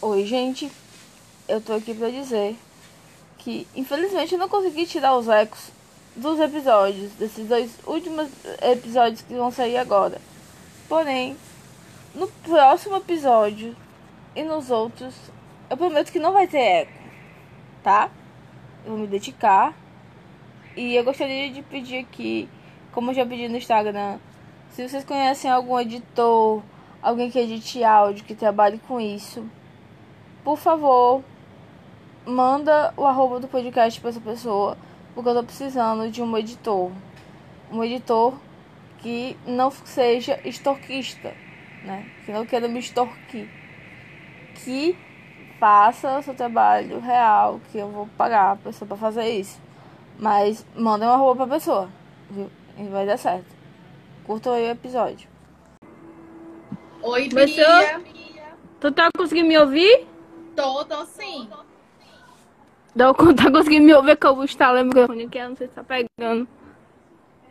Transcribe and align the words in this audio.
Oi, 0.00 0.26
gente. 0.26 0.70
Eu 1.48 1.60
tô 1.60 1.72
aqui 1.72 1.94
pra 1.94 2.10
dizer 2.10 2.56
que, 3.38 3.66
infelizmente, 3.74 4.34
eu 4.34 4.38
não 4.38 4.48
consegui 4.48 4.86
tirar 4.86 5.16
os 5.16 5.28
ecos 5.28 5.70
dos 6.14 6.38
episódios, 6.38 7.10
desses 7.12 7.48
dois 7.48 7.78
últimos 7.86 8.28
episódios 8.62 9.22
que 9.22 9.34
vão 9.34 9.50
sair 9.50 9.76
agora. 9.76 10.20
Porém, 10.88 11.36
no 12.14 12.28
próximo 12.28 12.96
episódio 12.96 13.74
e 14.36 14.42
nos 14.42 14.70
outros, 14.70 15.14
eu 15.68 15.76
prometo 15.76 16.12
que 16.12 16.18
não 16.18 16.32
vai 16.32 16.46
ter 16.46 16.58
eco, 16.58 16.92
tá? 17.82 18.10
Eu 18.84 18.92
vou 18.92 19.00
me 19.00 19.06
dedicar. 19.06 19.74
E 20.76 20.94
eu 20.94 21.02
gostaria 21.02 21.50
de 21.50 21.62
pedir 21.62 21.98
aqui, 21.98 22.48
como 22.94 23.10
eu 23.10 23.14
já 23.14 23.26
pedi 23.26 23.48
no 23.48 23.56
Instagram, 23.56 24.18
se 24.70 24.88
vocês 24.88 25.04
conhecem 25.04 25.50
algum 25.50 25.78
editor, 25.80 26.62
alguém 27.02 27.28
que 27.28 27.38
edite 27.38 27.82
áudio, 27.82 28.24
que 28.24 28.36
trabalhe 28.36 28.78
com 28.78 29.00
isso, 29.00 29.44
por 30.44 30.56
favor, 30.56 31.22
manda 32.24 32.94
o 32.96 33.04
arroba 33.04 33.40
do 33.40 33.48
podcast 33.48 34.00
para 34.00 34.10
essa 34.10 34.20
pessoa, 34.20 34.78
porque 35.12 35.28
eu 35.28 35.34
tô 35.34 35.42
precisando 35.42 36.08
de 36.08 36.22
um 36.22 36.38
editor. 36.38 36.92
Um 37.72 37.82
editor 37.82 38.34
que 38.98 39.36
não 39.44 39.70
seja 39.70 40.38
extorquista, 40.44 41.34
né? 41.84 42.08
Que 42.24 42.32
não 42.32 42.46
queira 42.46 42.68
me 42.68 42.78
extorquir. 42.78 43.48
Que 44.54 44.96
faça 45.58 46.18
o 46.18 46.22
seu 46.22 46.34
trabalho 46.34 47.00
real, 47.00 47.60
que 47.72 47.78
eu 47.78 47.90
vou 47.90 48.08
pagar 48.16 48.52
a 48.52 48.56
pessoa 48.56 48.86
para 48.86 48.96
fazer 48.96 49.28
isso. 49.30 49.60
Mas 50.18 50.64
manda 50.76 51.06
uma 51.06 51.16
roupa 51.16 51.46
pra 51.46 51.56
pessoa, 51.56 51.88
viu? 52.30 52.48
E 52.76 52.84
vai 52.88 53.06
dar 53.06 53.16
certo. 53.16 53.46
Curta 54.24 54.52
aí 54.52 54.68
o 54.68 54.70
episódio. 54.70 55.28
Oi? 57.02 57.28
Bia. 57.28 58.00
Tu 58.80 58.92
tá 58.92 59.08
conseguindo 59.16 59.48
me 59.48 59.58
ouvir? 59.58 60.06
Tô, 60.56 60.84
tô 60.84 61.04
sim. 61.06 61.48
Não, 62.94 63.12
tá 63.12 63.50
conseguindo 63.50 63.86
me 63.86 63.94
ouvir 63.94 64.16
que 64.16 64.26
eu 64.26 64.34
vou 64.34 64.44
instalar 64.44 64.82
o 64.82 64.86
microfone 64.86 65.24
aqui, 65.24 65.38
eu 65.38 65.48
não 65.48 65.56
sei 65.56 65.68
se 65.68 65.74
tá 65.74 65.84
pegando. 65.84 66.48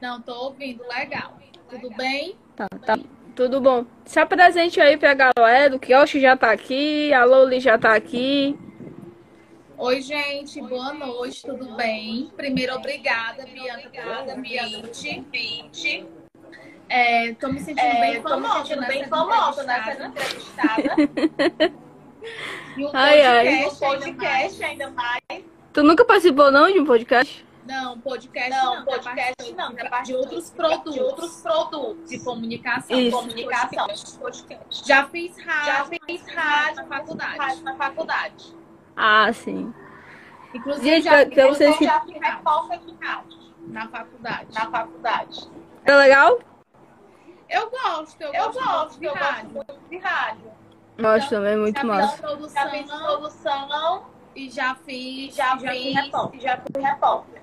Não, 0.02 0.22
tô 0.22 0.34
ouvindo. 0.34 0.84
Legal. 0.88 1.34
Tudo 1.70 1.90
bem? 1.92 2.36
Tá, 2.56 2.68
tá. 2.86 2.98
Tudo 3.36 3.60
bom. 3.60 3.86
Se 4.06 4.20
apresente 4.20 4.80
aí 4.80 4.96
pra 4.96 5.14
galera, 5.14 5.76
o 5.76 5.80
Kioshi 5.80 6.20
já 6.20 6.38
tá 6.38 6.52
aqui, 6.52 7.12
a 7.14 7.26
Loli 7.26 7.60
já 7.60 7.78
tá 7.78 7.96
aqui. 7.96 8.58
Oi, 9.84 10.02
gente. 10.02 10.62
Boa 10.62 10.94
noite. 10.94 11.42
Tudo 11.46 11.76
bem? 11.76 12.32
Primeiro, 12.38 12.74
obrigada, 12.74 13.46
Bianca, 13.46 13.90
pelo 13.90 14.34
convite. 14.88 16.08
É, 16.88 17.34
tô 17.34 17.50
me 17.50 17.60
sentindo 17.60 18.00
bem 18.00 18.22
tô 18.22 18.40
me 18.40 18.48
famosa, 18.48 18.76
né? 18.78 18.88
bem 18.88 19.06
famosa 19.10 19.64
nessa 19.66 20.06
entrevistada. 20.06 20.82
entrevistada. 20.82 21.74
E 22.78 22.86
o 22.86 22.92
Ai, 22.94 23.22
ai. 23.22 23.66
O 23.66 23.76
podcast, 23.76 23.84
ainda 23.84 24.00
podcast 24.00 24.64
ainda 24.64 24.90
mais. 24.92 25.44
Tu 25.74 25.84
nunca 25.84 26.06
participou 26.06 26.50
não 26.50 26.72
de 26.72 26.80
um 26.80 26.86
podcast? 26.86 27.46
Não, 27.66 28.00
podcast 28.00 28.50
Não, 28.50 28.76
não. 28.78 28.86
podcast 28.86 29.54
não. 29.54 29.74
De, 29.76 29.90
parte 29.90 30.06
de 30.08 30.16
outros 30.16 30.46
de 30.50 30.56
produtos. 30.56 30.98
outros 30.98 31.42
produtos. 31.42 32.10
De 32.10 32.20
comunicação. 32.24 32.98
Isso. 32.98 33.18
Comunicação. 33.18 33.88
Podcast. 34.22 34.88
Já 34.88 35.10
fiz 35.10 35.38
rádio. 35.38 35.66
Já 35.66 35.86
fiz 36.08 36.28
rádio 36.34 36.76
na 36.78 36.86
faculdade. 36.86 37.38
rádio 37.38 37.64
na 37.66 37.76
faculdade. 37.76 38.63
Ah, 38.96 39.32
sim. 39.34 39.74
Inclusive, 40.54 40.86
Gente, 41.02 41.04
já 41.06 41.26
pra- 41.26 41.48
vocês 41.48 41.78
que- 41.78 41.86
já 41.86 42.00
fiz 42.02 42.14
repórter 42.22 42.80
em 42.88 42.98
rádio 43.06 43.38
na 43.68 43.88
faculdade. 43.88 44.48
na 44.54 44.66
faculdade. 44.70 45.50
Tá 45.86 45.96
legal? 45.98 46.40
Eu 47.50 47.70
gosto, 47.70 48.22
eu, 48.22 48.34
Eu 48.34 48.46
gosto, 48.52 48.64
gosto, 48.64 49.00
de 49.00 49.06
eu 49.06 49.12
gosto 49.14 49.24
rádio. 49.24 49.50
muito 49.52 49.80
de 49.90 49.98
rádio. 49.98 50.52
Gosto 51.00 51.30
também, 51.30 51.58
muito 51.58 51.76
já 51.76 51.82
fiz 51.82 51.90
massa. 51.90 52.18
produção 52.22 52.64
Já 52.64 52.70
fiz 52.70 52.92
produção 52.92 54.06
e 54.36 54.50
já 54.50 54.72
e 54.74 54.76
fiz, 54.86 55.36
já 55.36 55.58
fui 55.58 55.70
fiz 55.70 55.96
repórter 55.96 56.40
e 56.40 56.44
já 56.44 56.58
fui 56.58 56.82
repórter 56.84 57.42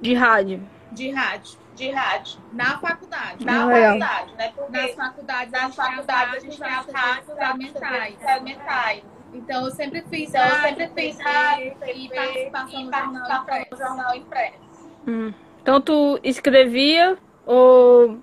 De 0.00 0.14
rádio. 0.14 0.68
de 0.92 1.10
rádio 1.10 1.58
de 1.74 1.90
rádio 1.92 2.40
na 2.52 2.78
faculdade. 2.78 3.44
na 3.44 3.62
Ah, 3.62 3.66
legal. 3.66 3.98
faculdade, 4.00 4.34
né? 4.34 4.52
Porque 4.56 4.72
Nas 4.72 4.94
faculdades, 4.94 5.52
nas 5.52 5.74
faculdades 5.76 6.34
a 6.34 6.40
gente 6.40 6.58
tem 6.58 6.68
as 6.74 6.86
rádios 6.92 7.28
experimentais. 7.28 9.04
Então 9.32 9.64
eu 9.66 9.70
sempre 9.70 10.02
fiz 10.02 10.28
Então 10.30 10.42
eu 10.42 10.54
rádio, 10.54 10.78
sempre 10.78 11.02
fiz 11.02 11.18
rádio, 11.20 11.66
e 11.66 12.08
TV, 12.08 12.14
participação 12.14 12.80
e 12.80 12.84
no 12.84 12.92
jornal 12.92 13.28
participação 13.28 13.48
no 13.50 13.64
impresso. 13.66 13.76
jornal 13.76 14.14
impresso. 14.16 14.58
Hum. 15.06 15.34
Então 15.62 15.80
tu 15.80 16.18
escrevia 16.22 17.18
ou 17.46 18.18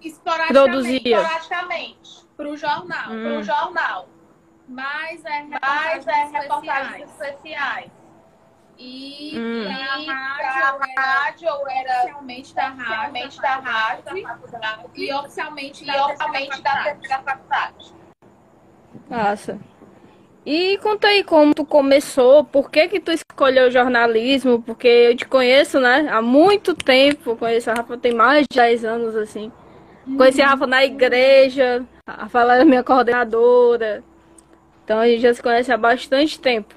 Esporadicamente 0.00 0.52
Produzia. 0.52 1.16
Esporadicamente, 1.20 2.26
pro 2.36 2.56
jornal. 2.56 3.10
Hum. 3.10 3.22
para 3.24 3.38
o 3.38 3.42
jornal. 3.42 4.08
Mas 4.68 5.24
é 5.24 5.42
Mas 5.42 6.04
reportagens 6.04 6.06
é 6.08 6.38
reportagens 6.38 7.10
especiais. 7.10 7.10
especiais. 7.10 7.90
E 8.76 9.32
Hum. 9.38 9.62
E 9.62 9.66
rádio 9.68 10.06
para 10.36 10.88
era 10.90 11.00
rádio 11.00 11.48
eu 11.48 11.68
era 11.68 11.96
oficialmente 12.02 12.54
da 12.54 12.62
rádio, 12.68 12.82
oficialmente 12.82 13.40
da 13.40 13.56
rádio 13.56 14.16
e 14.16 14.20
e, 15.04 15.14
oficialmente 15.14 15.84
e 15.84 15.86
da 15.86 16.06
oficialmente 16.06 16.62
da 16.62 16.70
faculdade. 16.70 16.84
terceira 17.00 17.22
faculdade. 17.22 17.94
Massa. 19.08 19.58
E 20.46 20.76
conta 20.78 21.08
aí 21.08 21.24
como 21.24 21.54
tu 21.54 21.64
começou, 21.64 22.44
por 22.44 22.70
que 22.70 22.86
que 22.88 23.00
tu 23.00 23.10
escolheu 23.12 23.70
jornalismo? 23.70 24.62
Porque 24.62 24.86
eu 24.86 25.16
te 25.16 25.26
conheço, 25.26 25.80
né? 25.80 26.06
Há 26.10 26.20
muito 26.20 26.74
tempo, 26.74 27.36
conheço 27.36 27.70
a 27.70 27.74
Rafa 27.74 27.96
tem 27.96 28.12
mais 28.14 28.42
de 28.50 28.56
10 28.56 28.84
anos, 28.84 29.16
assim. 29.16 29.50
Conheci 30.16 30.42
a 30.42 30.48
Rafa 30.50 30.66
na 30.66 30.84
igreja, 30.84 31.86
a 32.06 32.24
Rafa 32.24 32.40
era 32.54 32.64
minha 32.64 32.84
coordenadora. 32.84 34.04
Então 34.84 35.00
a 35.00 35.08
gente 35.08 35.22
já 35.22 35.34
se 35.34 35.42
conhece 35.42 35.72
há 35.72 35.78
bastante 35.78 36.40
tempo. 36.40 36.74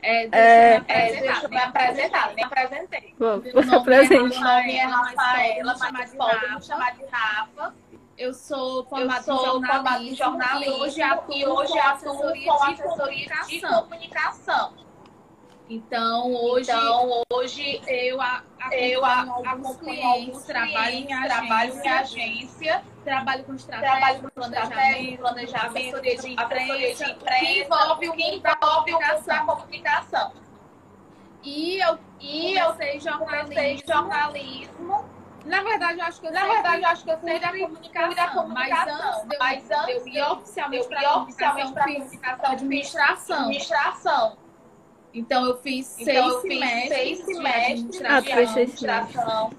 É, 0.00 0.26
deixa 0.28 0.38
É, 0.38 0.76
eu 0.76 0.82
me 0.84 0.86
É, 0.88 1.12
apresentar, 1.12 1.20
deixa 1.20 1.46
eu 1.46 1.50
me 1.50 1.58
apresentar, 1.58 2.34
me 2.34 2.42
apresentei. 2.42 3.14
Meu 3.44 3.54
você 3.54 3.66
nome 3.66 3.76
é 3.76 3.76
apresente. 3.76 4.38
Meu 4.40 4.40
nome 4.40 4.76
é 4.76 4.84
Rafaela, 4.84 5.76
mas 5.92 6.14
podem 6.14 6.54
me 6.54 6.62
chamar 6.62 6.96
de 6.96 7.04
Rafa. 7.06 7.74
Eu 8.18 8.32
sou 8.34 8.78
Eu 8.80 8.84
formada 8.84 9.22
sou 9.22 9.34
em 9.34 9.38
formada 9.38 9.76
jornalismo, 9.78 10.12
em 10.12 10.16
jornalismo 10.16 10.72
e 10.74 10.80
hoje 10.80 11.02
atuo, 11.02 11.34
hoje 11.54 11.72
com 11.72 11.78
atuo 11.78 11.92
assessoria, 11.92 12.52
com 12.52 12.66
de, 12.66 12.72
assessoria 12.72 13.26
de 13.26 13.60
comunicação. 13.60 13.82
comunicação. 13.82 14.72
Então, 15.70 16.34
hoje 16.34 16.70
Então, 16.70 17.22
hoje 17.32 17.82
eu, 17.86 18.20
a, 18.20 18.42
eu 18.72 19.04
acompanho 19.04 19.32
alguns 19.32 19.76
clientes, 19.78 20.44
trabalho 20.44 20.94
em 20.94 21.06
trabalho 21.06 21.72
agência, 21.72 21.98
agência, 22.00 22.84
trabalho 23.04 23.44
com 23.44 23.54
estratégia, 23.54 23.90
trabalho 23.90 24.22
com 24.22 24.30
planejamento, 24.30 25.18
planejamento, 25.18 25.78
assessoria 25.78 26.16
de 26.16 26.18
assessoria 26.18 26.44
imprensa, 26.44 27.04
de 27.04 27.10
imprensa, 27.12 27.38
que 27.38 27.62
envolve 27.62 28.08
o 28.08 28.16
mundo 28.16 28.40
da 28.42 28.56
comunicação. 28.56 29.46
comunicação. 29.46 30.32
E 31.42 31.78
eu 31.78 31.98
E 32.20 32.54
eu 32.56 32.66
comecei 32.74 33.00
jornalismo. 33.00 33.82
jornalismo. 33.88 35.11
Na 35.44 35.62
verdade, 35.62 35.98
eu 36.00 36.04
acho 36.06 36.20
que 36.20 36.26
eu 36.26 36.32
Na 36.32 36.46
verdade, 36.46 36.82
eu 36.82 36.88
acho 36.88 37.04
que 37.04 37.10
eu 37.10 37.18
fui 37.18 37.30
sempre 37.30 37.40
da 37.40 37.66
comunicação, 37.66 38.14
da 38.14 38.28
comunicação, 38.28 39.26
mas 39.28 39.30
antes 39.30 39.38
mas 39.38 39.70
antes 39.70 39.88
eu 39.88 40.06
ir 40.08 40.22
oficialmente 40.22 40.88
para 40.88 41.02
ia 41.02 41.08
a 41.08 41.16
oficialmente 41.18 41.72
comunicação, 41.72 41.94
comunicação, 42.04 42.52
administração. 42.52 43.38
administração. 43.40 44.36
Então 45.14 45.44
eu 45.46 45.56
fiz 45.58 46.00
Então, 46.00 46.04
seis 46.04 46.16
eu 46.34 46.40
fiz 46.40 46.50
semestres 46.52 46.88
seis 46.88 47.18
de 47.18 47.24
semestres 47.24 48.02
Ah, 48.04 48.22
tu 48.22 48.24
de 48.24 48.32
fez 48.32 48.50
seis 48.50 48.68
administração. 48.84 49.50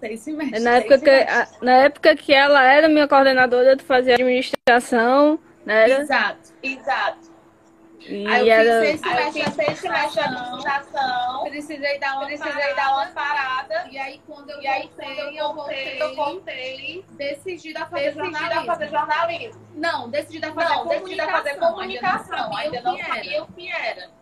Seis 0.00 0.20
semestres. 0.20 0.64
Na 0.64 0.70
época, 0.76 0.98
que, 0.98 1.10
a- 1.10 1.48
na 1.60 1.72
época 1.72 2.16
que 2.16 2.32
ela 2.34 2.62
era 2.64 2.88
minha 2.88 3.06
coordenadora, 3.06 3.76
tu 3.76 3.84
fazia 3.84 4.14
administração, 4.14 5.38
né? 5.64 5.84
Era? 5.90 6.02
Exato. 6.02 6.52
Exato. 6.62 7.29
E 8.00 8.26
Aí 8.26 8.48
eu 8.48 8.82
fiz 8.82 9.00
seis 9.00 9.00
semestres 9.00 9.44
de 9.44 9.50
seis 9.52 9.78
semestres 9.78 10.12
de 10.12 10.20
administração. 10.20 11.44
Precisei 11.44 11.98
dar 11.98 12.16
uma 12.16 12.26
Precisei 12.26 12.74
dar 12.74 12.92
uma 12.94 13.06
parada. 13.06 13.68
parada. 13.74 13.88
E 13.90 13.98
aí 13.98 14.20
quando 14.26 14.50
eu 14.50 14.62
E 14.62 14.66
aí, 14.66 14.82
voltei, 14.82 15.14
quando 15.14 15.36
eu 15.36 15.54
voltei, 15.54 16.02
eu 16.02 16.14
voltei, 16.16 17.04
decidi 17.10 17.76
a 17.76 17.86
fazer 17.86 18.04
decidi 18.14 18.18
jornalismo. 18.32 18.66
fazer 18.66 18.88
jornalismo. 18.88 19.62
Não, 19.74 20.08
a 20.44 20.52
fazer 20.52 20.74
Não, 20.74 20.86
decidi 20.86 21.20
a 21.20 21.30
fazer 21.30 21.54
comunicação. 21.56 21.70
comunicação. 21.74 22.56
Ainda 22.56 22.80
não 22.80 22.98
sabia 22.98 23.42
o 23.42 23.46
que 23.52 23.70
era. 23.70 24.19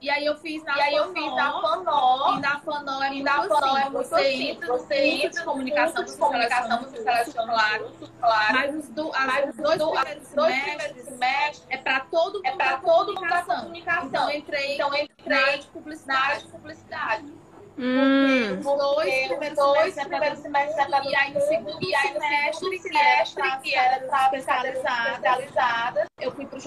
E 0.00 0.08
aí 0.08 0.24
eu 0.26 0.36
fiz 0.38 0.62
na 0.62 0.76
E 0.76 0.80
aí 0.80 0.94
eu 0.94 1.12
fiz 1.12 1.34
na 1.34 1.60
Fanó. 1.60 2.34
E 2.36 2.40
na 2.40 2.60
Fanó 2.60 3.02
é 3.02 3.10
muito 3.10 3.24
Fanó 3.48 3.76
é 3.78 3.90
muito 3.90 4.08
você 4.08 4.32
simples. 4.36 4.68
Você 4.68 4.94
entra 4.94 5.30
de 5.30 5.44
comunicação, 5.44 6.04
de 6.04 6.10
você 6.12 6.18
comunicação, 6.18 6.78
você 6.82 6.96
seleciona 7.02 7.52
curso, 7.52 7.84
o 7.84 7.98
curso, 7.98 8.12
claro. 8.20 8.54
Mas 8.54 8.74
os, 8.76 8.88
do, 8.90 9.12
as, 9.12 9.26
Mas 9.26 9.48
os 9.50 9.56
dois 9.56 9.78
do- 9.78 9.90
primeiros 9.90 10.28
os 10.28 10.34
dois 10.34 10.54
semestres 10.54 10.92
primeiros 10.92 11.08
semestres 11.08 11.66
é 11.70 11.76
para 11.78 12.00
todo 12.00 12.34
mundo 12.34 12.46
é 12.46 12.50
para 12.52 12.76
todo 12.78 13.06
mundo 13.14 13.20
da 13.28 13.42
comunicação. 13.42 13.60
comunicação. 13.62 14.06
Então 14.08 14.30
eu 14.30 14.38
entrei 14.38 14.74
Então 14.74 14.86
eu 14.86 14.92
na 14.92 14.98
área 14.98 15.04
entrei 15.04 15.18
de 15.18 15.26
na 15.26 15.40
área 15.40 15.62
publicidade. 15.72 16.42
de 16.44 16.48
publicidade. 16.52 17.34
Hum, 17.80 18.58
Os 18.58 18.64
dois 18.64 19.56
dois 19.56 19.94
semestres 19.94 19.98
é 19.98 20.00
para 20.00 20.08
primeiros 20.08 20.38
semestres 20.40 20.78
é 20.78 20.84
para 20.86 21.04
E 21.04 21.14
aí 21.16 21.32
no 21.34 21.40
segundo 21.40 21.82
E 21.82 21.94
aí 21.94 22.08
no 22.14 22.20
semestre, 22.20 22.54
segundo 22.54 22.82
que 22.82 22.96
era 22.98 23.24
semestre, 23.26 23.34
para 23.42 23.56
que 23.58 23.74
era 23.74 24.06
especializadas, 24.24 26.06
eu 26.20 26.32
fui 26.32 26.46
para 26.46 26.56
o 26.56 26.60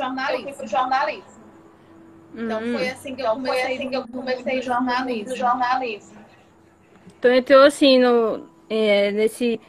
eu 0.47 0.53
fui 0.53 0.67
jornalismo. 0.67 1.40
Para. 2.35 2.43
Então 2.43 2.61
hum. 2.61 2.73
foi 2.73 2.89
assim 2.89 3.15
que 3.15 3.21
eu 3.21 3.25
Então 3.25 3.35
comecei, 3.35 3.75
assim 3.75 3.89
que 3.89 3.95
eu 3.95 4.07
comecei 4.07 4.55
no 4.57 4.61
jornalismo. 4.61 5.35
jornalismo. 5.35 6.17
Tu 7.19 7.27
entrou 7.27 7.63
assim 7.63 7.99
no, 7.99 8.47
é, 8.69 9.11
nesse, 9.11 9.59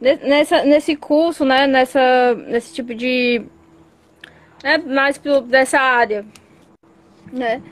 ne- 0.00 0.16
nessa, 0.16 0.64
nesse 0.64 0.96
curso, 0.96 1.44
né? 1.44 1.66
Nessa, 1.66 2.34
nesse 2.34 2.74
tipo 2.74 2.94
de. 2.94 3.42
É, 4.62 4.78
mais 4.78 5.18
pro, 5.18 5.40
dessa 5.42 5.78
área, 5.78 6.24
né? 7.32 7.62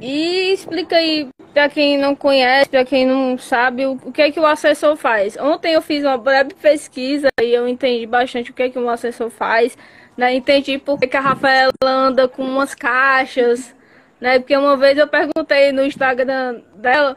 E 0.00 0.52
explica 0.52 0.96
aí 0.96 1.28
pra 1.52 1.68
quem 1.68 1.98
não 1.98 2.14
conhece, 2.14 2.68
pra 2.70 2.84
quem 2.84 3.04
não 3.06 3.36
sabe, 3.36 3.84
o, 3.86 3.92
o 4.04 4.12
que 4.12 4.22
é 4.22 4.30
que 4.30 4.38
o 4.40 4.46
assessor 4.46 4.96
faz. 4.96 5.36
Ontem 5.36 5.74
eu 5.74 5.82
fiz 5.82 6.04
uma 6.04 6.16
breve 6.16 6.54
pesquisa 6.54 7.28
e 7.42 7.52
eu 7.52 7.66
entendi 7.68 8.06
bastante 8.06 8.50
o 8.50 8.54
que 8.54 8.62
é 8.62 8.70
que 8.70 8.78
um 8.78 8.88
assessor 8.88 9.28
faz, 9.30 9.76
né? 10.18 10.34
Entendi 10.34 10.76
por 10.76 10.98
que 10.98 11.06
que 11.06 11.16
a 11.16 11.20
Rafaela 11.20 11.72
anda 11.82 12.28
com 12.28 12.42
umas 12.42 12.74
caixas, 12.74 13.74
né? 14.20 14.38
Porque 14.38 14.54
uma 14.56 14.76
vez 14.76 14.98
eu 14.98 15.08
perguntei 15.08 15.72
no 15.72 15.82
Instagram 15.84 16.60
dela 16.74 17.16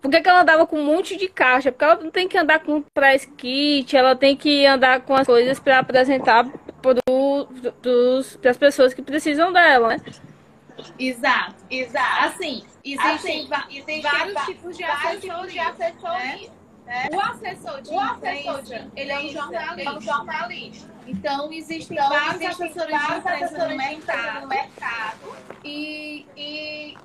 por 0.00 0.10
que, 0.10 0.20
que 0.20 0.28
ela 0.28 0.40
andava 0.42 0.66
com 0.66 0.80
um 0.80 0.84
monte 0.84 1.16
de 1.16 1.28
caixa? 1.28 1.70
Porque 1.70 1.84
ela 1.84 1.94
não 1.94 2.10
tem 2.10 2.26
que 2.26 2.36
andar 2.36 2.58
com 2.58 2.82
press 2.92 3.24
kit, 3.36 3.96
ela 3.96 4.16
tem 4.16 4.36
que 4.36 4.66
andar 4.66 5.02
com 5.02 5.14
as 5.14 5.24
coisas 5.24 5.60
para 5.60 5.78
apresentar 5.78 6.44
para 6.82 8.50
as 8.50 8.56
pessoas 8.56 8.92
que 8.92 9.00
precisam 9.00 9.52
dela, 9.52 9.90
né? 9.90 10.00
Exato. 10.98 11.54
Exato. 11.70 12.24
Assim, 12.24 12.64
existem 12.84 13.14
Assim, 13.14 13.46
va- 13.46 13.66
existem 13.70 14.00
vários 14.02 14.44
tipos 14.44 14.76
de 14.76 14.82
vários 14.82 15.20
tipos 15.22 15.52
de 15.52 15.58
assessoria. 15.60 15.68
assessoria. 15.68 16.61
Né? 16.86 17.08
O 17.12 17.20
assessor 17.20 17.80
de 17.82 17.90
O 17.90 18.00
assessor 18.00 18.60
imprensa, 18.60 18.62
de 18.62 19.00
ele 19.00 19.12
é 19.12 19.18
um 19.18 19.20
é 19.20 19.90
um 19.96 20.00
jornalista. 20.00 20.90
Então, 21.06 21.52
existem 21.52 21.96
Então, 21.96 22.12
assessores 22.14 22.72
de 22.74 22.78
imprensa 22.80 23.30
assessores 23.30 23.50
no 23.52 23.68
de 23.68 23.74
imprensa 23.74 24.12
mercado. 24.16 24.40
no 24.42 24.48
mercado. 24.48 25.36
E 25.64 26.26
E 26.36 26.98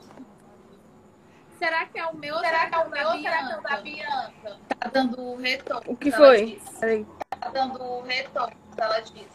será 1.60 1.86
que 1.86 1.98
é 2.00 2.06
o 2.06 2.16
meu 2.16 2.36
ou 2.36 2.42
será 2.42 2.68
que 2.68 2.76
é 2.76 2.78
o 2.80 2.90
meu 2.90 3.08
ou 3.08 3.14
da 3.14 3.20
será 3.22 3.38
que 3.48 3.52
é 3.54 3.58
o 3.58 3.62
da 3.62 3.78
Bianca? 3.78 4.58
Tá 4.80 4.90
dando 4.94 5.36
retorno. 5.36 5.84
O 5.92 5.96
que 5.98 6.12
foi? 6.12 6.62
Tá 7.40 7.50
dando 7.50 8.02
retorno, 8.02 8.56
ela 8.78 9.00
disse. 9.00 9.28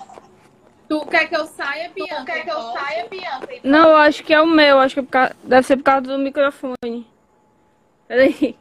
Tu 0.89 1.07
quer 1.07 1.27
que 1.27 1.37
eu 1.37 1.47
saia, 1.47 1.89
Tu 1.89 1.95
Bianca? 2.05 2.25
quer 2.33 2.45
que 2.45 2.51
eu 2.51 2.61
saia, 2.73 3.09
Bianca? 3.09 3.49
Não, 3.65 3.91
eu 3.91 3.97
acho 3.97 4.23
que 4.23 4.35
é 4.35 4.41
o 4.41 4.47
meu, 4.47 4.79
acho 4.79 4.95
que 4.95 5.01
é 5.01 5.03
por 5.03 5.11
causa- 5.11 5.37
deve 5.43 5.67
ser 5.67 5.77
por 5.79 5.83
causa 5.85 6.03
do 6.03 6.19
microfone. 6.19 7.07
Peraí. 8.07 8.57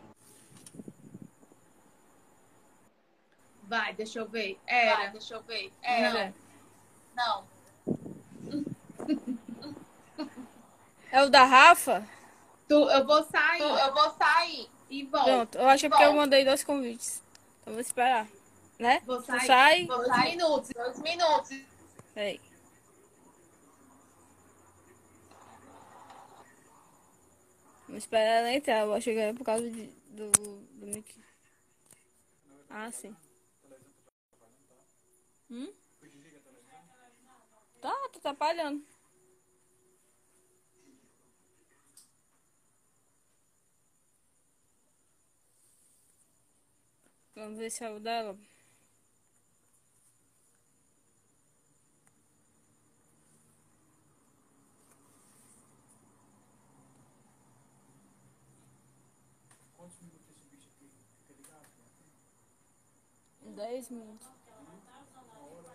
Vai, 3.72 3.94
deixa 3.94 4.20
eu 4.20 4.28
ver. 4.28 4.60
Vai, 4.68 4.76
Era. 4.86 5.08
deixa 5.12 5.34
eu 5.36 5.42
ver. 5.44 5.72
Era. 5.82 6.34
Não. 7.16 7.48
Não. 8.44 8.66
É 11.10 11.24
o 11.24 11.30
da 11.30 11.46
Rafa? 11.46 12.06
Tu, 12.68 12.74
eu 12.74 13.06
vou 13.06 13.24
sair 13.24 13.60
Tu- 13.60 13.64
Eu 13.64 13.94
vou 13.94 14.10
sair. 14.12 14.70
e 14.90 15.04
volto. 15.06 15.24
Pronto, 15.26 15.58
eu 15.58 15.70
acho 15.70 15.80
que 15.80 15.86
é 15.86 15.90
porque 15.90 16.04
eu 16.04 16.14
mandei 16.14 16.44
dois 16.44 16.66
convites. 16.66 17.24
Então 17.62 17.72
vou 17.72 17.82
esperar. 17.82 18.28
Né? 18.78 19.02
Vou 19.06 19.22
Tu 19.22 19.28
sair. 19.28 19.46
sai. 19.48 19.86
Vou 19.86 19.96
Dois 20.00 20.10
sair. 20.10 20.32
minutos. 20.36 20.70
Dois 20.76 21.00
minutos. 21.00 21.62
Peraí. 22.14 22.42
Vamos 27.88 28.04
esperar 28.04 28.40
ela 28.40 28.54
entrar. 28.54 28.80
Eu 28.82 28.94
acho 28.94 29.06
que 29.06 29.18
é 29.18 29.34
por 29.34 29.44
causa 29.44 29.70
de- 29.70 29.88
do, 30.10 30.30
do 30.32 30.88
mic. 30.88 31.16
Ah, 32.70 32.90
sim. 32.92 33.16
Hum? 35.52 35.74
Tá, 37.82 37.92
tá 37.92 38.06
atrapalhando. 38.18 38.86
Vamos 47.36 47.58
ver 47.58 47.70
se 47.70 47.84
é 47.84 47.90
o 47.92 48.00
dela. 48.00 48.38
Dez 59.78 60.00
minutos. 60.00 60.32
Dez 63.56 63.90
minutos. 63.90 64.41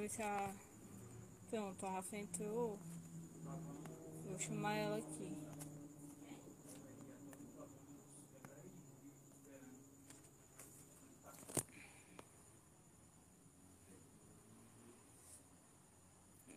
ver 0.00 0.08
se 0.08 0.22
a. 0.22 0.54
Pronto, 1.50 1.84
a 1.86 1.90
Rafa 1.90 2.16
entrou. 2.16 2.78
Vou 4.24 4.38
chamar 4.38 4.76
ela 4.76 4.96
aqui. 4.96 5.36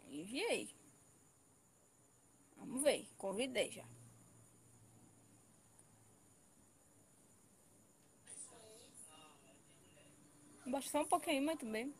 Enviei. 0.09 0.69
Vamos 2.57 2.81
ver, 2.81 3.09
convidei 3.17 3.71
já. 3.71 3.83
Baixa 10.65 10.89
só 10.89 11.01
um 11.01 11.05
pouquinho, 11.05 11.43
mas 11.45 11.59
também. 11.59 11.93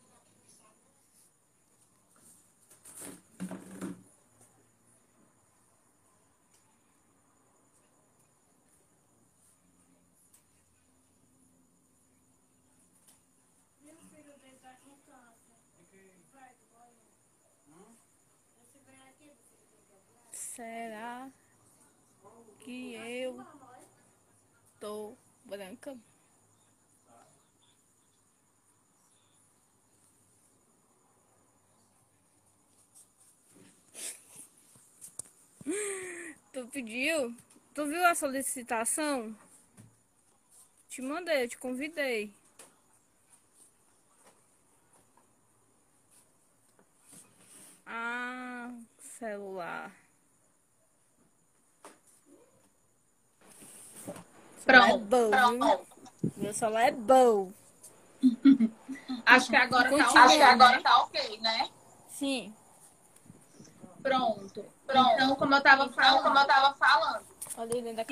Será 20.54 21.30
que 22.60 22.94
eu 22.94 23.44
tô 24.80 25.16
branca? 25.44 25.96
Tu 36.52 36.66
pediu? 36.72 37.34
Tu 37.74 37.86
viu 37.86 38.04
a 38.06 38.14
solicitação? 38.14 39.34
Te 40.88 41.02
mandei, 41.02 41.42
eu 41.44 41.48
te 41.48 41.58
convidei. 41.58 42.32
Ah, 47.86 48.70
celular. 48.98 49.90
Celular 54.64 54.88
É 54.88 54.92
Pronto. 54.92 55.04
bom? 55.04 55.30
Pronto. 55.30 55.86
Meu 56.36 56.54
celular 56.54 56.82
é 56.82 56.90
bom. 56.92 57.52
Acho 59.26 59.50
que 59.50 59.56
agora 59.56 59.84
tá 59.84 59.90
Continua. 59.90 60.24
Ok, 60.24 60.36
que 60.36 60.42
agora 60.42 60.76
né? 60.76 60.82
tá 60.82 61.02
ok, 61.02 61.38
né? 61.40 61.68
Sim. 62.08 62.54
Pronto. 64.02 64.64
Pronto. 64.86 65.12
Então, 65.12 65.34
como 65.36 65.54
eu 65.54 65.62
tava 65.62 65.84
Então, 65.84 65.94
como 65.94 66.22
falando, 66.22 66.38
eu 66.38 66.46
tava 66.46 66.74
falando, 66.74 67.24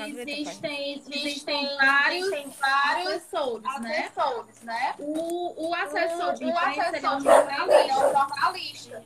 existem, 0.08 0.94
existem 0.94 1.26
existem 1.26 1.76
vários 1.76 2.26
existem 2.28 2.50
vários 2.50 3.08
assessores, 3.08 3.80
né? 3.80 3.98
assessores, 3.98 4.62
né? 4.62 4.94
O, 4.98 5.68
o 5.68 5.74
assessor 5.74 6.34
de 6.34 6.44
O 6.44 6.48
imprensa 6.50 6.80
é 6.80 6.88
assessor 6.88 7.12
um 7.14 7.18
de 7.18 7.28
imprensa 7.28 7.80
ele 7.80 7.92
jornalista. 7.92 9.04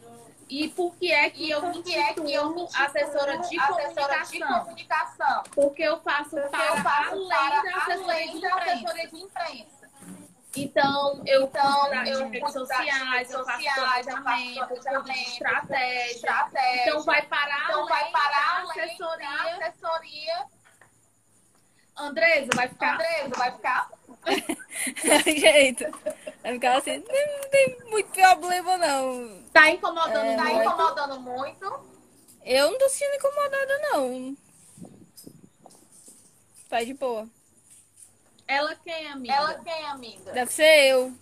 E 0.49 0.69
por 0.69 0.95
que 0.97 1.13
é 1.13 1.29
que 1.29 1.51
eu 1.51 1.61
me 1.67 1.83
que 1.83 1.95
é 1.95 2.13
intitulo 2.13 2.69
assessora 2.77 3.39
de 3.39 3.59
assessora 3.59 4.23
de 4.25 4.39
comunicação? 4.39 5.43
Porque 5.53 5.83
eu 5.83 6.01
faço 6.01 6.31
Porque 6.31 6.49
para 6.49 6.67
eu 6.67 6.77
faço 6.83 7.11
além 7.15 7.29
para 7.29 7.63
da 7.63 7.77
assessoria 7.79 8.33
de 8.33 8.47
assessoria 8.47 9.09
de 9.09 9.17
imprensa. 9.17 9.77
Então, 10.57 11.23
eu 11.27 11.43
Então, 11.45 11.89
cuido 11.89 12.09
eu 12.09 12.29
redes 12.29 12.53
sociais, 12.53 13.31
eu 13.31 13.45
faço 13.45 13.65
planejamento, 13.75 14.73
estratégia. 14.75 16.13
estratégia. 16.13 16.83
Então, 16.89 17.03
vai 17.03 17.23
parar 17.27 17.65
Então, 17.65 17.87
vai 17.87 18.11
parar 18.11 18.65
da 18.65 18.71
assessoria. 18.71 19.29
da 19.59 19.67
assessoria. 19.67 20.47
Andresa, 21.99 22.51
vai 22.55 22.69
ficar? 22.69 22.95
Andresa, 22.95 23.35
vai 23.37 23.53
ficar? 23.53 23.91
Jeito. 25.37 25.85
Vai 26.43 26.53
ficar 26.55 26.79
assim, 26.79 26.99
não, 26.99 27.41
não 27.43 27.51
tem 27.51 27.79
muito 27.91 28.09
problema, 28.11 28.77
não. 28.77 29.43
Tá 29.53 29.71
incomodando 29.71 30.17
É, 30.17 30.37
Tá 30.37 30.45
muito? 30.45 30.63
incomodando 30.63 31.21
muito? 31.21 31.97
Eu 32.45 32.71
não 32.71 32.79
tô 32.79 32.89
sendo 32.89 33.15
incomodada, 33.17 33.79
não. 33.93 34.37
Tá 36.69 36.83
de 36.83 36.95
boa. 36.95 37.29
Ela 38.47 38.77
quem, 38.77 39.07
amiga? 39.09 39.35
Ela 39.35 39.55
quem, 39.65 39.85
amiga? 39.87 40.33
Deve 40.33 40.53
ser 40.53 40.91
eu. 40.91 41.13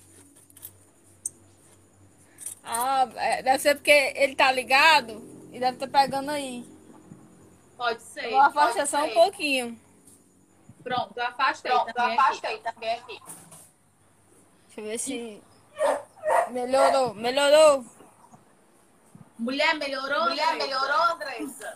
Ah, 2.62 3.08
é, 3.16 3.42
deve 3.42 3.58
ser 3.58 3.75
porque 3.75 4.12
ele 4.16 4.34
tá 4.34 4.50
ligado 4.52 5.23
e 5.52 5.58
deve 5.58 5.75
estar 5.84 5.88
pegando 5.88 6.30
aí. 6.30 6.66
Pode 7.76 8.02
ser. 8.02 8.25
Eu 8.26 8.30
vou 8.32 8.40
afastar 8.40 8.87
só 8.87 9.04
um 9.04 9.11
pouquinho. 9.11 9.78
Pronto, 10.85 11.17
eu 11.17 11.26
afastei 11.26 11.71
Pronto, 11.73 11.88
eu 11.88 11.95
também 11.95 12.12
aqui. 12.19 12.21
afastei 12.21 12.59
também 12.59 12.93
aqui. 12.95 13.21
Deixa 14.67 14.81
eu 14.81 14.85
ver 14.85 14.99
se. 14.99 15.43
Melhorou, 16.50 17.14
melhorou. 17.14 17.85
Mulher, 19.38 19.75
melhorou? 19.75 20.25
Mulher, 20.29 20.55
melhorou, 20.57 21.03
Andressa? 21.12 21.75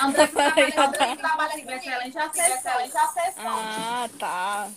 André 0.00 0.26
trabalha. 0.26 0.86
André 0.86 1.16
trabalha 1.16 1.64
com 1.64 1.70
excelente 1.70 2.18
acessão. 2.18 2.56
Excelente 2.80 2.96
acessão. 2.96 3.44
Ah, 3.46 4.08
tá. 4.18 4.70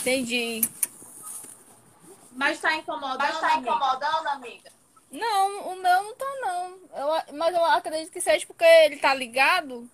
Entendi. 0.00 0.60
Mas 2.32 2.60
tá 2.60 2.74
incomodando, 2.76 3.18
Mas 3.18 3.40
tá 3.40 3.54
amiga? 3.54 3.70
incomodando, 3.70 4.26
amiga? 4.28 4.72
Não, 5.10 5.68
o 5.72 5.76
meu 5.76 6.02
não 6.02 6.14
tá, 6.14 6.26
não. 6.40 6.78
Eu, 6.96 7.34
mas 7.34 7.54
eu 7.54 7.64
acredito 7.64 8.10
que 8.12 8.20
seja 8.20 8.46
porque 8.46 8.64
ele 8.64 8.96
tá 8.96 9.12
ligado 9.14 9.88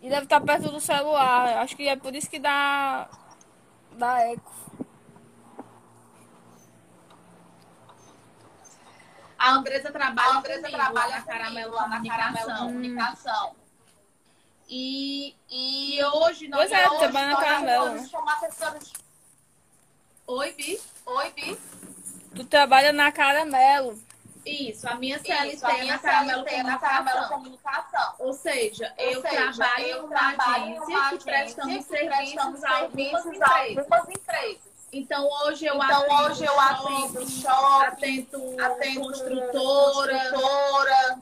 e 0.00 0.08
deve 0.08 0.24
estar 0.24 0.40
perto 0.40 0.70
do 0.70 0.80
celular. 0.80 1.58
Acho 1.58 1.76
que 1.76 1.88
é 1.88 1.96
por 1.96 2.14
isso 2.14 2.28
que 2.30 2.38
dá. 2.38 3.08
dá 3.92 4.20
eco. 4.20 4.52
A 9.38 9.50
Andresa 9.52 9.92
trabalha, 9.92 10.30
A 10.30 10.38
Andressa 10.38 10.60
comigo, 10.62 10.76
trabalha 10.78 11.16
na 11.16 11.22
Caramelo 11.22 11.74
lá 11.74 11.88
na 11.88 12.02
Caramelo 12.02 12.46
Comunicação. 12.46 12.66
Comunicação. 12.66 13.56
E, 14.68 15.36
e 15.48 16.02
hoje 16.04 16.48
nós 16.48 16.68
Pois 16.68 16.72
é, 16.72 16.88
hoje 16.88 16.98
trabalha 16.98 17.26
na 17.28 17.36
Caramelo. 17.36 17.94
assessores. 17.94 18.92
Oi, 20.26 20.52
Bi. 20.54 20.80
Oi, 21.04 21.30
Bi. 21.32 21.58
Tu 22.34 22.44
trabalha 22.46 22.92
na 22.92 23.12
Caramelo. 23.12 23.98
Isso, 24.46 24.88
a 24.88 24.94
minha 24.94 25.18
CLT 25.18 25.54
Isso, 25.56 25.66
a 25.66 25.72
minha 25.74 25.98
CLT 25.98 26.54
é 26.54 26.62
na 26.62 26.78
Caramelo 26.78 27.28
Comunicação. 27.28 28.14
Ou 28.20 28.32
seja, 28.32 28.94
Ou 28.96 29.04
eu 29.04 29.20
seja, 29.20 29.52
trabalho 29.52 29.86
eu 29.86 30.04
em 30.04 30.06
uma 30.06 31.08
agência 31.08 31.18
que 31.18 31.24
prestamos 31.24 31.84
serviços 31.84 32.62
a 32.62 32.78
algumas 32.78 33.26
empresas. 33.26 34.08
empresas. 34.08 34.66
Então 34.92 35.28
hoje 35.42 35.66
eu 35.66 35.74
Então, 35.74 36.02
atendo 36.02 36.14
hoje 36.22 36.44
eu 36.44 36.60
atendo 36.60 37.28
shopping, 37.28 37.86
atendo, 37.86 38.64
atendo 38.64 39.00
construtora, 39.00 40.30
construtora, 40.30 41.18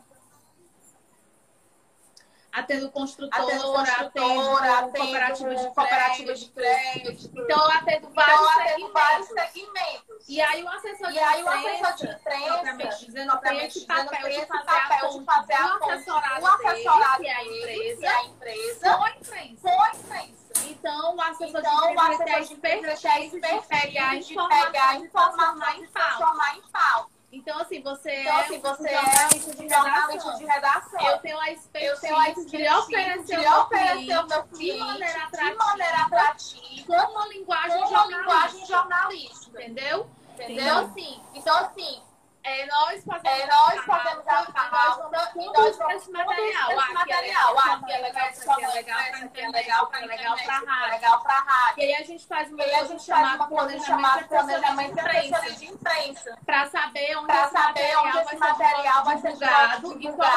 atendo 2.54 2.90
construtora, 2.90 3.42
atendo 3.42 3.72
construtora, 3.72 4.78
atendo 4.78 4.92
cooperativa 4.92 5.54
de 5.56 5.74
cooperativas 5.74 6.40
de 6.40 6.50
crédito. 6.50 7.30
Então 7.34 7.64
eu 7.64 7.70
atendo 7.72 8.06
Então, 8.06 8.12
vários 8.14 8.40
eu 8.40 8.48
atendo 8.48 8.92
vários 8.92 9.26
segmentos. 9.26 10.28
E 10.28 10.40
aí 10.40 10.62
o 10.62 10.68
assessor 10.68 11.08
de 11.08 11.14
E 11.14 11.18
aí 11.18 11.42
o 11.42 11.48
imprensa, 11.48 11.88
assessor 11.88 12.08
de 12.08 12.22
propriamente 12.46 13.06
dizendo, 13.06 13.30
propriamente 13.32 13.78
esse 13.78 13.86
papel 13.86 14.28
esse 14.28 14.46
fazer 14.46 14.64
papel 14.64 15.04
a 15.04 15.08
de 15.08 15.24
fazer 15.24 15.52
a 15.54 15.78
ponte 15.78 15.90
assessorado 15.90 16.40
do 16.40 16.46
assessorado 16.46 17.22
dele, 17.22 17.24
que 17.24 17.28
é 17.28 17.34
a 17.34 17.42
dele, 17.42 17.58
empresa, 17.58 18.00
que 18.00 18.06
é 18.06 18.08
a 18.08 18.24
empresa, 18.24 18.96
com 18.96 19.04
a 19.04 19.10
imprensa. 19.10 19.60
com 19.62 19.82
a 19.82 19.90
imprensa. 19.90 20.44
Então, 20.66 21.16
o 21.16 21.20
assessor 21.20 21.60
Então, 21.60 21.92
o 21.92 21.94
de 21.94 21.94
imprensa 21.94 22.24
tem 22.24 22.34
a 22.34 22.40
expertise 22.40 23.40
de 23.40 24.48
pegar 24.48 24.96
informação 24.96 25.82
e 25.82 25.86
transformar 25.88 26.56
em 26.56 26.62
pauta. 26.68 27.13
Então, 27.34 27.58
assim, 27.58 27.82
você 27.82 28.20
Então, 28.20 28.32
é 28.32 28.40
assim, 28.44 28.58
você 28.60 28.88
é 28.88 28.94
jornalista 28.94 29.54
de 29.56 29.68
jornalista 29.68 30.32
de 30.34 30.44
redação. 30.44 31.00
Eu 31.00 31.18
tenho 31.18 31.40
a 31.40 31.48
Eu 31.48 31.54
expertise, 31.54 32.00
tenho 32.00 32.16
a 32.16 32.24
de 32.24 32.40
expertise 32.40 32.78
oferecer 32.78 33.24
de 33.24 33.34
o 33.34 33.40
meu 33.40 33.60
oferecer 33.60 34.18
o 34.18 34.26
meu 34.28 34.42
cliente 34.44 34.74
de 34.74 34.78
maneira 34.78 35.12
de 35.12 35.20
atrativa, 35.20 35.64
maneira 35.64 35.98
atrativa, 35.98 36.86
com 36.86 37.12
uma 37.12 37.28
linguagem 37.28 37.80
com 37.80 37.88
uma 37.88 38.06
linguagem 38.06 38.66
jornalística. 38.66 38.66
jornalística. 38.66 39.62
Entendeu? 39.62 40.10
Entendeu? 40.34 40.62
Então, 40.64 40.84
assim, 40.84 41.20
Então, 41.34 41.56
assim, 41.58 42.02
é, 42.44 42.66
nós 42.66 43.02
fazemos 43.04 43.40
é, 43.40 43.46
nós 43.46 43.78
a 43.78 43.82
fazemos 43.82 44.28
a 44.28 44.52
pauta, 44.52 45.32
e 45.34 45.46
nós 45.46 45.76
vamos 45.78 45.94
esse 45.94 46.10
material. 46.10 46.70
esse 46.70 46.90
é 46.90 46.92
material. 46.92 47.22
legal, 47.22 47.58
Ah, 47.58 47.72
aqui 47.74 47.92
é 47.92 47.98
legal, 47.98 48.28
aqui 48.28 48.64
é 48.64 48.68
legal 48.68 49.04
pra 49.04 49.24
aqui 49.24 49.40
é 49.40 49.48
legal 49.48 49.86
pra 49.86 49.98
aqui 49.98 50.04
é 50.04 50.16
legal 50.16 50.34
internet, 50.34 50.44
pra 50.44 50.56
aqui 50.56 50.64
é 50.66 50.70
rádio. 50.70 50.92
legal 50.92 51.20
pra 51.22 51.34
rádio. 51.40 51.74
E 51.78 51.82
aí 51.84 51.94
a 51.94 52.02
gente 52.04 52.26
faz 52.26 52.52
uma 52.52 52.58
E 52.58 52.64
aí 52.64 52.74
a 52.74 52.78
coisa 52.78 52.92
gente 52.92 53.06
faz 53.06 53.18
chamada 53.20 53.36
uma 53.36 53.48
coisa 53.48 53.64
planejamento 53.64 53.86
chamada 53.86 54.22
de 54.22 54.28
planejamento 54.28 54.98
imprensa. 54.98 55.50
de 55.54 55.66
imprensa. 55.66 56.38
Para 56.44 56.66
saber 56.70 57.16
onde 57.16 57.26
Para 57.26 57.42
esse 57.44 57.52
saber 57.52 57.96
onde 57.98 58.18
esse 58.18 58.36
material 58.36 59.04
vai 59.04 59.18
ser 59.18 59.28
divulgado 59.32 60.00
e 60.02 60.12
qual 60.12 60.30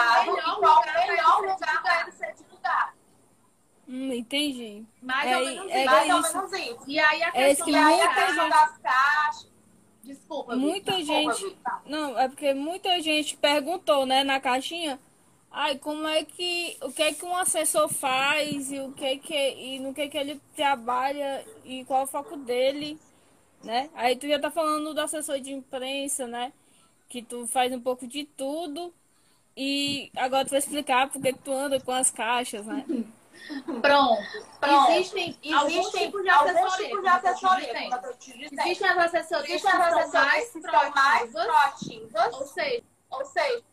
é 0.85 0.89
o 0.91 1.07
melhor 1.07 1.41
lugar 1.41 1.81
para 1.81 1.81
para 1.81 2.11
ser 2.11 2.33
divulgado. 2.35 2.97
Hum, 3.89 4.11
entendi. 4.13 4.85
Mais 5.01 5.29
É, 5.31 5.37
ou 5.37 5.45
menos 5.45 5.71
é 5.71 5.83
isso. 5.83 5.85
Mais 5.91 6.09
ou 6.13 6.19
isso. 6.19 6.37
menos 6.37 6.53
isso. 6.53 6.83
E 6.87 6.99
aí 6.99 7.23
a 7.23 7.27
É 7.29 7.31
questão 7.31 7.65
que 7.67 7.75
a 7.75 7.89
gente- 7.91 8.49
das 8.49 8.77
caixas. 8.79 9.56
Desculpa, 10.07 10.55
Muita 10.55 10.95
Vitor. 10.97 11.33
gente. 11.35 11.57
Não, 11.85 12.17
é 12.17 12.27
porque 12.29 12.53
muita 12.53 13.01
gente 13.01 13.35
perguntou, 13.35 14.05
né, 14.05 14.23
na 14.23 14.39
caixinha. 14.39 14.99
Ai, 15.51 15.77
como 15.77 16.07
é 16.07 16.23
que. 16.23 16.77
O 16.81 16.91
que 16.91 17.03
é 17.03 17.13
que 17.13 17.25
um 17.25 17.35
assessor 17.35 17.89
faz 17.89 18.71
e 18.71 18.79
o 18.79 18.91
que 18.93 19.05
é 19.05 19.17
que. 19.17 19.33
E 19.33 19.79
no 19.79 19.93
que 19.93 20.01
é 20.01 20.07
que 20.07 20.17
ele 20.17 20.39
trabalha 20.55 21.43
e 21.65 21.83
qual 21.85 22.01
é 22.01 22.03
o 22.03 22.07
foco 22.07 22.37
dele, 22.37 22.97
né? 23.63 23.89
Aí 23.95 24.15
tu 24.15 24.27
já 24.27 24.39
tá 24.39 24.49
falando 24.49 24.93
do 24.93 25.01
assessor 25.01 25.39
de 25.39 25.51
imprensa, 25.51 26.27
né? 26.27 26.53
Que 27.09 27.21
tu 27.21 27.45
faz 27.47 27.71
um 27.73 27.79
pouco 27.81 28.07
de 28.07 28.23
tudo. 28.25 28.93
E 29.55 30.11
agora 30.15 30.45
tu 30.45 30.51
vai 30.51 30.59
explicar 30.59 31.09
por 31.09 31.21
que 31.21 31.33
que 31.33 31.39
tu 31.39 31.51
anda 31.51 31.79
com 31.79 31.91
as 31.91 32.11
caixas, 32.11 32.65
né? 32.65 32.85
Pronto. 33.81 34.23
Pronto. 34.59 34.91
Existem, 34.91 35.37
Existem 35.43 36.05
tipos 36.05 36.21
de 36.23 36.29
alguns 36.29 36.55
assessoria. 36.55 36.87
tipos 36.87 37.01
de 37.01 37.07
assessoria. 37.09 37.89
Existem 38.51 38.87
as 38.89 38.97
assessorias 38.97 39.49
Existem 39.49 39.71
que 39.71 40.11
são 40.11 40.11
mais 40.31 40.51
proativas, 40.51 41.45
proativas, 41.45 42.33
ou 42.33 42.45
seja, 42.47 42.83
ou 43.09 43.25
seja, 43.25 43.63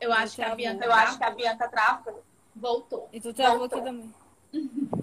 eu 0.00 0.12
acho 0.12 0.34
que 0.34 0.42
a 0.42 0.46
Travou. 0.46 0.56
Bianca 0.56 0.84
eu 0.84 0.92
acho 0.92 1.18
que 1.18 1.24
a 1.24 1.30
Bianca 1.30 1.68
travou. 1.68 2.22
voltou. 2.56 3.08
E 3.12 3.20
tu 3.20 3.32
travou 3.32 3.58
Voltou. 3.60 3.78
aqui 3.78 3.86
também. 3.86 4.14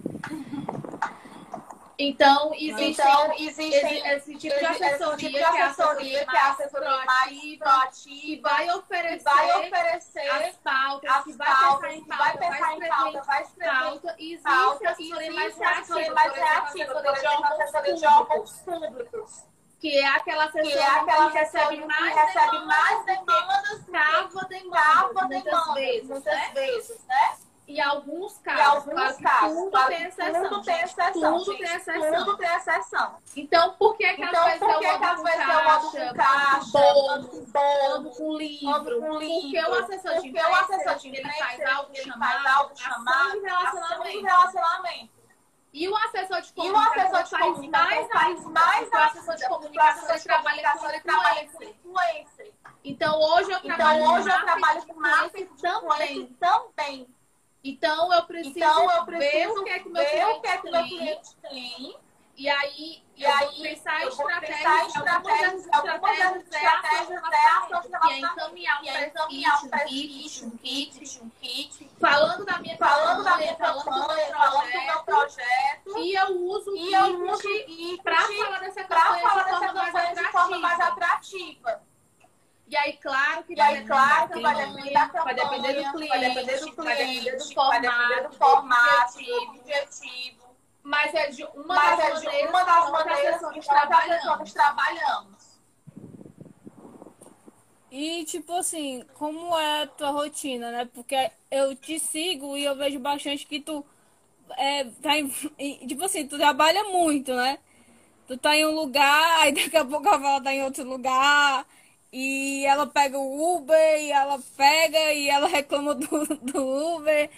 Então, 2.01 2.53
existem 2.53 2.91
Então, 2.91 3.33
esse, 3.33 3.43
existem 3.43 4.07
esse 4.07 4.35
tipo 4.37 4.57
de 4.57 4.65
assessoria, 4.65 5.17
tipo 5.17 5.31
de 5.31 5.37
que 5.37 5.37
é 5.37 5.43
a 5.43 5.49
assessoria, 5.49 5.65
assessoria 5.65 6.25
que 6.25 6.35
é 6.35 6.39
a 6.39 6.43
mais 6.43 6.51
assessoria 6.51 7.05
mais 7.05 7.57
proativa, 7.57 8.49
vai 8.49 8.71
oferecer 8.71 9.23
vai 9.25 9.67
oferecer 9.67 10.29
as 10.29 10.55
pautas, 10.55 11.11
as 11.11 11.35
pautas, 11.35 11.93
que 11.95 12.07
vai 12.07 12.37
pensar 12.37 12.73
em 12.73 12.87
pauta, 12.87 13.21
vai 13.23 13.41
escrever 13.41 13.69
pauta, 13.69 14.15
e 14.17 14.33
existe 14.33 14.43
pauta, 14.43 14.87
a 14.87 14.91
assessoria 14.91 15.33
mais 15.33 15.47
existe 15.47 15.63
assessoria 15.65 16.05
reativa, 16.05 16.15
mais 16.15 16.33
reativa, 16.33 16.93
por 16.93 17.01
assessoria 17.01 17.11
de 17.11 17.19
exemplo, 17.19 17.43
a 17.43 17.49
assessoria 17.49 17.95
de 17.95 18.07
públicos, 18.07 18.07
órgãos 18.07 18.51
públicos, 18.61 19.45
que 19.81 19.97
é 19.97 20.07
aquela 20.07 20.43
assessoria 20.45 20.71
que 20.71 20.79
é 20.79 20.87
aquela 20.87 21.31
que 21.31 21.37
recebe 21.37 21.63
assessoria 21.65 21.85
mais 21.85 22.15
recebe 22.15 22.51
demandas, 22.51 22.69
mais 22.79 23.05
demandas, 23.05 23.85
cava 24.71 25.27
demandas, 25.27 25.29
muitas 25.33 25.73
vezes, 25.73 26.07
muitas 26.07 26.33
né? 26.33 26.51
vezes, 26.53 27.05
né? 27.07 27.48
E 27.69 27.79
alguns 27.79 28.39
E 28.39 28.41
casos, 28.41 28.65
alguns 28.65 28.93
claro 28.95 29.15
que 29.17 29.23
casos, 29.23 29.57
tudo 29.57 29.69
claro 29.71 29.87
tem 29.89 30.03
exceção, 30.07 30.49
tudo 30.49 30.61
tem 30.63 30.81
exceção, 30.81 31.13
tudo 31.13 31.45
gente, 31.51 31.57
tem 31.67 31.75
exceção. 31.75 32.25
tudo 32.25 32.37
tem 32.37 32.55
exceção. 32.55 33.17
Então, 33.35 33.73
por 33.75 33.95
que 33.95 34.13
que 34.15 34.23
Então, 34.23 34.39
às 34.41 34.45
vezes 34.59 34.61
eu 34.61 34.69
ando 34.69 35.23
caixa, 35.23 36.09
com 36.09 36.15
caixa, 36.15 36.71
bolo, 36.71 37.27
com 37.27 37.45
bolo, 37.45 37.93
ando 37.93 38.09
com 38.09 38.37
livro? 38.37 38.99
com 39.01 39.07
Porque 39.07 39.19
livro? 39.19 39.69
o 39.69 39.73
assessor 39.75 40.11
de 40.19 40.31
Porque 40.31 40.41
o 40.41 40.55
assessor 40.55 40.79
imprensa, 40.79 40.95
de 40.99 41.07
ele 41.09 41.19
imprensa, 41.19 41.37
faz 41.45 41.65
algo 41.65 41.91
ele 41.93 42.03
chamado 42.11 42.43
faz 42.43 42.55
algo 42.55 42.75
chamado 42.75 43.41
relacionamento. 43.41 44.21
relacionamento. 44.25 45.19
E 45.71 45.87
o 45.87 45.95
assessor 45.95 46.41
de 46.41 46.47
E 46.47 46.51
o 46.51 46.55
comunicação 46.55 47.01
assessor 47.19 47.23
de 47.23 47.29
faz 47.29 47.69
mais 47.69 48.07
faz 48.11 48.43
mais 48.45 48.89
porque 48.89 48.97
o 48.97 48.99
assessor 49.03 49.35
de 49.35 49.47
comunicação 49.47 50.89
ele 50.89 50.99
trabalha 51.01 51.47
com 51.49 51.63
influencer. 51.63 51.69
influencer. 51.85 52.53
Então, 52.83 53.19
hoje 53.21 53.51
eu 53.51 53.61
trabalho 53.61 53.99
Então, 53.99 54.13
hoje 54.15 54.29
com 54.29 54.35
eu 54.35 54.41
trabalho 54.45 54.87
com 54.87 54.93
marketing 54.99 55.45
também. 55.61 56.37
também. 56.39 57.18
Então, 57.63 58.13
eu 58.13 58.23
preciso, 58.23 58.57
Então, 58.57 58.91
eu 58.91 59.05
ver 59.05 59.17
preciso 59.17 59.61
o 59.61 59.63
que 59.63 59.69
é 59.69 59.79
que 59.79 59.87
o 59.89 59.91
meu 59.91 60.03
ver 60.03 60.09
cliente 60.09 60.41
que 60.41 60.47
é 60.47 60.57
que 60.57 60.71
meu 60.71 60.81
tem. 60.81 60.89
cliente 60.89 61.35
tem. 61.41 61.97
E 62.39 62.47
aí, 62.49 63.03
E 63.17 63.23
eu 63.25 63.29
vou 63.31 63.37
aí, 63.49 63.61
pensar 63.63 64.01
eu 64.01 64.15
vou 64.15 64.29
estratégias, 64.29 64.63
pensar 64.63 64.85
dessas 64.85 65.65
estratégias, 65.65 65.65
estratégias 65.65 66.43
estratégias 66.43 67.07
de 67.09 67.29
que 67.29 67.35
é 67.35 67.39
relacionamento, 67.67 68.25
encaminhar 68.39 68.81
um 68.81 69.69
kit, 69.87 70.45
um 70.45 70.49
kit, 70.51 71.21
um 71.21 71.29
kit, 71.41 71.89
falando 71.99 72.45
da 72.45 72.59
minha 72.59 72.77
falando 72.77 73.23
da 73.25 73.35
minha 73.35 73.55
falando 73.57 73.83
do 73.83 73.91
meu 73.91 73.99
campanha, 73.99 74.37
falando 74.37 74.71
do 74.71 74.81
meu 74.81 75.03
projeto. 75.03 75.97
E 75.97 76.15
eu 76.15 76.27
uso 76.45 76.71
o 76.71 76.77
E 76.77 76.93
eu 76.93 77.29
uso 77.29 77.49
para 78.03 78.25
falar 78.25 78.59
dessa 78.59 78.85
campanha 78.85 80.15
de 80.15 80.31
forma 80.31 80.59
mais 80.59 80.79
atrativa. 80.79 81.88
E 82.69 82.77
aí, 82.77 82.93
claro 82.97 83.43
que 83.43 83.55
E 83.55 83.59
aí, 83.59 83.83
vai 83.83 83.85
claro 83.85 84.29
que 84.29 84.39
depender 84.39 84.41
vai 84.43 84.55
depender 84.55 84.93
da 84.93 85.09
campanha, 85.09 85.23
vai 85.23 85.33
depender 85.33 85.73
do 85.73 85.91
cliente, 85.91 86.07
vai 86.09 86.19
depender 86.19 86.57
do 86.59 86.75
vai 86.75 86.97
depender 86.97 87.35
do 87.35 87.45
cliente, 87.45 87.55
vai 87.55 87.81
depender 87.81 88.27
do 88.27 88.33
formato, 88.35 88.37
formato, 88.37 89.23
do 89.23 89.33
objetivo. 89.33 89.59
objetivo. 89.59 90.49
Mas 90.83 91.13
é 91.15 91.29
de 91.31 91.43
uma 91.45 91.65
Mas 91.65 91.97
das 91.97 91.99
é 91.99 92.13
de 92.19 92.25
maneiras, 92.25 92.49
uma 92.49 92.63
das 92.63 92.85
que 92.85 92.91
nós 92.91 93.05
maneiras 93.05 93.39
que 93.39 94.25
nós 94.37 94.53
trabalhamos. 94.53 95.59
E, 97.91 98.23
tipo 98.25 98.53
assim, 98.53 99.03
como 99.15 99.57
é 99.57 99.83
a 99.83 99.87
tua 99.87 100.11
rotina, 100.11 100.71
né? 100.71 100.85
Porque 100.93 101.31
eu 101.49 101.75
te 101.75 101.99
sigo 101.99 102.55
e 102.55 102.63
eu 102.63 102.75
vejo 102.75 102.99
bastante 102.99 103.47
que 103.47 103.59
tu 103.59 103.83
é, 104.57 104.85
tá 105.01 105.17
em, 105.17 105.27
tipo 105.87 106.03
assim, 106.05 106.27
tu 106.27 106.37
trabalha 106.37 106.83
muito, 106.85 107.33
né? 107.33 107.59
Tu 108.27 108.37
tá 108.37 108.55
em 108.55 108.65
um 108.65 108.71
lugar, 108.75 109.39
aí 109.41 109.51
daqui 109.53 109.77
a 109.77 109.85
pouco 109.85 110.07
a 110.09 110.17
Vala 110.17 110.43
tá 110.43 110.53
em 110.53 110.63
outro 110.63 110.83
lugar, 110.83 111.65
e 112.11 112.65
ela 112.65 112.87
pega 112.87 113.17
o 113.17 113.55
Uber, 113.57 113.99
e 113.99 114.11
ela 114.11 114.39
pega, 114.57 115.13
e 115.13 115.29
ela 115.29 115.47
reclama 115.49 115.93
do, 115.95 116.07
do 116.37 116.95
Uber, 116.95 117.29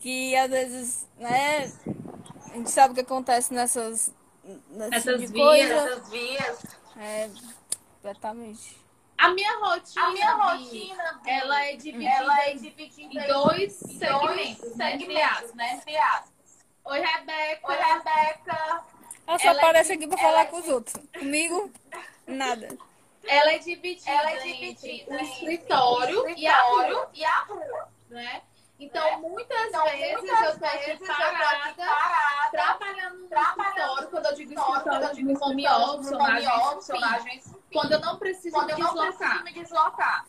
que 0.00 0.36
às 0.36 0.50
vezes, 0.50 1.08
né? 1.18 1.72
A 2.52 2.56
gente 2.56 2.70
sabe 2.70 2.92
o 2.92 2.94
que 2.94 3.00
acontece 3.00 3.52
nessas, 3.52 4.12
Essas 4.92 5.02
tipo 5.04 5.18
de 5.18 5.26
vias, 5.28 5.46
coisa. 5.46 5.74
Essas 5.74 6.08
vias. 6.10 6.64
É, 6.96 7.30
completamente. 7.96 8.84
A 9.16 9.30
minha 9.30 9.58
rotina, 9.58 10.04
A 10.06 10.10
minha 10.10 10.34
rotina, 10.34 11.20
ela 11.26 11.64
é 11.64 11.76
dividida 11.76 12.10
ela 12.10 12.40
é 12.44 12.52
em 12.52 12.56
dividida 12.58 13.20
em 13.24 13.26
dois 13.28 13.82
em 13.82 13.98
segmentos, 13.98 14.74
né? 14.76 14.94
Entre 14.94 15.22
aspas. 15.22 15.54
né? 15.54 15.74
Entre 15.74 15.96
aspas. 15.96 16.30
Oi, 16.84 17.00
Rebeca. 17.00 17.60
Oi, 17.68 17.76
Rebeca. 17.76 18.84
Ela 19.26 19.38
só 19.38 19.48
Ela 19.48 19.56
é 19.58 19.62
aparece 19.62 19.88
de- 19.88 20.04
aqui 20.04 20.06
pra 20.08 20.18
falar 20.18 20.40
é 20.42 20.44
com 20.46 20.58
os 20.58 20.68
outros. 20.68 20.96
Comigo, 21.18 21.70
nada. 22.26 22.76
Ela 23.26 23.52
é 23.52 23.58
dividida, 23.58 24.10
Ela 24.10 24.30
é 24.30 24.34
entre 24.34 24.52
dividida 24.52 25.10
o 25.10 25.14
entre 25.14 25.32
escritório, 25.32 26.28
e 26.36 26.46
a 26.46 26.62
rua, 26.62 27.10
e 27.14 27.24
a 27.24 27.38
rua. 27.40 27.88
né? 28.10 28.42
Então, 28.78 29.04
Né? 29.04 29.16
muitas 29.16 29.68
Então, 29.68 29.84
vezes 29.84 30.16
muitas 30.20 30.40
eu 30.40 30.58
tô 30.58 30.64
aqui 30.66 31.06
parada, 31.06 31.74
parada, 31.74 32.50
trabalhando 32.50 33.18
no 33.18 33.28
trabalhando 33.28 33.70
escritório, 33.70 34.08
quando 34.08 34.26
eu 34.26 34.34
digo 34.34 34.52
escritório, 34.54 35.02
eu 35.06 35.14
digo 35.14 35.44
home 35.44 35.68
office, 35.68 36.12
agência, 36.12 37.56
Quando 37.72 37.92
eu 37.92 38.00
não 38.00 38.18
preciso 38.18 38.54
quando 38.54 38.70
eu 38.70 38.78
não 38.78 38.96
preciso 38.96 39.44
me 39.44 39.52
deslocar. 39.52 40.26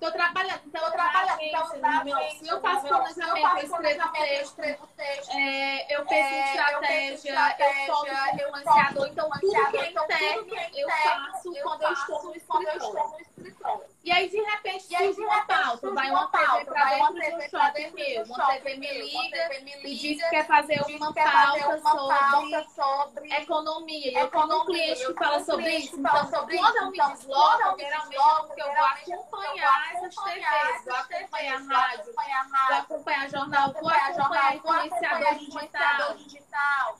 Tô 0.00 0.10
trabalhando, 0.10 0.60
então 0.66 0.84
eu 0.84 0.90
trabalhando, 0.90 1.40
então, 1.40 1.68
meu 2.04 2.16
agência, 2.16 2.50
eu 2.50 2.60
faço 2.60 2.88
planejamento, 2.88 3.56
eu 3.56 3.62
escrevo 3.62 4.12
texto, 4.12 4.42
escrevo 4.42 4.86
texto. 4.96 5.30
é, 5.30 5.96
eu 5.96 6.04
penso 6.04 6.34
em 6.34 6.36
É, 6.36 6.48
estratégia, 6.50 7.30
eu 7.30 7.92
no 7.94 8.40
eu 8.42 8.48
influenciador, 8.48 9.06
então 9.06 9.30
tudo 9.30 9.70
que 9.70 9.76
é 9.78 9.90
então, 9.90 10.04
interno 10.04 10.56
é 10.56 10.70
eu 10.74 10.88
faço 10.90 11.54
quando 11.62 11.82
eu 11.82 11.92
estou 11.92 12.23
eu 12.62 12.76
estou 12.76 12.94
no 12.94 13.20
escritório. 13.20 13.94
E 14.04 14.12
aí, 14.12 14.28
de 14.28 14.36
repente, 14.38 14.84
E 14.90 14.96
aí, 14.96 15.06
surge 15.06 15.22
uma 15.22 15.46
pauta, 15.46 15.90
vai 15.92 16.10
uma 16.10 16.28
pauta, 16.28 16.70
uma 16.70 17.12
dentro 17.12 17.38
de 17.38 17.46
um 17.46 17.48
shopping 17.48 17.90
meu, 17.92 18.22
um 18.22 18.24
uma 18.26 18.46
TV 18.48 18.76
me 18.76 18.92
liga 18.92 19.54
e 19.82 19.94
diz 19.94 20.22
que 20.22 20.28
quer 20.30 20.46
fazer 20.46 20.82
uma 20.82 21.14
pauta 21.14 22.66
sobre 22.74 23.34
economia. 23.34 24.12
E 24.12 24.14
eu 24.14 24.30
tenho 24.30 24.62
um 24.62 24.66
cliente 24.66 25.06
que 25.06 25.14
fala 25.14 25.42
sobre 25.42 25.70
isso. 25.76 25.98
Então, 25.98 26.30
sobre 26.30 26.58
quando 26.58 26.74
isso. 26.74 26.84
eu 26.84 26.90
me 26.90 26.96
Então, 26.98 27.08
quando 27.08 27.18
desloco, 27.18 27.62
eu 27.62 27.76
me 27.76 27.82
geralmente 27.82 28.10
desloco, 28.10 28.46
porque 28.46 28.60
eu 28.60 28.66
vou 28.66 28.74
geralmente 28.74 29.12
acompanhar 29.14 29.94
essas 29.94 30.14
TVs, 30.14 30.84
vou 30.84 30.94
acompanhar 30.94 31.62
rádio, 31.66 32.04
vou 32.04 32.76
acompanhar 32.76 33.30
jornal, 33.30 33.72
vou 33.72 33.88
acompanhar 33.88 34.56
influenciador 34.56 36.14
digital. 36.16 36.98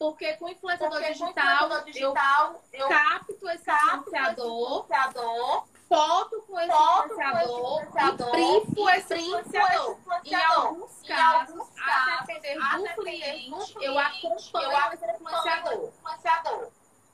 Digital. 0.00 0.10
Porque 0.10 0.32
com 0.34 0.48
influenciador 0.48 0.90
Porque 0.98 1.06
com 1.06 1.12
digital, 1.12 1.66
influenciador 1.66 1.78
eu 1.78 1.84
digital, 1.84 2.64
eu 2.72 2.88
capto 2.88 3.48
esse 3.50 3.64
capto 3.64 4.10
influenciador, 4.10 4.86
influenciador, 4.86 5.64
foto 5.88 6.42
com 6.46 6.60
esse 6.60 6.68
foto 6.68 7.08
com 7.08 7.14
influenciador, 7.14 7.82
influenciador, 7.82 8.30
brifo 8.30 8.88
e 8.88 8.92
esse 8.96 9.14
influenciador. 9.14 9.98
Em 10.24 10.34
alguns 10.34 11.02
Em 11.02 11.06
casos, 11.08 11.54
alguns 11.58 11.68
a 11.78 12.20
depender 12.26 12.54
do 12.54 12.82
depender 12.82 12.94
cliente, 12.94 13.74
do 13.74 13.82
eu 13.82 13.98
acompanho 13.98 14.72
eu 14.72 14.94
esse 14.94 15.04
influenciador. 15.14 15.92
influenciador. 15.98 16.68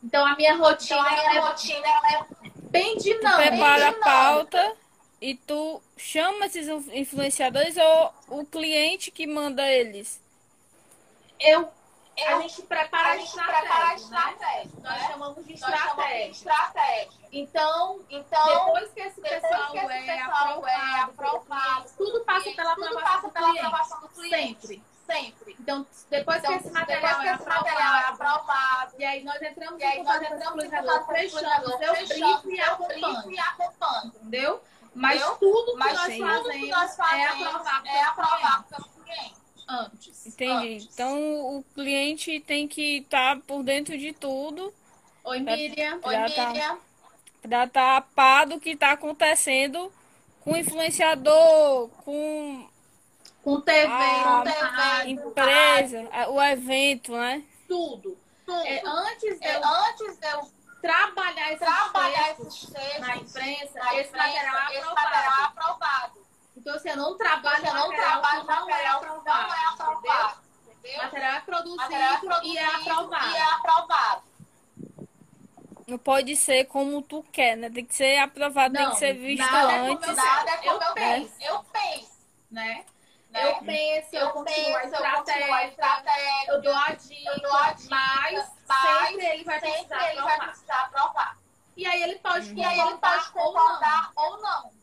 Então, 0.05 0.27
a 0.27 0.37
minha 0.37 0.53
Então, 0.53 0.65
rotina 0.65 1.01
a 1.01 1.11
minha 1.11 1.35
é 1.35 1.39
rotina 1.41 1.89
ela 1.89 2.13
é 2.13 2.27
bem 2.71 2.97
Tu 2.97 3.03
dinâmica. 3.03 3.37
prepara 3.37 3.89
a 3.89 3.93
pauta 3.95 4.77
e 5.21 5.35
tu 5.35 5.83
chama 5.97 6.47
esses 6.47 6.69
influ- 6.69 6.95
influenciadores 6.95 7.77
ou 7.77 8.15
o 8.29 8.47
cliente 8.47 9.11
que 9.11 9.27
manda 9.27 9.67
eles? 9.67 10.21
Eu, 11.41 11.69
a 12.25 12.33
Eu- 12.33 12.43
gente 12.43 12.63
prepara 12.63 13.11
a 13.11 13.17
gente 13.17 13.33
prepara 13.33 13.89
a 13.89 13.95
estratégia, 13.95 14.71
né? 14.81 14.91
Nós 14.91 15.03
chamamos 15.07 15.45
de 15.47 15.53
estratégia. 15.55 16.31
estratégia. 16.31 17.11
Então, 17.33 18.01
Então, 18.09 18.47
depois 18.47 18.91
que 18.93 19.01
esse 19.01 19.21
depois 19.21 19.43
pessoal 19.43 19.71
que 19.73 19.79
esse 19.79 19.87
é 19.95 20.17
pessoal 20.17 20.67
é 20.67 21.01
aprovado, 21.01 21.11
aprovado, 21.11 21.91
tudo 21.99 22.25
passa 22.25 22.51
pela 22.53 22.75
tudo 22.75 22.87
aprovação 22.87 23.13
passa 23.13 23.27
do 23.29 23.33
cliente. 23.33 23.59
aprovação 23.67 24.01
do 24.01 24.09
cliente. 24.09 24.61
Sempre. 24.67 24.83
Sempre. 25.07 25.57
Então, 25.61 25.87
depois 26.11 26.39
Então, 26.39 26.53
que 26.53 26.59
esse 26.65 26.71
material 26.73 27.21
é 27.23 27.35
esse 27.35 27.45
material 27.47 27.95
é 27.95 28.01
aprovado, 28.01 28.23
aprovado, 28.23 28.95
e 28.99 29.05
aí 29.05 29.23
nós 29.23 29.41
entramos 29.41 29.81
e 29.81 29.85
aí 29.85 30.03
nós 30.03 30.23
entramos 30.23 30.65
em 30.65 30.71
contato 30.71 31.05
com 31.07 31.13
o 31.13 31.15
fechamos, 31.15 31.35
influenciador, 31.43 31.83
eu 31.83 31.95
fechamos, 31.95 32.43
briefo 32.43 32.51
e 32.51 32.61
acompanho. 33.39 34.07
Entendeu? 34.07 34.65
Mas 34.95 35.23
tudo 35.39 35.73
que 35.73 35.79
nós 35.79 35.93
fazemos, 35.99 36.51
que 36.51 36.71
nós 36.71 36.97
fazemos 36.97 37.41
é 37.41 37.47
aprovado 37.47 37.87
é 37.87 38.03
aprovado 38.03 38.65
pelo 38.65 38.85
cliente. 38.89 39.46
Antes. 39.69 40.27
Entendi. 40.27 40.75
Antes. 40.75 40.89
Então 40.93 41.19
o 41.59 41.65
cliente 41.75 42.41
tem 42.41 42.67
que 42.69 42.99
estar 42.99 43.39
por 43.41 43.63
dentro 43.63 43.97
de 43.99 44.13
tudo 44.13 44.73
Oi, 45.25 45.41
Miriam. 45.41 45.99
Oi, 46.05 46.15
Já 46.15 46.29
tá. 46.31 46.49
Miriam. 46.51 46.79
para 47.43 47.65
estar 47.65 47.97
a 47.97 48.01
par 48.01 48.47
do 48.47 48.61
que 48.61 48.71
está 48.71 48.93
acontecendo 48.93 49.93
com 50.41 50.53
o 50.53 50.57
influenciador, 50.57 51.89
com 52.05 52.69
Com 53.43 53.61
TV, 53.61 53.87
Ah, 53.89 54.39
com 54.39 54.51
TV, 54.51 54.81
a 54.83 55.07
empresa, 55.09 56.09
a- 56.13 56.29
o 56.31 56.43
evento, 56.43 57.13
né? 57.13 57.43
tudo. 57.69 58.17
Tudo. 58.45 58.67
É, 58.67 58.81
antes 58.85 59.41
de 59.41 59.47
É, 59.47 59.57
eu 59.57 59.65
antes 59.65 60.19
de 60.19 60.27
eu 60.27 60.51
trabalhar 60.81 61.49
esses 61.53 61.59
trabalhar 61.59 62.25
textos 62.37 62.47
esses 62.63 62.71
textos 62.71 63.01
na 63.01 63.17
imprensa, 63.17 63.79
na 63.81 63.95
esse 63.97 64.13
material 64.13 64.57
é 64.73 64.81
aprovado. 66.67 66.75
é 66.75 66.75
aprovado. 66.75 66.75
Então, 66.75 66.75
assim, 66.75 66.89
eu 66.89 66.97
não 66.97 67.17
trabalho 67.17 67.65
Você 67.65 67.73
não 67.73 67.89
material 67.89 67.93
trabalha 67.93 68.45
não 68.45 68.53
é 68.53 68.61
material 68.61 69.01
que 69.01 69.07
não 69.07 69.55
é 69.55 69.67
aprovado, 69.67 69.67
entendeu? 69.67 69.71
aprovado. 69.71 70.47
Material 70.97 71.33
é 71.33 71.41
produzido, 71.41 71.77
Material 71.77 72.15
é 72.15 72.19
produzido 72.19 72.55
e 72.55 72.59
é 72.59 72.65
aprovado. 72.65 73.27
E 73.29 73.37
é 73.37 73.43
aprovado. 73.43 74.23
Não 75.87 75.99
pode 75.99 76.35
ser 76.37 76.65
como 76.67 77.01
tu 77.03 77.23
quer, 77.33 77.57
né? 77.57 77.71
Tem 77.71 77.85
que 77.85 77.95
ser 77.95 78.19
aprovado, 78.19 78.75
tem 78.75 78.85
Não, 78.85 78.91
que 78.93 78.99
ser 78.99 79.13
visto 79.15 79.53
nada 79.53 79.73
é 79.73 79.79
como 79.79 79.93
antes. 79.93 80.09
eu 80.09 80.17
Nada 80.17 80.51
é 80.51 80.55
Eu 80.69 80.73
como 80.73 80.83
eu 80.83 80.95
penso. 80.95 81.35
penso. 81.39 81.45
Eu 81.53 81.65
penso. 81.65 82.13
né? 82.51 82.85
né? 83.31 83.49
Eu 83.51 83.57
penso, 83.63 84.09
eu, 84.17 84.21
Eu 84.21 84.31
continuo 84.33 84.65
penso, 84.65 84.77
a 84.79 84.83
eu 84.83 84.89
estratégia, 85.69 86.45
eu 86.49 86.63
dou 86.63 86.75
a 86.75 86.91
dica, 86.95 87.31
Eu 87.31 87.41
dou 87.41 87.57
a 87.57 87.73
dica, 87.73 87.91
mas, 87.91 88.53
mas 88.67 89.09
sempre 89.09 89.27
ele 89.27 89.45
vai 89.45 89.61
Sempre 89.61 89.71
precisar 89.73 90.11
ele 90.13 90.23
vai 90.23 90.33
aprovar. 90.35 90.47
precisar 90.49 90.81
aprovar. 90.87 91.39
E 91.77 91.87
aí 91.87 92.03
ele 92.03 92.19
pode 92.19 92.53
E 92.55 92.65
aí 92.65 92.81
ele 92.81 92.97
pode 92.99 93.31
concordar 93.31 94.11
ou 94.17 94.31
não. 94.31 94.33
ou 94.37 94.43
não. 94.43 94.77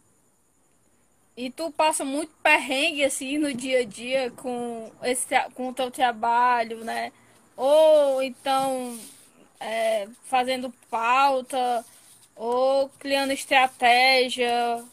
E 1.35 1.49
tu 1.49 1.71
passa 1.71 2.05
muito 2.05 2.31
perrengue 2.43 3.03
assim 3.03 3.37
no 3.37 3.53
dia 3.53 3.79
a 3.79 3.85
dia 3.85 4.31
com 4.31 4.91
esse 5.01 5.27
com 5.55 5.69
o 5.69 5.73
teu 5.73 5.89
trabalho, 5.89 6.83
né? 6.83 7.11
Ou 7.57 8.21
então 8.21 8.99
é, 9.59 10.07
fazendo 10.25 10.71
pauta, 10.89 11.83
ou 12.35 12.89
criando 12.99 13.31
estratégia, 13.31 14.83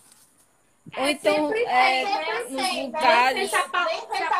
ou 0.97 1.05
É, 1.05 1.11
então 1.11 1.49
sempre 1.49 1.65
é, 1.65 2.05
né? 2.05 2.41
nos 2.49 2.63
Sempre, 2.63 2.85
lugares. 2.85 3.35
Nem 3.35 3.49
sei 3.49 3.49
se 3.49 3.57
a 3.57 3.69
pa- 3.69 3.85
Nem 3.85 4.01
se 4.01 4.07
sei 4.07 4.23
a 4.23 4.31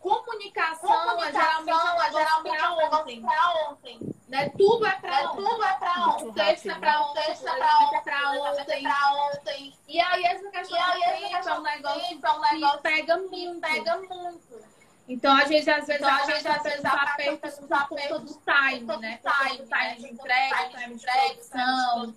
comunicação, 0.00 0.90
é 0.90 1.10
comunicação 1.10 1.64
geralmente 1.64 1.72
um 1.72 2.02
é 2.02 2.10
geralmente 2.12 2.62
um 2.64 2.76
negócio 2.76 3.00
ontem. 3.02 3.20
pra 3.22 3.52
ontem. 3.70 3.98
Né? 4.28 4.48
Tudo 4.56 4.86
é 4.86 4.92
pra 4.92 5.10
Né? 5.10 5.26
ontem. 5.28 5.44
Tudo 5.44 5.62
é 5.64 5.78
Muito 5.78 6.10
ontem. 6.10 6.28
O 6.28 6.32
texto 6.34 6.66
é 6.70 6.72
O 6.98 7.02
ontem, 7.02 7.24
texto 7.24 7.46
é 7.46 7.50
é 7.50 7.76
ontem. 7.76 8.12
é 8.12 8.28
ontem. 8.28 8.86
ontem. 9.32 9.74
E 9.88 10.00
aí 10.00 10.24
essa 10.24 10.50
questão 10.50 10.78
E 10.78 10.80
aí, 10.82 11.32
essa 11.34 11.50
é 11.50 11.58
um 11.58 11.62
negócio 11.62 12.00
tempo 12.08 12.26
é 12.26 12.30
um 12.32 12.40
que 12.42 12.54
negócio 12.54 12.78
pega 12.80 13.18
que 13.18 13.28
muito. 13.28 13.60
pega 13.60 13.96
muito. 13.98 14.70
Então 15.08 15.36
a 15.36 15.44
gente 15.44 15.68
às 15.68 15.86
vezes 15.88 16.02
Então, 16.02 16.14
a 16.14 16.24
gente, 16.24 16.46
às 16.48 16.62
vezes, 16.62 16.84
aperta 16.84 17.50
conta 17.50 17.76
apertos 17.76 18.22
do 18.22 18.40
time, 18.44 18.96
né? 18.98 19.20
time, 19.20 19.66
time 19.66 19.96
de 19.96 20.02
né? 20.02 20.08
entrega, 20.10 20.68
Time 20.68 20.94
de 20.94 21.06
produção. 21.06 22.14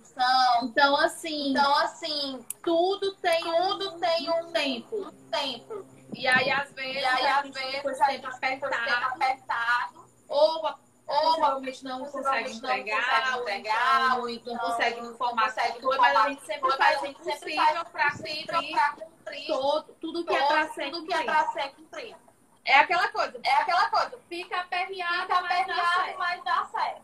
Então, 0.62 0.96
assim, 0.98 1.50
Então, 1.50 1.74
assim, 1.78 2.46
tudo 2.62 3.14
tem 3.16 3.42
tudo 3.42 3.98
tem 3.98 4.30
um 4.30 4.52
tempo. 4.52 4.96
um 5.08 5.30
tempo. 5.30 5.93
E 6.12 6.26
aí, 6.26 6.50
às 6.50 6.70
vezes, 6.72 6.94
E 6.94 7.04
aí, 7.04 7.26
a 7.26 7.38
às 7.38 7.44
gente 7.46 7.54
vezes, 7.54 7.82
tempo 7.82 7.88
tem 7.98 8.58
tempo 8.60 8.66
apertado, 8.66 9.14
apertado, 9.14 10.04
ou 10.28 10.66
a 10.66 10.78
ou 11.06 11.20
possivelmente 11.36 11.84
não 11.84 12.00
consegue 12.06 12.48
não 12.48 12.56
entregar, 12.56 13.04
consegue 13.04 13.36
ou 13.36 13.48
entregar, 13.48 14.06
então 14.06 14.16
ou 14.16 14.22
não 14.22 14.30
então 14.30 14.58
consegue 14.58 15.00
no 15.02 15.16
formato 15.16 15.48
consegue 15.48 15.72
que 15.74 15.82
no 15.82 15.88
foi, 15.88 15.98
mas 15.98 16.16
a 16.16 16.28
gente 16.28 16.46
sempre 16.46 16.76
faz 16.76 17.02
o 17.02 17.06
gente 17.06 17.24
sempre 17.24 17.40
possível 17.40 17.84
faz 17.84 17.92
para 17.92 18.90
cumprir 18.92 19.46
todo, 19.46 19.94
tudo 20.00 20.24
que 20.24 20.34
é 20.34 20.46
para 20.46 20.68
ser 20.72 20.90
tudo 20.90 21.06
que 21.06 21.12
é 21.12 21.16
cumprido. 21.18 21.24
pra 21.24 21.52
ser 21.52 21.68
cumprido. 21.74 22.18
É 22.64 22.78
aquela 22.78 23.08
coisa, 23.08 23.40
É 23.42 23.54
aquela 23.56 23.90
coisa, 23.90 24.18
fica 24.28 24.60
aperreado, 24.60 25.26
fica 25.26 25.42
mas 25.42 25.66
dá 25.66 26.14
mas 26.16 26.44
dá 26.44 26.64
certo. 26.64 27.02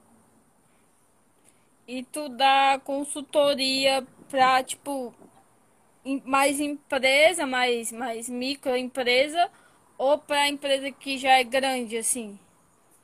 E 1.87 2.03
tu 2.05 2.29
dá 2.29 2.81
consultoria 2.83 4.07
pra, 4.29 4.63
tipo, 4.63 5.13
mais 6.25 6.61
empresa, 6.61 7.47
mais, 7.47 7.93
mais 7.93 8.29
microempresa, 8.29 9.51
ou 9.99 10.19
pra 10.19 10.49
empresa 10.49 10.91
que 10.91 11.19
já 11.19 11.39
é 11.39 11.45
grande, 11.45 11.97
assim? 11.99 12.39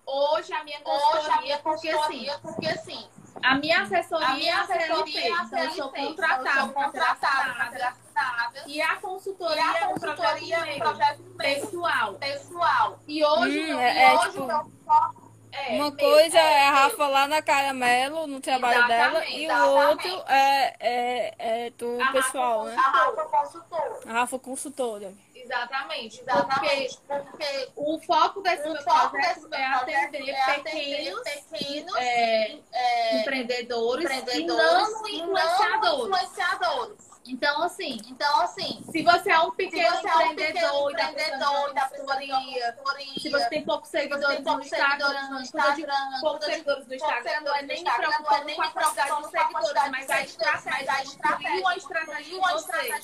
Hoje 0.06 0.52
a 0.52 0.62
minha 0.64 0.78
Hoje 0.84 0.86
a 0.86 1.58
consultoria, 1.58 1.58
porque 1.58 1.88
assim, 1.88 2.26
porque 2.40 2.66
assim, 2.68 3.06
a 3.42 3.54
minha 3.56 3.82
assessoria, 3.82 4.26
a 4.28 4.34
minha 4.34 4.60
assessoria 4.62 5.20
é 5.20 5.32
a 5.32 5.42
então 5.42 5.58
eu 5.58 5.70
sou 5.72 5.88
contratada, 5.90 6.48
eu 6.48 6.64
sou 6.64 6.68
contratada 6.72 7.54
para 7.54 7.92
para. 8.14 8.62
E 8.68 8.80
a 8.80 8.92
E 8.94 8.96
consultoria 9.00 9.62
a 9.64 9.78
é 9.78 9.86
um 9.86 9.92
consultoria 9.94 10.56
é 10.56 10.74
um 10.74 10.78
projeto 10.78 11.22
projeto 11.22 11.36
pessoal. 11.36 12.14
pessoal. 12.14 12.98
E 13.06 13.24
hoje, 13.24 13.74
Hum, 13.74 13.80
é- 13.80 13.94
e 13.94 13.98
é 13.98 14.14
hoje 14.14 14.30
tipo- 14.30 14.46
foco 14.84 15.15
é 15.56 15.70
Uma 15.72 15.92
coisa 15.92 16.38
é 16.38 16.66
a 16.68 16.72
meu. 16.72 16.80
Rafa 16.82 17.06
lá 17.08 17.26
na 17.28 17.42
Caramelo, 17.42 18.26
no 18.26 18.40
trabalho 18.40 18.86
dela, 18.86 19.18
Exatamente, 19.18 19.40
e 19.40 19.46
o 19.46 19.50
exatamente. 19.50 20.08
outro 20.08 20.24
é, 20.28 20.76
é, 20.80 21.34
é 21.66 21.70
do 21.70 22.02
A 22.02 22.12
pessoal, 22.12 22.64
Rafa 22.64 22.70
né? 22.70 22.76
A 22.76 22.90
Rafa 22.90 23.24
consultora. 23.24 24.00
A 24.06 24.12
Rafa 24.12 24.38
consultora. 24.38 25.12
Exatamente. 25.34 26.20
Exatamente. 26.20 26.98
Porque 27.06 27.26
Porque 27.36 27.68
o 27.76 28.00
foco 28.00 28.40
desse 28.42 28.68
o 28.68 28.72
meu 28.72 28.82
foco 28.82 29.10
projeto 29.10 29.46
é 29.52 29.64
projeto 29.68 29.82
atender 29.82 30.30
é 30.30 30.40
atender 30.42 30.62
pequenos 30.64 31.22
pequenos 31.50 31.96
é, 31.96 32.58
é, 32.72 33.20
empreendedores, 33.20 34.10
empreendedores 34.10 34.88
e 35.08 35.18
não 35.18 35.36
influenciadores. 35.36 36.08
não 36.08 36.18
influenciadores. 36.18 37.15
Então, 37.28 37.62
assim, 37.62 38.00
Então, 38.08 38.40
assim, 38.40 38.84
se 38.90 39.02
você 39.02 39.30
é 39.30 39.40
um 39.40 39.50
se 39.50 39.56
pequeno 39.56 39.96
você 39.96 40.08
é 40.08 40.16
um 40.16 40.32
empreendedor 40.32 40.92
pequeno 40.92 41.10
empreendedor 41.10 41.74
consultoria, 41.74 42.72
consultoria, 42.72 43.20
se 43.20 43.28
você 43.30 43.48
tem 43.48 43.64
poucos 43.64 43.88
se 43.88 43.98
seguidores 43.98 44.44
poucos 44.44 44.68
seguidores 44.68 45.22
Instagram, 45.22 45.30
no 45.30 45.40
Instagram, 45.40 46.20
poucos 46.20 46.44
seguidores 46.46 46.86
no 46.86 46.94
Instagram, 46.94 47.40
não 47.40 47.54
é 47.54 47.62
nem 47.62 47.82
me 47.82 47.82
Instagram, 47.82 48.08
não 48.08 48.14
é 48.14 48.16
preocupando 48.16 48.44
nem 48.44 48.56
com 48.56 48.62
a 48.62 48.66
me 48.66 48.72
quantidade 48.72 49.08
de 49.08 49.30
preocupando 49.30 49.52
com 49.52 49.62
seguidores, 49.62 49.90
mas 49.90 50.10
a 50.10 50.22
estratégia, 50.22 51.60
uma 51.60 51.76
estratégia 51.76 52.24
de 52.24 52.40
você. 52.40 53.02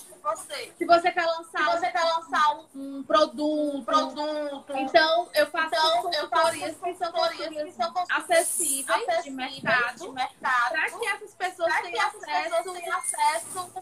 Se 0.79 0.85
você 0.85 1.13
quer 1.13 1.23
Se 1.23 1.27
lançar 1.27 1.65
você 1.65 1.91
quer 1.91 2.05
lançar 2.05 2.61
um 2.75 3.03
produto, 3.03 3.85
produto, 3.85 4.77
então 4.77 5.29
eu 5.35 5.47
faço 5.51 5.75
então 5.75 6.13
eu 6.13 6.29
faço 6.29 6.59
consultorias 6.79 7.57
que 7.63 7.73
são 7.73 7.93
consultorias 7.93 8.31
acessíveis 8.31 9.25
de 9.25 9.31
mercado, 9.31 10.15
para 10.41 10.91
que 10.91 11.07
essas 11.07 11.35
pessoas 11.35 11.73
tenham 11.81 12.99
acesso 12.99 13.73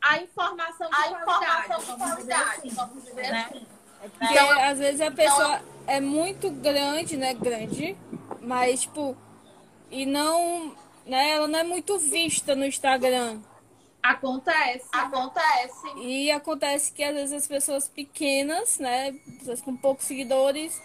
à 0.00 0.22
informação 0.22 0.88
de 0.88 0.94
à 0.94 1.14
qualidade, 1.14 1.64
informação 1.64 1.96
de 1.96 2.02
qualidade, 2.02 2.50
assim. 2.50 2.68
vamos 2.70 3.04
dizer 3.04 3.30
né? 3.30 3.48
assim. 3.50 3.66
Porque 4.18 4.38
às 4.38 4.78
vezes 4.78 5.00
a 5.00 5.10
pessoa 5.10 5.60
é 5.86 6.00
muito 6.00 6.50
grande, 6.50 7.16
né? 7.16 7.34
Grande, 7.34 7.96
mas 8.40 8.82
tipo, 8.82 9.16
e 9.90 10.06
não, 10.06 10.74
né? 11.04 11.30
Ela 11.30 11.48
não 11.48 11.58
é 11.58 11.64
muito 11.64 11.98
vista 11.98 12.54
no 12.54 12.64
Instagram. 12.64 13.40
Acontece. 14.02 14.86
Acontece. 14.92 15.98
E 15.98 16.30
acontece 16.30 16.92
que 16.92 17.02
às 17.02 17.14
vezes 17.14 17.32
as 17.32 17.46
pessoas 17.46 17.88
pequenas, 17.88 18.78
né? 18.78 19.12
Pessoas 19.38 19.60
com 19.60 19.76
poucos 19.76 20.04
seguidores 20.04 20.80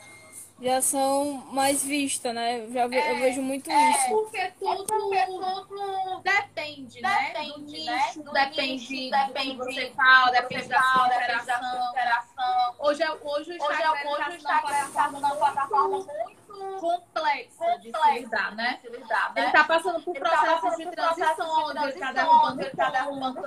já 0.64 0.82
são 0.82 1.44
mais 1.52 1.84
vistas, 1.84 2.34
né? 2.34 2.60
Eu, 2.62 2.72
já 2.72 2.88
ve- 2.88 2.98
eu 3.12 3.16
vejo 3.18 3.42
muito 3.42 3.70
É 3.70 3.92
isso. 3.92 4.10
porque 4.10 4.52
tudo, 4.60 4.86
Porque 4.86 5.26
tudo 5.26 6.22
depende, 6.24 7.02
né? 7.02 7.28
Do 7.28 7.34
depende, 7.34 7.72
nicho, 7.74 7.86
né? 7.86 8.14
Do 8.16 8.32
depende 8.32 8.74
nicho, 8.74 8.88
do 8.88 9.12
que 9.12 9.28
depende 9.28 9.58
você 9.58 9.92
fala, 9.92 10.32
depende 10.32 10.64
você 10.64 10.70
da 10.70 10.82
sua 10.82 10.92
fala, 10.94 11.08
depende 11.10 11.46
da 11.46 11.60
sua 11.60 11.68
interação. 11.68 11.90
interação. 11.90 12.76
Hoje, 12.80 13.04
é- 13.04 13.12
hoje 13.12 13.22
o 13.22 13.30
Hoje, 13.30 13.52
é- 13.52 13.56
Instagram 13.58 14.10
hoje 14.12 14.30
o 14.30 14.34
está 14.36 14.60
está 14.88 15.08
numa 15.12 15.20
numa 15.20 15.36
plataforma 15.36 15.88
muito 15.90 16.44
muito 16.54 16.80
complexa 16.80 17.66
de 17.80 17.86
se 17.88 17.92
complexa 17.92 18.20
lidar, 18.20 18.56
né? 18.56 18.74
de 18.76 18.82
se 18.82 18.96
lidar, 18.96 19.34
né? 19.34 19.42
Ele 19.42 19.48
está 19.48 19.64
passando 19.64 20.02
por 20.04 20.14
tá 20.14 20.20
processos 20.22 20.62
passando 20.62 20.78
de 20.78 20.84
por 20.86 20.94
processos 20.94 21.16
de 21.16 21.24
transições, 21.44 21.76
ele 21.82 21.90
está 21.90 22.14
transição, 22.14 22.14
derrubando 22.14 22.62
ele 22.62 22.70
tá 22.70 22.90
derrubando 22.92 23.44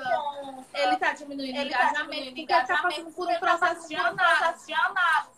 ele 0.75 0.95
está 0.95 1.13
diminuindo 1.13 1.55
tá 1.57 1.63
engajamento, 1.63 2.25
porque 2.35 2.53
ele 2.53 2.63
está 2.63 2.77
passando 2.83 3.13
por 3.13 3.29
um 3.29 3.33
tá 3.33 3.39
processo 3.39 3.89
de 3.89 4.75
análise. 4.75 5.36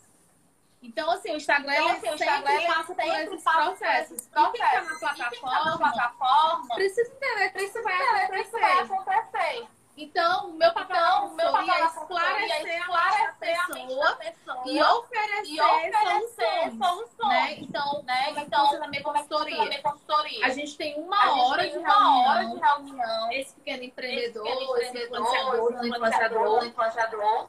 Processo. 0.79 0.83
Então, 0.83 1.11
assim, 1.11 1.33
o 1.33 1.37
Instagram 1.37 1.73
Então, 1.73 1.89
ele 1.89 1.97
assim, 1.97 2.09
o 2.09 2.19
sempre 2.19 2.25
Instagram, 2.27 2.53
ele 2.53 2.67
passa 2.67 2.95
por 2.95 3.03
sempre 3.03 3.23
esses 3.25 3.43
processos. 3.45 4.27
E 4.27 4.31
quem 4.31 4.67
está 4.67 4.83
na 4.83 4.99
plataforma 4.99 5.79
plataforma 5.79 6.75
precisa 6.75 7.13
entender 7.13 7.51
que 7.51 7.63
isso 7.65 7.83
vai 7.83 8.41
isso 8.41 8.53
vai 8.53 8.79
acontecer. 8.81 9.69
Então, 10.01 10.51
o 10.51 10.53
meu 10.53 10.73
papel 10.73 10.97
Então, 10.97 11.35
meu 11.35 11.51
papel 11.51 11.75
consultoria 11.75 11.75
é 11.75 11.89
consultoria 11.89 12.55
é 12.55 12.63
esclarecer 12.63 12.71
a 12.71 12.79
esclarecer 12.79 13.61
a 13.61 13.67
pessoa 13.67 14.17
pessoa 14.17 14.63
e 14.67 14.81
oferecer, 14.81 15.45
e 15.51 15.61
oferecer 15.61 15.99
soluções. 15.99 16.79
soluções. 16.79 17.29
Né? 17.29 17.55
Então, 17.59 18.03
Né? 18.05 18.25
como 18.27 18.39
é 18.39 18.43
Então, 18.45 18.85
a 18.85 18.87
minha 18.87 19.03
como 19.03 19.17
é 19.17 19.23
consultoria? 19.23 19.83
consultoria? 19.83 20.47
A 20.47 20.49
gente 20.51 20.77
tem 20.77 20.95
uma 21.03 21.43
hora 21.43 21.63
tem 21.63 21.73
de 21.73 21.79
uma 21.79 22.29
hora 22.29 22.39
de 22.45 22.47
reunião. 22.47 22.77
reunião. 22.87 23.33
Esse 23.33 23.55
pequeno 23.57 23.83
empreendedor, 23.83 24.47
Esse 24.47 24.93
pequeno 24.93 25.05
influenciador, 25.05 25.55
esse 25.75 25.89
influenciador, 25.89 26.65
influenciador. 26.65 26.65
influenciador. 26.67 27.49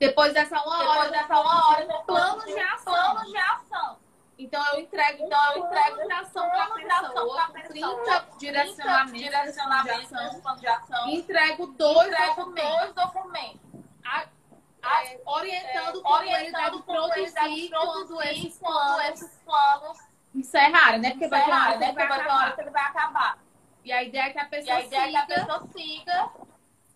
Depois 0.00 0.32
dessa 0.32 0.60
uma 0.62 0.78
hora, 0.78 0.92
Depois 0.92 1.10
dessa 1.10 1.40
uma 1.40 1.68
hora, 1.70 1.84
um 1.84 2.02
plano 2.04 2.44
de 2.46 2.58
ação. 2.58 2.92
Plano 2.94 3.24
de 3.30 3.36
ação. 3.36 3.98
Então, 4.38 4.66
eu 4.72 4.80
entrego 4.80 5.24
Então, 5.26 5.52
eu 5.52 5.66
entrego 5.66 5.96
de 6.06 6.12
ação 6.12 6.48
para 6.48 6.62
a 6.62 6.66
plano 6.68 6.80
de 6.80 6.90
ação 6.90 7.08
pessoa, 7.12 7.34
pra 7.36 7.46
com 7.46 7.52
pessoa, 7.52 8.04
30 8.04 8.26
direcionamentos, 8.38 9.12
direcionamentos, 9.20 10.08
de 10.08 10.14
ação. 10.16 10.40
plano 10.40 10.60
de 10.60 10.66
ação. 10.66 11.08
Entrego 11.10 11.66
dois 11.66 12.08
Entrego 12.08 12.34
documentos. 12.36 12.76
dois 12.78 12.94
documentos. 12.94 13.60
a- 14.02 14.24
A- 14.82 15.04
é, 15.04 15.20
orientando 15.26 15.98
é, 15.98 16.02
como 16.02 16.22
ele 16.22 16.30
orientando 16.32 16.40
ele 16.40 16.52
deve 16.52 16.82
produzir 16.82 17.70
quando 17.70 18.06
produzir 18.06 18.28
esses 18.30 18.58
planos 18.58 19.04
esses 19.10 19.38
planos 19.44 19.98
encerrarem, 20.34 21.00
né? 21.00 21.10
Porque 21.10 21.28
vai 21.28 21.44
ter 21.44 21.50
uma 21.50 21.60
hora 21.68 21.72
que 21.74 21.78
né? 21.80 21.86
ele 21.88 21.94
vai 21.94 22.04
hora 22.06 22.22
acabar. 22.22 22.56
vai 22.70 22.82
acabar. 22.84 23.38
E 23.84 23.92
a 23.92 24.02
ideia 24.02 24.22
é 24.22 24.30
que 24.30 24.38
a 24.38 24.44
pessoa 24.46 24.78
é 24.78 24.82
que 24.88 24.94
a 24.96 25.04
siga 25.04 25.26
pessoa 25.26 25.68
siga 25.76 26.30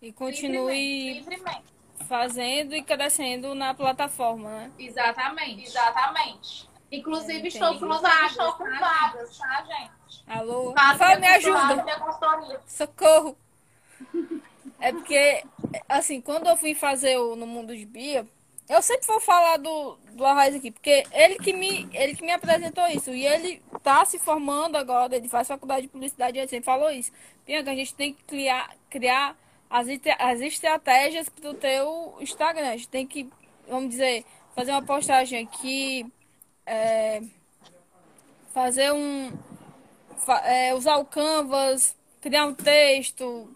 E 0.00 0.12
continue 0.14 1.12
livremente. 1.12 1.73
Fazendo 2.04 2.74
e 2.74 2.82
crescendo 2.82 3.54
na 3.54 3.74
plataforma, 3.74 4.48
né? 4.50 4.70
Exatamente. 4.78 5.64
Exatamente. 5.64 6.68
Inclusive, 6.90 7.44
É, 7.44 7.48
estou 7.48 7.78
com 7.78 7.88
vagas, 7.88 8.30
estou 8.30 8.52
com 8.52 8.64
tá, 8.64 8.78
vagas, 8.78 9.38
tá, 9.38 9.64
gente? 9.64 10.24
Alô? 10.26 10.72
Fala, 10.72 10.98
Fala, 10.98 11.16
me 11.16 11.26
ajuda. 11.26 11.84
Socorro! 12.66 13.36
É 14.80 14.92
porque, 14.92 15.42
assim, 15.88 16.20
quando 16.20 16.46
eu 16.46 16.56
fui 16.56 16.74
fazer 16.74 17.16
o 17.16 17.34
No 17.34 17.46
Mundo 17.46 17.74
de 17.74 17.86
Bia, 17.86 18.26
eu 18.68 18.82
sempre 18.82 19.06
vou 19.06 19.20
falar 19.20 19.56
do, 19.58 19.96
do 20.12 20.24
Arraiz 20.24 20.54
aqui, 20.54 20.70
porque 20.70 21.04
ele 21.12 21.36
que, 21.36 21.52
me, 21.52 21.88
ele 21.92 22.14
que 22.14 22.24
me 22.24 22.32
apresentou 22.32 22.86
isso. 22.88 23.10
E 23.10 23.26
ele 23.26 23.62
tá 23.82 24.04
se 24.04 24.18
formando 24.18 24.76
agora, 24.76 25.16
ele 25.16 25.28
faz 25.28 25.48
faculdade 25.48 25.82
de 25.82 25.88
publicidade, 25.88 26.38
ele 26.38 26.48
sempre 26.48 26.64
falou 26.64 26.90
isso. 26.90 27.12
Bianca, 27.46 27.70
a 27.70 27.74
gente 27.74 27.94
tem 27.94 28.14
que 28.14 28.24
criar, 28.24 28.74
criar 28.88 29.36
as, 29.70 29.86
as 30.18 30.40
estratégias 30.40 31.28
pro 31.28 31.54
teu 31.54 32.16
Instagram. 32.20 32.68
A 32.68 32.76
gente 32.76 32.88
tem 32.88 33.06
que, 33.06 33.28
vamos 33.68 33.90
dizer, 33.90 34.24
fazer 34.54 34.70
uma 34.72 34.82
postagem 34.82 35.44
aqui, 35.44 36.06
é, 36.66 37.22
fazer 38.52 38.92
um 38.92 39.32
fa- 40.24 40.42
é, 40.46 40.74
usar 40.74 40.96
o 40.96 41.04
Canvas, 41.04 41.96
criar 42.20 42.46
um 42.46 42.54
texto, 42.54 43.54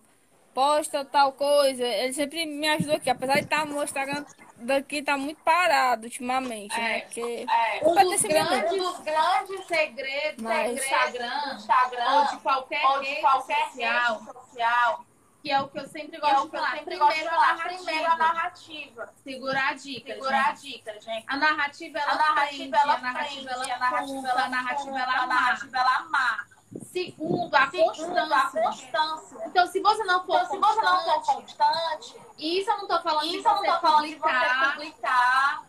posta 0.53 1.05
tal 1.05 1.33
coisa. 1.33 1.85
Ele 1.87 2.13
sempre 2.13 2.45
me 2.47 2.69
ajudou 2.69 2.97
aqui, 2.97 3.09
apesar 3.11 3.35
de 3.35 3.41
estar 3.45 3.67
o 3.67 3.83
Instagram 3.83 4.25
daqui 4.61 5.03
tá 5.03 5.17
muito 5.17 5.41
parado 5.45 6.07
ultimamente, 6.07 6.77
né? 6.77 6.99
É. 6.99 7.01
Porque 7.03 7.47
É. 7.49 7.81
Um 7.89 7.95
dos 7.95 8.23
grandes, 8.23 8.73
Um 8.73 8.79
dos 8.79 8.99
grandes 9.01 9.67
segredos 9.67 10.43
Mas- 10.43 10.71
do 10.73 10.77
Instagram, 10.79 11.49
do 11.51 11.55
Instagram 11.55 12.13
ou 12.19 12.27
de 12.27 12.37
qualquer 12.43 12.85
ou 12.87 13.01
de 13.01 13.07
rede 13.07 13.21
qualquer 13.21 13.65
social, 13.69 14.19
rede 14.19 14.33
social, 14.33 15.05
que 15.43 15.51
é 15.51 15.61
o 15.61 15.69
que 15.69 15.79
eu 15.79 15.89
sempre 15.89 16.17
é 16.17 16.21
gosto 16.21 16.43
o 16.43 16.45
de 16.47 16.51
falar. 16.51 16.73
sempre 16.79 16.97
gosto 16.97 17.15
de 17.15 17.21
Primeiro, 17.21 17.41
a 17.41 17.41
narrativa. 17.41 17.85
Primeiro 17.85 18.13
a 18.13 18.17
narrativa. 18.17 19.09
Segurar 19.23 19.69
a 19.69 19.75
dica. 19.75 20.13
Segurar 20.15 20.47
a 20.49 20.55
gente. 20.55 20.73
dica, 20.73 21.01
gente. 21.01 21.25
A 21.29 21.37
narrativa, 21.37 21.99
ela 21.99 22.13
A 22.13 22.17
narrativa, 22.17 22.47
prende, 22.49 22.77
ela 22.77 22.95
a 22.95 22.99
narrativa, 22.99 23.51
prende, 23.51 23.71
ela 23.71 23.75
a 23.75 23.79
narrativa, 23.79 24.15
conta, 24.15 24.29
ela 24.29 24.45
a 24.45 24.49
narrativa, 24.49 24.99
ela 24.99 25.23
a 25.23 25.27
narrativa, 25.27 25.79
ela 25.79 25.97
amarra. 25.97 26.49
Segundo, 26.93 27.55
a 27.55 27.71
Segundo, 27.71 28.19
a 28.19 28.51
constância. 28.51 28.63
constância. 28.63 29.39
Então, 29.47 29.67
se 29.69 29.81
você 29.81 30.05
não 30.05 30.27
for 30.27 30.37
Então, 30.37 30.51
se 30.51 30.59
você 30.59 30.81
não 30.83 31.05
for 31.05 31.25
constante, 31.25 32.13
constante, 32.13 32.17
isso 32.39 32.71
eu 32.71 32.79
não 32.79 32.89
tô 32.89 33.01
falando 33.01 33.29
de 33.29 33.37
isso 33.37 33.49
não 33.49 33.57
você 33.57 33.67
tô 33.67 33.81
falando 33.81 34.07
de 34.07 34.15
você 34.15 34.29
publicar 34.29 34.73
publicar 34.75 35.65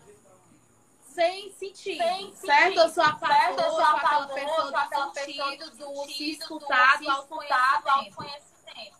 sem 1.02 1.52
sentido, 1.54 2.04
sem 2.04 2.34
certo? 2.34 2.64
sentido. 2.64 2.82
Eu 2.82 2.90
sou 2.90 3.04
a 3.04 3.14
favor? 3.18 3.64
Eu 3.64 3.72
sou 3.72 3.80
a 3.80 3.92
aquela 3.92 4.10
favor, 4.10 4.34
pessoa 4.36 4.56
sou 4.56 4.78
aquela 4.78 5.06
do 5.06 5.12
pessoa 5.12 5.12
do 5.12 5.14
se 5.14 5.34
sentido, 5.34 5.72
do 5.72 5.94
do 5.94 6.06
se 6.08 6.32
escutar, 6.32 7.00
do 7.02 7.10
autoconhecimento. 7.90 8.99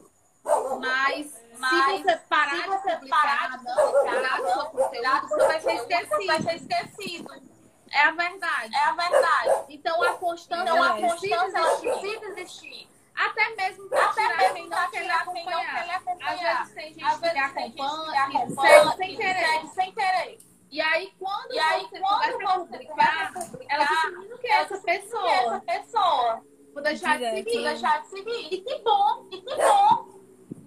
Mas, 0.80 1.42
Mas, 1.58 1.70
se 1.86 2.04
você 2.04 2.18
parar 2.30 2.56
se 2.56 2.68
você 2.68 2.68
de 2.68 2.70
não 2.70 3.00
publicar, 3.00 3.22
parar 3.22 3.58
de 3.58 3.64
não 3.64 4.66
conteúdo, 4.66 5.28
você 5.28 5.48
vai 5.48 5.62
ser 5.62 6.08
Você 6.08 6.26
vai 6.26 6.42
ser 6.42 6.56
esquecido. 6.56 7.60
É 7.92 8.02
a 8.04 8.12
verdade. 8.12 8.76
É 8.76 8.84
a 8.84 8.92
verdade. 8.92 9.66
Então 9.70 10.04
a 10.04 10.14
constância 10.14 10.62
Então, 10.64 10.84
a 10.84 10.94
constância 10.94 11.58
ela 11.58 11.78
precisa 11.78 12.26
existir. 12.28 12.90
Até 13.16 13.56
mesmo 13.56 13.90
para 13.90 14.06
Até 14.06 14.22
tirar 14.22 14.54
quem 14.54 14.70
não 14.70 14.90
quer 14.90 15.04
não 15.04 15.60
quer 15.62 15.96
acompanhar. 15.96 16.62
Às 16.62 16.70
vezes 16.70 16.74
tem 16.76 16.94
gente 16.94 17.04
Às 17.04 17.20
vezes 17.20 17.34
que 17.34 17.40
acompanha, 17.40 18.30
que 18.30 18.38
acompanha, 18.38 18.84
segue 18.84 18.98
sem 18.98 19.10
que 19.10 19.18
querer. 19.18 19.46
segue 19.48 19.68
sem 19.70 19.92
querer. 19.94 20.40
E 20.72 20.82
aí, 20.82 21.14
quando 21.18 21.52
E 21.52 21.60
aí, 21.60 21.82
você 21.82 22.00
quando 22.00 22.32
começa 22.32 22.60
publicar, 22.60 23.34
publicar, 23.34 23.76
ela 23.76 23.86
diz, 23.86 24.18
menino, 24.18 24.38
que 24.38 24.48
é 24.48 24.52
essa 24.52 24.78
Que 24.80 24.92
essa 24.92 25.02
pessoa? 25.02 25.60
pessoa. 25.62 26.46
Vou 26.74 26.84
deixar 26.84 27.18
de 27.18 27.30
seguir. 27.32 27.64
Deixar 27.64 28.02
de 28.04 28.08
seguir. 28.10 28.54
E 28.54 28.62
que 28.62 28.78
bom, 28.84 29.28
e 29.32 29.42
que 29.42 29.56
bom. 29.56 30.19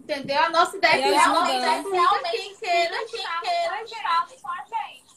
Entendeu? 0.02 0.38
A 0.42 0.50
nossa 0.50 0.76
ideia 0.76 1.06
é 1.06 1.10
realmente 1.10 1.90
realmente 1.90 2.30
quem 2.32 2.56
queira 2.56 3.06
queira 3.06 3.68
com 3.68 3.72
a 3.72 3.84
gente. 3.84 4.42
com 4.42 4.48
a 4.48 4.64
gente. 4.64 5.12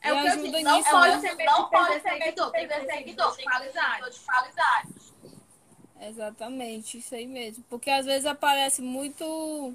É 0.00 0.12
o 0.12 0.20
que 0.20 0.28
eu 0.28 0.42
digo, 0.42 0.60
não 0.62 0.82
pode 0.84 1.16
né? 1.16 1.20
ser 1.20 1.44
Não 1.44 1.64
de 1.64 1.70
pode 1.70 1.70
perder 1.70 2.00
ser 2.02 2.08
seguidor, 2.10 2.50
tem 2.52 2.62
que 2.62 2.68
perder 2.68 2.86
ter 2.86 2.96
seguidor, 2.96 3.30
de 3.30 3.36
tem 3.36 3.46
que 3.46 3.50
ter 3.50 4.24
qualidade. 4.24 4.94
Exatamente, 6.00 6.98
isso 6.98 7.14
aí 7.14 7.26
mesmo. 7.26 7.64
Porque 7.68 7.90
às 7.90 8.06
vezes 8.06 8.26
aparece 8.26 8.80
muito. 8.80 9.74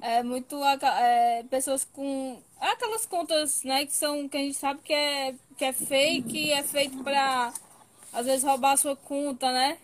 É, 0.00 0.22
muito 0.22 0.64
é, 0.64 1.44
pessoas 1.50 1.84
com. 1.84 2.40
Aquelas 2.58 3.04
contas, 3.04 3.64
né, 3.64 3.84
que 3.84 3.92
são. 3.92 4.26
que 4.28 4.36
a 4.38 4.40
gente 4.40 4.56
sabe 4.56 4.80
que 4.80 4.94
é, 4.94 5.34
que 5.58 5.64
é 5.64 5.72
fake, 5.74 6.52
é 6.52 6.62
feito 6.62 7.02
pra. 7.04 7.52
Às 8.14 8.24
vezes 8.24 8.44
roubar 8.44 8.72
a 8.72 8.76
sua 8.78 8.96
conta, 8.96 9.52
né? 9.52 9.76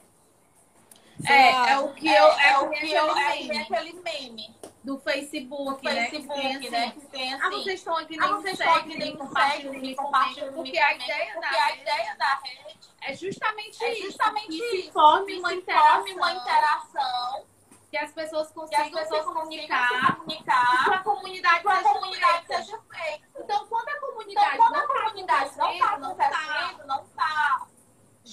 É, 1.26 1.70
é 1.72 1.78
o 1.78 1.92
que 1.94 2.08
É, 2.08 2.20
eu, 2.20 2.26
é 2.32 2.48
é 2.50 2.58
o 2.58 2.70
que 2.70 2.92
eu, 2.92 3.16
é 3.16 3.58
aquele 3.62 3.92
meme 4.00 4.54
do 4.84 4.98
Facebook, 4.98 5.80
do 5.82 5.92
né? 5.94 6.10
Facebook, 6.10 6.40
que 6.58 6.58
tem 6.58 6.70
né? 6.70 6.86
assim, 6.88 7.00
Que 7.00 7.06
tem 7.06 7.32
Ah, 7.34 7.36
assim. 7.36 7.50
vocês 7.62 7.78
estão 7.78 7.96
aqui, 7.96 8.16
Ah, 8.18 8.22
nem 8.26 8.30
vocês 8.34 8.44
me 8.44 8.50
estão 8.52 8.74
aqui, 8.74 8.98
nem 8.98 9.16
compartilham, 9.16 9.72
me 9.74 9.94
compartilham, 9.94 10.52
porque 10.54 10.78
a 10.78 10.94
ideia 10.94 11.32
porque 11.34 11.40
da 11.40 11.62
a 11.62 11.66
rede 11.66 11.80
ideia 11.82 12.16
da 12.16 12.34
rede 12.42 12.78
é 13.02 13.14
justamente 13.14 13.84
é 13.84 13.92
isso, 13.92 14.02
justamente 14.06 14.56
isso, 14.78 14.92
forme 14.92 15.32
que 15.32 15.38
uma 15.38 15.48
se 15.50 15.62
forme 15.62 16.12
uma 16.14 16.32
interação, 16.32 17.44
que 17.90 17.96
as 17.96 18.12
pessoas 18.12 18.50
que 18.50 18.58
as 18.58 18.70
consigam 18.70 18.90
pessoas 18.90 19.20
se 19.20 19.32
consigam 19.32 19.44
se 19.44 19.68
comunicar, 19.68 20.16
comunicar, 20.16 20.84
para 20.84 20.96
a 20.96 21.02
comunidade 21.02 21.62
para 21.62 21.72
a 21.72 21.76
seja 21.82 21.92
comunidade 21.94 22.46
feita. 22.46 22.62
seja 22.64 22.80
feita. 22.90 23.28
Então, 23.38 23.66
quando 23.66 23.88
a 23.88 23.92
Então, 23.92 24.08
comunidade 24.08 24.56
quando 24.56 24.72
não 24.72 24.80
a 24.80 24.82
está 24.82 25.02
comunidade 25.02 25.56
não 25.58 25.70
está 25.72 25.86
acontecendo, 25.92 26.86
não 26.86 27.02
está 27.04 27.66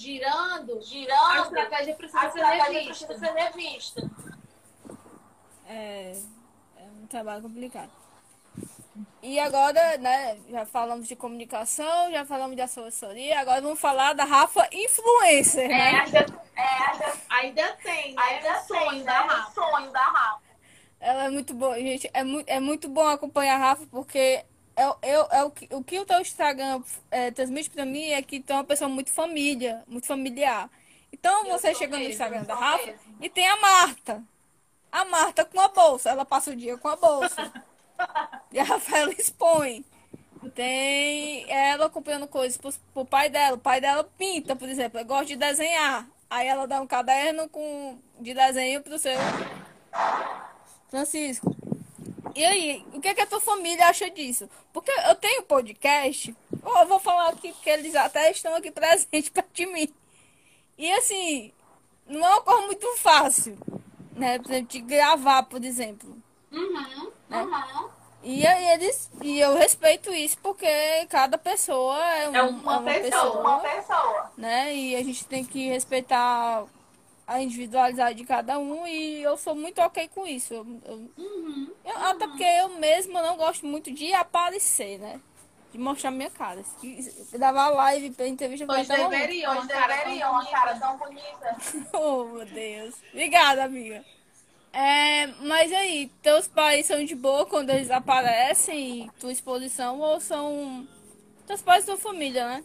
está 0.08 0.24
girando, 0.24 0.80
a 1.24 1.38
girando, 1.38 1.42
estratégia 1.42 1.94
a 1.94 1.96
precisa 1.96 2.30
ser 2.30 2.42
estratégia 2.42 2.80
revista. 2.80 3.06
precisa 3.06 3.18
ser 3.18 3.32
revista. 3.32 4.10
É, 5.66 6.22
é 6.76 6.84
um 7.02 7.06
trabalho 7.06 7.42
complicado. 7.42 7.92
E 9.22 9.38
agora, 9.38 9.98
né, 9.98 10.38
já 10.48 10.64
falamos 10.66 11.06
de 11.06 11.14
comunicação, 11.16 12.10
já 12.10 12.24
falamos 12.24 12.56
de 12.56 12.62
assessoria, 12.62 13.38
agora 13.40 13.60
vamos 13.60 13.80
falar 13.80 14.14
da 14.14 14.24
Rafa 14.24 14.68
Influencer, 14.72 15.70
É, 15.70 15.76
né? 15.76 15.92
ainda, 15.92 16.26
É, 16.56 17.18
ainda 17.28 17.76
tem, 17.76 18.14
né? 18.14 18.22
ainda 18.22 18.60
o 18.60 18.64
sonho 18.66 18.90
tem, 18.90 19.04
da 19.04 19.26
né, 19.26 19.26
Rafa. 19.26 19.50
o 19.50 19.54
sonho 19.54 19.90
da 19.92 20.02
Rafa. 20.04 20.42
Ela 20.98 21.24
é 21.24 21.30
muito 21.30 21.54
boa, 21.54 21.78
gente. 21.78 22.10
É 22.12 22.22
muito, 22.24 22.48
é 22.48 22.60
muito 22.60 22.88
bom 22.88 23.06
acompanhar 23.08 23.56
a 23.56 23.58
Rafa, 23.58 23.86
porque 23.86 24.44
eu, 24.80 24.96
eu, 25.02 25.28
é 25.30 25.44
o, 25.44 25.50
que, 25.82 25.98
o 25.98 26.06
teu 26.06 26.20
Instagram 26.20 26.82
é, 27.10 27.30
transmite 27.30 27.68
pra 27.70 27.84
mim 27.84 28.10
é 28.10 28.22
que 28.22 28.40
tu 28.40 28.50
é 28.52 28.54
uma 28.56 28.64
pessoa 28.64 28.88
muito 28.88 29.10
família, 29.12 29.84
muito 29.86 30.06
familiar. 30.06 30.70
Então 31.12 31.46
Eu 31.46 31.58
você 31.58 31.74
chega 31.74 31.98
no 31.98 31.98
mesmo, 31.98 32.12
Instagram 32.12 32.40
eu 32.40 32.44
da 32.46 32.54
Rafa 32.54 32.86
mesmo. 32.86 33.00
e 33.20 33.28
tem 33.28 33.46
a 33.46 33.56
Marta. 33.56 34.24
A 34.90 35.04
Marta 35.04 35.44
com 35.44 35.60
a 35.60 35.68
bolsa. 35.68 36.10
Ela 36.10 36.24
passa 36.24 36.50
o 36.50 36.56
dia 36.56 36.78
com 36.78 36.88
a 36.88 36.96
bolsa. 36.96 37.52
e 38.52 38.58
a 38.58 38.64
Rafaela 38.64 39.12
expõe. 39.12 39.84
Tem 40.54 41.50
ela 41.50 41.86
acompanhando 41.86 42.26
coisas 42.26 42.56
pro, 42.56 42.72
pro 42.94 43.04
pai 43.04 43.28
dela. 43.28 43.56
O 43.56 43.60
pai 43.60 43.80
dela 43.80 44.04
pinta, 44.16 44.56
por 44.56 44.68
exemplo. 44.68 44.98
Ela 44.98 45.06
gosta 45.06 45.26
de 45.26 45.36
desenhar. 45.36 46.06
Aí 46.30 46.46
ela 46.48 46.66
dá 46.66 46.80
um 46.80 46.86
caderno 46.86 47.48
com, 47.48 47.98
de 48.18 48.32
desenho 48.32 48.82
pro 48.82 48.98
seu 48.98 49.12
Francisco. 50.88 51.54
E 52.34 52.44
aí, 52.44 52.84
o 52.94 53.00
que, 53.00 53.08
é 53.08 53.14
que 53.14 53.20
a 53.20 53.26
tua 53.26 53.40
família 53.40 53.86
acha 53.88 54.08
disso? 54.10 54.48
Porque 54.72 54.90
eu 55.08 55.14
tenho 55.16 55.42
podcast, 55.42 56.34
eu 56.52 56.86
vou 56.88 56.98
falar 57.00 57.30
aqui, 57.30 57.52
porque 57.52 57.70
eles 57.70 57.94
até 57.96 58.30
estão 58.30 58.54
aqui 58.54 58.70
presentes 58.72 59.28
perto 59.28 59.52
de 59.52 59.66
mim. 59.66 59.88
E 60.78 60.90
assim, 60.92 61.52
não 62.06 62.24
é 62.24 62.30
uma 62.30 62.40
coisa 62.42 62.66
muito 62.66 62.96
fácil, 62.98 63.58
né? 64.16 64.38
Por 64.38 64.50
exemplo, 64.50 64.68
de 64.68 64.80
gravar, 64.80 65.42
por 65.44 65.62
exemplo. 65.64 66.16
Uhum, 66.52 67.10
Né? 67.28 67.42
uhum. 67.42 67.88
E 68.22 68.46
aí 68.46 68.68
eles, 68.74 69.10
e 69.22 69.40
eu 69.40 69.56
respeito 69.56 70.12
isso, 70.12 70.36
porque 70.42 70.66
cada 71.08 71.38
pessoa 71.38 71.98
é, 72.16 72.28
um- 72.28 72.36
É 72.36 72.42
uma 72.42 72.82
pessoa, 72.82 73.40
Uma 73.40 73.60
pessoa. 73.60 74.30
né? 74.36 74.74
E 74.74 74.94
a 74.96 75.02
gente 75.02 75.24
tem 75.24 75.42
que 75.42 75.68
respeitar 75.68 76.64
a 77.30 77.40
individualidade 77.40 78.18
de 78.18 78.24
cada 78.26 78.58
um 78.58 78.84
e 78.88 79.22
eu 79.22 79.36
sou 79.36 79.54
muito 79.54 79.80
ok 79.80 80.08
com 80.08 80.26
isso. 80.26 80.52
Eu, 80.52 80.66
eu- 80.84 81.10
Uhum. 81.16 81.70
eu- 81.84 81.96
até 81.98 82.26
porque 82.26 82.42
eu 82.42 82.70
mesma 82.70 83.22
não 83.22 83.36
gosto 83.36 83.64
muito 83.64 83.92
de 83.92 84.12
aparecer, 84.12 84.98
né? 84.98 85.20
De 85.70 85.78
mostrar 85.78 86.10
minha 86.10 86.28
cara. 86.28 86.60
Gravar 87.30 87.68
live 87.68 88.10
pra 88.10 88.26
entrevista 88.26 88.66
Pois 88.66 88.88
deveriam, 88.88 89.54
Pois 89.54 89.64
uma 89.64 89.68
cara 89.72 90.02
tão 90.02 90.32
uma 90.32 90.44
cara 90.50 90.74
bonita. 90.74 90.86
tão 90.86 90.98
bonita. 90.98 91.56
Oh, 91.96 92.24
meu 92.24 92.46
Deus. 92.46 92.94
Obrigada, 93.12 93.62
amiga. 93.62 94.04
É, 94.72 95.28
mas 95.42 95.72
aí, 95.72 96.10
teus 96.22 96.48
pais 96.48 96.86
são 96.86 97.04
de 97.04 97.14
boa 97.14 97.46
quando 97.46 97.70
eles 97.70 97.92
aparecem 97.92 99.02
em 99.02 99.08
tua 99.20 99.30
exposição 99.30 100.00
ou 100.00 100.20
são 100.20 100.84
teus 101.46 101.62
pais 101.62 101.84
são 101.84 101.96
família, 101.96 102.44
né? 102.44 102.64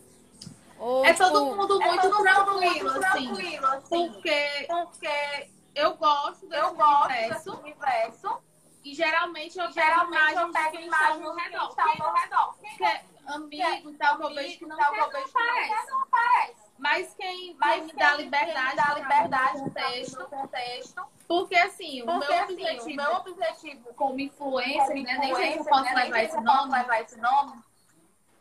Ou, 0.78 1.06
É 1.06 1.14
tipo, 1.14 1.24
todo 1.32 1.56
mundo 1.56 1.82
É 1.82 1.88
muito 1.88 2.02
todo 2.02 2.14
mundo 2.18 2.24
tranquilo, 2.24 2.92
muito 2.92 3.06
assim. 3.06 3.26
tranquilo, 3.28 3.66
assim. 3.68 4.12
Porque 4.12 4.66
Porque 4.68 5.50
eu 5.76 5.96
gosto 5.98 6.48
desse 6.48 6.62
eu 6.64 6.76
gosto 6.76 7.06
universo 7.12 7.34
desse 7.34 7.50
universo. 7.50 8.38
e 8.84 8.94
geralmente 8.94 9.58
eu 9.60 9.72
Geralmente 9.72 10.34
eu 10.36 10.48
imagens 10.48 10.48
de 10.48 10.54
pego 10.54 10.72
quem 10.78 10.86
está 10.86 10.98
imagens 10.98 11.20
no 11.22 11.32
de 11.32 11.36
quem 11.42 11.52
redor. 11.52 11.70
está 11.70 11.84
ao 11.84 11.98
meu 11.98 12.14
redor. 12.14 12.54
Porque 12.60 12.84
é 12.84 13.02
amigo 13.28 13.94
tal, 13.98 14.18
que 14.18 14.24
eu 14.24 14.34
vejo 14.34 14.58
que 14.60 14.66
não 14.66 14.78
Tal, 14.78 14.94
quer, 14.94 15.10
que 15.10 15.16
eu 15.18 15.22
não 15.22 15.28
aparece. 15.30 15.92
não 15.92 16.02
aparece. 16.02 16.66
Mas 16.78 17.14
quem, 17.16 17.56
Mas 17.58 17.74
quem 17.76 17.84
me 17.84 17.90
quem- 17.90 18.00
dá 18.00 18.16
quem 18.16 18.26
liberdade, 18.26 18.76
dá 18.76 18.94
liberdade 18.96 19.58
no 19.60 19.66
no 20.20 20.28
contexto. 20.28 21.02
Porque 21.28 21.56
assim, 21.56 22.02
o 22.04 22.06
Porque 22.06 22.28
meu 22.28 22.44
assim, 22.44 22.54
objetivo 22.54 22.96
meu 22.96 23.16
objetivo 23.16 23.94
como 23.96 24.20
influencer, 24.20 24.86
como 24.88 25.04
né, 25.04 25.18
nem 25.20 25.36
sei 25.36 25.52
se 25.54 25.58
eu 25.60 25.66
posso 25.66 25.84
né, 25.86 26.04
levar 26.04 26.24
esse 26.24 26.42
nome, 26.42 26.72
levar 26.74 27.02
esse 27.02 27.18
nome, 27.20 27.64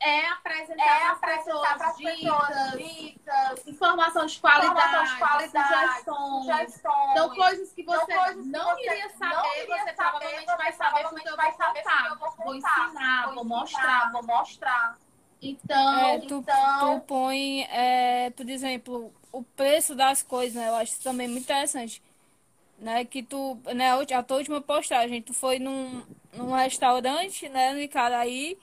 é 0.05 0.29
apresentar 0.29 0.85
é 0.85 0.99
para 0.99 1.11
as 1.13 1.17
apresentar 1.17 1.79
para 1.79 1.87
as 1.89 1.97
pessoas 1.97 2.49
pessoas 2.49 2.73
dicas, 2.79 3.67
informação 3.67 4.27
de 4.27 4.37
informação 4.37 4.61
qualidade, 4.63 5.11
de 5.15 5.19
qualidade, 5.19 5.95
sugestões. 5.95 6.45
sugestões. 6.45 7.11
Então, 7.11 7.35
coisas 7.35 7.73
que 7.73 7.83
Então, 7.83 7.95
você 8.01 8.15
coisas 8.15 8.43
que 8.45 8.51
não 8.51 8.65
você 8.75 8.81
iria 8.83 9.11
saber, 9.11 9.35
não 9.35 9.45
você 9.79 9.95
saber, 9.95 9.95
provavelmente 9.95 10.45
você 10.47 10.57
vai 10.57 10.73
saber 10.73 11.03
porque 11.09 11.29
eu 11.29 11.37
vou 11.37 11.37
provavelmente 11.37 11.37
vai 11.37 11.53
saber 11.53 11.83
porque 11.83 11.97
contar. 11.97 12.09
eu 12.11 12.17
vou 12.45 12.55
ensinar, 12.55 13.25
vou 13.25 13.33
ensinar, 13.33 13.45
mostrar. 13.45 14.13
Vou 14.13 14.23
mostrar. 14.23 14.99
Então, 15.41 15.99
É, 15.99 16.19
tu, 16.21 16.35
então- 16.39 17.01
tu 17.01 17.07
põe, 17.07 17.63
é, 17.65 18.31
por 18.31 18.49
exemplo, 18.49 19.13
o 19.33 19.43
preço 19.43 19.95
das 19.95 20.23
coisas, 20.23 20.55
né? 20.55 20.69
Eu 20.69 20.75
acho 20.77 20.93
isso 20.93 21.03
também 21.03 21.29
muito 21.29 21.45
interessante. 21.45 22.03
Né? 22.79 23.05
Que 23.05 23.23
tu, 23.23 23.59
né, 23.75 23.93
a 23.93 24.23
tua 24.23 24.39
última 24.39 24.61
postagem, 24.61 25.23
tu 25.23 25.33
foi 25.33 25.59
num, 25.59 26.03
num 26.33 26.53
restaurante, 26.53 27.49
né, 27.49 27.73
no 27.73 27.79
Icaraí, 27.81 28.59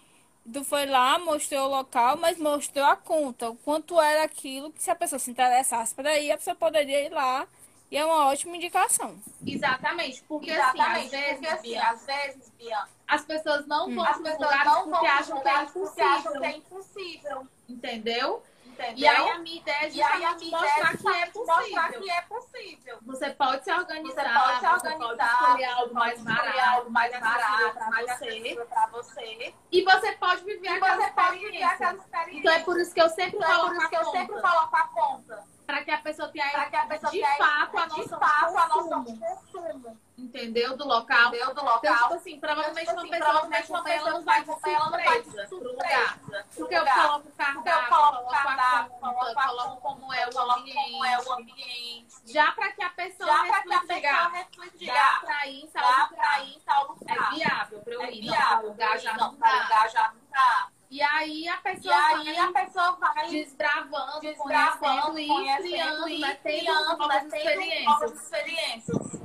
tu 0.51 0.63
foi 0.63 0.86
lá, 0.86 1.19
mostrou 1.19 1.67
o 1.67 1.75
local, 1.75 2.17
mas 2.17 2.38
mostrou 2.38 2.86
a 2.86 2.95
conta, 2.95 3.49
o 3.49 3.56
quanto 3.56 3.99
era 3.99 4.23
aquilo, 4.23 4.71
que 4.71 4.82
se 4.82 4.89
a 4.89 4.95
pessoa 4.95 5.19
se 5.19 5.32
interessasse 5.32 5.93
para 5.93 6.17
ir, 6.19 6.32
a 6.32 6.38
pessoa 6.38 6.56
poderia 6.56 7.06
ir 7.06 7.10
lá, 7.10 7.47
e 7.89 7.97
é 7.97 8.06
uma 8.06 8.27
ótima 8.27 8.56
indicação. 8.56 9.19
exatamente, 9.45 10.23
porque 10.23 10.49
Exatamente, 10.49 11.13
assim, 11.13 11.15
às 11.15 11.21
vezes, 11.21 11.34
porque 11.34 11.47
assim, 11.47 11.69
Bia, 11.69 11.89
às 11.89 12.06
vezes, 12.06 12.49
Bia, 12.58 12.88
as 13.08 13.25
pessoas 13.25 13.67
não 13.67 13.93
vão 13.93 14.06
as 14.06 14.17
pessoas 14.17 14.39
lugares 14.39 14.65
não 14.65 14.73
vão 14.73 14.91
porque 14.91 15.06
para 15.06 15.19
acham 15.19 15.41
que 15.41 15.47
é 15.47 15.51
lugares 15.51 15.71
porque 15.71 16.01
acham 16.01 16.32
que 16.32 16.45
é 16.45 16.58
impossível, 16.58 17.47
entendeu? 17.67 18.43
Entendeu? 18.71 18.93
E 18.97 19.07
aí 19.07 19.29
a 19.29 19.39
minha 19.39 19.57
ideia 19.62 19.75
é 19.75 19.84
aí 19.84 20.25
a 20.25 20.31
justamente 20.38 20.51
mostrar 20.51 20.67
é 20.67 20.73
que 20.73 20.81
é 20.81 20.91
justamente 20.91 21.38
mostrar 21.38 21.57
possível. 21.88 22.01
que 22.01 22.12
é 22.12 22.21
possível. 22.21 22.97
Você 23.03 23.29
pode 23.31 23.63
se 23.63 23.71
organizar, 23.71 24.23
Você 24.23 24.39
pode 24.39 24.60
se 24.60 24.67
organizar, 24.88 25.34
escolher 25.34 25.65
algo 25.65 25.93
mais 25.93 26.13
pode 26.21 26.36
barato, 26.36 26.69
algo 26.69 26.91
mais 26.91 27.12
barato, 27.19 27.73
para 27.77 27.89
mais 27.89 28.05
você. 28.05 28.12
acessível 28.12 28.65
para 28.67 28.88
você. 28.88 29.53
E 29.71 29.84
você 29.84 30.12
pode 30.13 30.43
viver 30.43 30.65
E 30.65 30.69
aquela 30.69 30.95
você 30.95 31.12
pode 31.12 31.31
viver 31.38 31.45
experiência. 31.47 31.73
aquela 31.75 31.93
experiência. 31.93 32.39
Então 32.39 32.53
é 32.53 32.60
por 32.63 32.79
isso 32.79 32.93
que 32.93 33.01
eu 33.01 33.10
sempre 33.10 33.38
Então 33.38 33.49
é 33.51 33.55
coloco 33.55 33.67
por 33.75 33.77
isso 33.81 33.89
que 33.89 33.95
eu 33.97 34.05
sempre 34.05 34.41
coloco 34.41 34.75
a 34.75 34.88
conta. 34.88 35.50
Para 35.71 35.86
que 35.86 35.91
a 35.91 35.97
pessoa 35.99 36.27
tenha 36.29 36.49
Para 36.51 36.63
a 36.63 36.86
pessoa 36.86 37.12
de 37.12 37.19
tenha, 37.21 37.36
fato 37.38 37.77
a 37.77 37.86
de 37.88 38.10
fato, 38.10 38.57
a 38.57 38.67
noção 38.67 39.05
consumo. 39.05 39.97
entendeu? 40.17 40.75
Do 40.75 40.86
local. 40.86 41.27
Entendeu? 41.29 41.45
Do 41.47 41.51
Então, 41.62 41.79
tipo 41.79 41.88
local. 41.88 42.13
assim, 42.13 42.39
provavelmente 42.41 42.79
Tipo 42.88 42.91
uma 42.91 43.01
assim, 43.01 43.10
pessoa 43.12 43.29
provavelmente 43.31 43.71
uma 43.71 43.84
pessoa 43.84 44.12
não 44.12 44.23
vai 44.23 44.43
de 44.43 44.49
ela 44.51 44.84
não 44.84 44.91
vai 44.91 45.21
de 45.21 45.31
surpresa 45.31 45.47
pro 45.47 45.60
surpresa 45.60 45.71
lugar. 45.71 46.19
Porque 46.57 46.75
eu 46.75 46.79
lugar. 46.79 46.95
coloco 46.95 47.27
o 47.27 47.31
Porque 47.31 47.39
eu 47.39 47.63
cardápio, 47.63 47.89
coloco 47.95 48.23
o 48.23 48.27
cardápio, 48.31 48.91
coloco 49.47 49.81
como 49.81 50.13
é 50.13 50.27
o 50.27 50.51
ambiente. 50.51 50.91
como 50.91 51.05
é 51.05 51.19
o 51.21 51.34
ambiente. 51.34 52.15
Já 52.25 52.51
para 52.51 52.71
que 52.73 52.84
a 52.84 52.89
pessoa 52.89 53.29
Já 53.31 53.38
para 53.38 53.45
que 53.63 53.73
a 53.73 53.79
reflita, 53.79 53.81
pessoa 53.88 53.99
diga, 54.01 54.27
reflita, 54.29 54.93
dá 54.93 55.19
pra 55.25 55.47
ir 55.47 55.63
em 55.63 55.67
tal 55.69 55.86
dá 55.86 55.91
lugar. 55.95 56.19
pra 56.19 56.43
e 60.91 61.01
aí 61.01 61.47
a 61.47 61.56
pessoa, 61.56 61.95
aí 61.95 62.25
vai, 62.25 62.38
a 62.38 62.51
pessoa 62.51 62.91
vai 62.97 63.30
desbravando, 63.30 64.19
desbravando 64.19 65.13
conhecendo, 65.13 65.34
conhecendo 65.34 66.10
e 66.10 66.23
ampliando, 66.25 66.38
tendo 66.43 66.97
novas 66.97 67.23
experiências. 67.23 67.86
novas 67.86 68.12
experiências. 68.21 69.21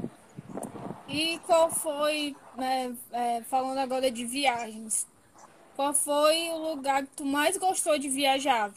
E 1.09 1.41
qual 1.41 1.69
foi, 1.69 2.37
né, 2.55 2.95
é, 3.11 3.43
falando 3.43 3.79
agora 3.79 4.13
de 4.13 4.25
viagens, 4.25 5.09
qual 5.75 5.93
foi 5.93 6.51
o 6.51 6.57
lugar 6.57 7.03
que 7.03 7.17
tu 7.17 7.25
mais 7.25 7.57
gostou 7.57 7.99
de 7.99 8.09
viajar? 8.09 8.71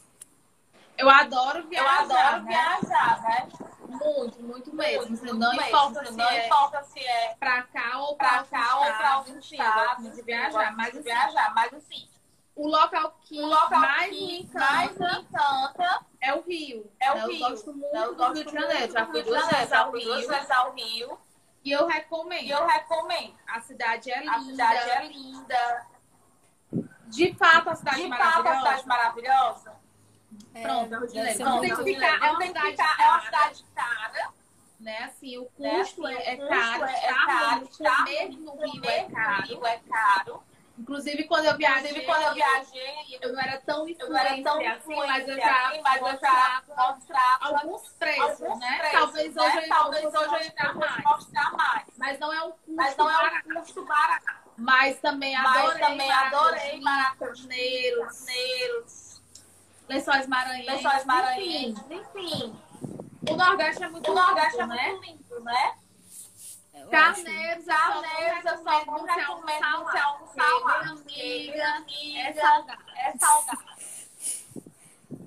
Eu 0.98 1.08
adoro 1.08 1.68
viajar. 1.68 1.86
Eu 1.86 2.16
adoro 2.16 2.42
né? 2.42 2.50
viajar, 2.50 3.22
né? 3.22 3.48
Muito, 3.88 4.42
muito 4.42 4.74
mesmo. 4.74 5.06
Muito, 5.06 5.24
muito 5.24 5.36
não, 5.36 5.52
mesmo. 5.52 5.68
Importa 5.68 6.04
se 6.06 6.16
não 6.16 6.28
é 6.28 6.46
importa 6.46 6.82
se 6.82 6.98
é 6.98 7.36
pra 7.38 7.62
cá 7.62 7.98
ou 8.00 8.16
pra, 8.16 8.42
pra 8.42 8.44
cá 8.46 8.78
ou 8.78 8.84
pra 8.84 9.12
algum 9.12 9.38
estado, 9.38 10.10
de 10.10 10.22
viajar, 10.22 10.76
mas 10.76 10.90
de 10.90 10.98
assim, 10.98 11.02
viajar, 11.04 11.54
mas 11.54 11.72
assim 11.72 12.09
o 12.62 12.68
local 12.68 13.16
que 13.22 13.40
o 13.40 13.46
local 13.46 13.80
mais 13.80 14.10
que 14.10 14.20
me 14.44 14.50
mais 14.54 14.90
encanta 14.92 15.16
me 15.16 15.22
encanta 15.22 16.06
é 16.20 16.34
o 16.34 16.40
Rio. 16.42 16.90
é 17.00 17.12
o 17.12 17.16
Eu 17.18 17.28
Rio. 17.28 17.38
gosto 17.48 17.72
muito 17.72 17.96
Eu 17.96 18.08
do 18.10 18.16
gosto 18.16 18.34
Rio 18.34 18.44
de 18.46 18.52
Janeiro. 18.52 18.92
Já 18.92 19.00
do 19.04 19.10
fui 19.10 19.14
Rio 19.14 19.24
de 19.24 19.30
duas 19.30 19.40
Janeiro, 19.42 19.58
vezes 19.60 19.72
ao 19.72 19.90
fui 19.90 20.04
duas 20.04 20.20
Rio. 20.20 20.28
vezes 20.28 20.50
ao 20.50 20.72
Rio. 20.72 21.18
E 21.64 21.70
eu 21.72 21.86
recomendo. 21.86 22.42
E 22.44 22.50
eu 22.50 22.66
recomendo. 22.66 23.34
A 23.46 23.60
cidade 23.60 24.10
é 24.10 24.20
linda. 24.20 24.32
A 24.36 24.40
cidade 24.40 24.90
é 24.90 25.06
linda. 25.08 25.86
De 27.06 27.34
fato, 27.34 27.70
a 27.70 27.74
cidade 27.74 27.96
De 27.96 28.04
é 28.04 28.08
fato, 28.16 28.22
a 28.22 28.42
maravilhosa. 28.42 28.60
cidade 28.78 28.86
maravilhosa. 28.86 29.72
É, 30.54 30.62
Pronto, 30.62 30.94
é 30.94 30.96
o 30.96 31.00
deve 31.00 31.14
Janeiro. 31.14 31.36
ser 31.36 31.44
Não, 31.44 31.56
muito- 31.58 31.74
tem 31.76 31.84
que 31.84 31.94
ficar- 31.94 32.18
Não 32.18 32.26
é 32.26 32.30
uma 32.30 32.46
cidade 32.46 32.70
ficar, 32.70 32.96
é 33.00 33.08
uma 33.08 33.18
cara. 33.20 33.24
cidade 33.54 33.64
cara. 33.74 34.30
Né? 34.80 34.98
Assim, 35.04 35.38
o 35.38 35.50
né? 35.58 35.78
custo 35.78 36.06
Assim, 36.06 36.16
é, 36.16 36.30
é 36.30 36.34
o 36.34 36.38
custo 36.48 36.54
caro. 36.54 36.84
é 36.84 36.94
estar 36.94 37.26
caro, 37.26 37.60
no- 37.60 37.66
estar 37.68 37.96
comer 37.96 38.28
no 38.30 38.56
Rio 38.56 38.84
é 38.84 39.04
caro. 39.10 39.42
Rio 39.46 39.66
é 39.66 39.78
caro. 39.78 40.42
Inclusive, 40.80 41.24
quando 41.24 41.44
eu 41.44 41.56
viajei, 41.58 41.90
Inclusive, 41.90 42.06
quando 42.06 42.22
eu 42.22 42.34
viajei, 42.34 43.18
eu 43.20 43.32
não 43.34 43.40
era 43.40 43.58
tão 43.60 43.86
eu 43.86 44.08
não 44.08 44.16
era 44.18 44.30
influente 44.38 44.42
tão 44.44 44.56
assim, 44.56 44.96
mas 44.96 45.28
eu 45.28 45.34
influente 45.34 45.40
já, 45.46 45.68
assim, 45.68 45.80
mas 45.82 46.00
eu 46.00 46.18
já 46.20 46.62
mostrava 46.68 47.44
alguns 47.58 47.82
preços, 47.98 48.42
alguns 48.42 48.58
né? 48.60 48.78
preços, 48.78 48.98
Talvez 48.98 49.34
né? 49.34 49.42
hoje 49.42 49.68
Talvez 49.68 50.04
hoje 50.06 50.16
eu 50.16 50.30
mostrar 50.30 50.72
fosse 50.72 50.78
mais. 50.78 51.04
mostrar 51.04 51.52
mais. 51.52 51.84
Mas 51.98 52.18
não 52.18 52.32
é 52.32 52.42
um 52.44 52.50
custo 52.50 52.72
Mas 52.74 52.96
não 52.96 53.10
é 53.10 53.12
barato. 53.12 53.48
um 53.50 53.54
custo 53.54 53.84
barato. 53.84 54.40
Mas 54.56 55.00
também 55.00 55.36
Mas 55.38 55.56
adorei, 55.56 55.80
também 55.80 56.10
adorei 56.12 56.80
maracaneiros, 56.80 58.18
Carneiros, 58.24 59.22
lençóis 59.88 60.26
maranhenses, 60.26 60.66
lençóis 60.66 60.94
enfim. 60.96 61.06
maranhenses, 61.06 61.90
enfim. 61.90 62.60
O 63.30 63.36
Nordeste 63.36 63.82
é 63.84 63.88
muito 63.90 64.10
O 64.10 64.14
Nordeste 64.14 64.60
é 64.60 64.62
lindo, 64.62 64.74
né? 64.74 64.88
muito 64.92 65.06
lindo, 65.06 65.40
né? 65.44 65.74
Eu. 66.80 66.88
Carneiros, 66.90 67.64
Carneiros, 67.64 68.44
eu 68.44 68.56
só 68.58 68.62
lá. 68.62 68.84
minha 68.84 70.18
porque, 70.18 70.40
amiga, 71.20 71.58
é 71.58 71.62
amiga, 71.62 72.40
salgado. 72.40 72.82
É 72.96 73.18
salgado. 73.18 73.64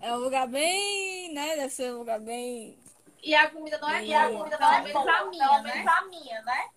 É 0.01 0.13
um 0.13 0.17
lugar 0.17 0.47
bem, 0.47 1.33
né? 1.33 1.55
Deve 1.55 1.69
ser 1.69 1.93
um 1.93 1.99
lugar 1.99 2.19
bem. 2.19 2.77
E 3.21 3.33
a 3.33 3.49
comida 3.49 3.77
não 3.77 3.89
é 3.89 4.05
E 4.05 4.13
a 4.13 4.29
comida 4.29 4.57
pelo 4.57 4.69
não 4.69 4.77
é 4.77 4.81
menos 4.81 4.93
boa, 4.93 5.11
a 5.11 5.17
pelo 5.17 5.29
minha, 5.29 5.61
menos 5.61 5.85
né? 5.85 5.85
a 5.87 6.01
minha, 6.05 6.41
né? 6.41 6.69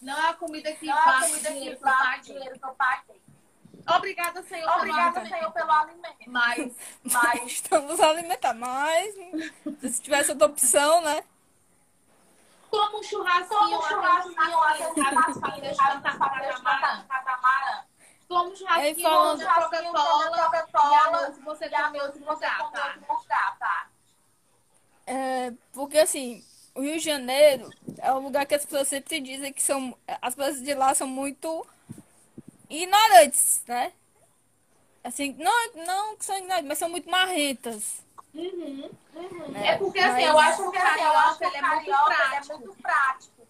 Não 0.00 0.18
é 0.18 0.30
a 0.30 0.34
comida 0.34 0.72
que 0.72 0.90
é 0.90 0.94
comida 0.94 1.50
dinheiro 1.50 1.78
que 1.78 1.84
eu 1.86 2.22
dinheiro 2.22 2.58
que 2.58 2.66
eu 2.66 2.74
paguei. 2.74 3.22
Obrigada, 3.96 4.42
Senhor, 4.42 4.66
pelo 4.66 4.78
Obrigada, 4.78 5.20
alimento. 5.20 5.36
Senhor, 5.38 5.52
pelo 5.52 5.70
alimento. 5.70 6.16
Mas 6.26 6.72
Mas 7.04 7.42
Estamos 7.52 8.00
a 8.00 8.10
alimentar, 8.10 8.54
mas 8.54 9.14
se 9.80 10.02
tivesse 10.02 10.30
outra 10.30 10.46
opção, 10.46 11.02
né? 11.02 11.24
Como 12.72 12.98
um 12.98 13.02
churrasquinho, 13.02 13.78
um 13.78 13.82
churrasquinho 13.82 14.58
lá 14.58 14.72
de 14.72 16.02
camarão. 16.02 17.04
catamarã. 17.06 17.84
Como 18.26 18.50
um 18.50 18.56
churrasquinho, 18.56 18.94
de 18.94 19.02
Coca-Cola, 19.02 20.36
e 20.36 20.40
Coca-Cola, 20.40 20.90
e 20.90 20.94
a 20.94 21.10
noite 21.10 21.40
você 21.40 21.68
lugar, 21.68 22.58
come 22.58 22.72
tá? 22.72 22.94
outro 22.96 23.14
lugar, 23.14 23.58
tá? 23.58 23.88
É, 25.06 25.52
porque 25.72 25.98
assim, 25.98 26.42
o 26.74 26.80
Rio 26.80 26.94
de 26.94 27.04
Janeiro 27.04 27.70
é 27.98 28.10
um 28.14 28.20
lugar 28.20 28.46
que 28.46 28.54
as 28.54 28.64
pessoas 28.64 28.88
sempre 28.88 29.20
dizem 29.20 29.52
que 29.52 29.62
são. 29.62 29.94
As 30.22 30.34
pessoas 30.34 30.62
de 30.62 30.74
lá 30.74 30.94
são 30.94 31.06
muito 31.06 31.66
ignorantes, 32.70 33.62
né? 33.68 33.92
Assim, 35.04 35.34
não, 35.34 35.84
não 35.84 36.16
que 36.16 36.24
são 36.24 36.38
ignorantes, 36.38 36.68
mas 36.68 36.78
são 36.78 36.88
muito 36.88 37.10
marrentas. 37.10 38.01
Uhum. 38.34 38.90
né? 39.48 39.66
É 39.68 39.76
porque 39.76 39.98
assim, 39.98 40.22
eu 40.22 40.38
acho 40.38 40.56
que 40.56 40.62
o 40.62 40.82
assim, 40.82 41.00
eu 41.02 41.10
acho 41.18 41.38
carioca 41.38 41.38
que 41.38 41.44
ele 41.44 41.56
é 41.56 41.62
muito 41.62 41.82
ele 41.82 41.92
é 41.92 42.04
prático. 42.04 42.58
muito 42.58 42.82
prático. 42.82 43.42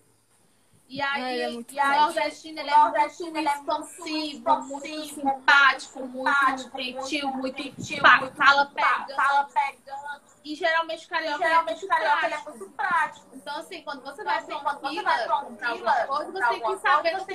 E 0.89 1.01
aí, 1.01 1.41
é 1.41 1.49
muito 1.51 1.73
e 1.73 1.75
prático. 1.75 1.97
o 1.97 2.01
nordestino 2.05 2.61
ele 2.61 2.71
O 2.71 2.75
é 2.75 2.79
nordestino, 2.79 3.31
muito 3.31 3.39
ele 3.39 3.49
é 3.49 3.57
muito 3.57 3.71
expansivo, 3.71 4.63
muito 4.63 5.15
simpático, 5.15 6.07
muito 6.07 6.71
gentil, 6.77 7.29
muito 7.29 7.63
muito 7.63 8.37
fala 8.37 8.67
pegando. 8.67 9.15
Fala 9.15 9.45
pegando. 9.55 10.23
E 10.45 10.55
geralmente 10.57 11.07
o 11.07 11.09
carioca 11.09 11.39
geralmente 11.39 11.79
é 11.79 11.81
muito 11.81 11.89
carioca 11.89 12.27
ele 12.27 12.35
é 12.35 12.39
prático. 12.39 12.59
muito 12.59 12.73
prático. 12.77 13.27
Então, 13.33 13.57
assim, 13.59 13.83
quando 13.83 14.03
você 14.03 14.13
Então, 14.21 14.25
vai 14.25 14.39
assim, 14.39 14.47
pra 14.47 14.59
quando 14.61 14.83
uma 15.01 15.29
comprar 15.45 15.71
alguma 15.71 16.07
coisa, 16.07 16.33
você 16.33 16.49
tem 16.49 16.61
que 16.61 16.79
saber 16.81 17.17
o 17.17 17.25
que 17.25 17.35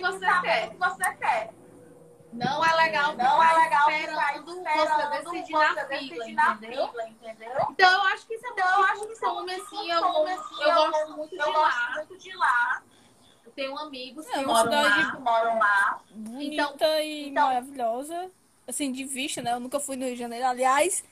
você 0.77 1.13
quer. 1.15 1.53
Não 2.33 2.63
é 2.63 2.75
legal 2.75 3.15
Não 3.15 3.41
é 3.43 3.47
ficar 3.47 3.63
legal 3.63 3.89
esperando 3.89 4.19
ficar 4.19 4.41
você 4.43 4.57
esperando 4.57 5.09
decidir 5.09 5.53
na 5.53 5.75
fila, 5.87 6.25
na 6.27 6.53
entendeu? 6.55 6.87
fila, 6.89 7.07
entendeu? 7.09 7.51
Então, 7.71 7.91
eu 7.93 8.01
acho 8.13 8.27
que 8.27 8.33
isso 8.35 8.45
é 8.45 8.49
Então, 8.49 8.67
eu 8.67 8.77
muito 8.77 8.91
acho 8.91 9.01
que 9.07 9.13
isso 9.13 9.25
é 9.25 9.27
costume, 9.29 9.51
muito 9.51 9.65
assim, 9.65 9.91
eu, 9.91 9.97
assim, 10.27 10.61
eu 10.61 10.67
eu 10.69 10.75
gosto 10.91 11.17
muito 11.17 11.29
de 11.29 11.39
Eu 11.41 11.53
gosto 11.53 11.57
lá. 11.79 11.93
muito 11.95 12.17
de 12.17 12.35
lá. 12.35 12.83
Eu 13.45 13.51
tenho 13.53 13.77
amigos 13.79 14.27
É 14.27 14.31
que 14.31 14.37
uma 14.39 14.53
moram 14.65 14.71
lá. 14.71 15.11
Que 15.11 15.17
moram 15.19 15.57
lá. 15.59 16.01
Bonita 16.11 17.01
e 17.01 17.29
então- 17.29 17.47
maravilhosa. 17.47 18.31
Assim, 18.67 18.91
de 18.91 19.05
vista, 19.05 19.41
né? 19.41 19.53
Eu 19.53 19.59
nunca 19.61 19.79
fui 19.79 19.95
no 19.95 20.03
Rio 20.05 20.13
de 20.13 20.19
Janeiro. 20.19 20.45
Aliás, 20.45 21.03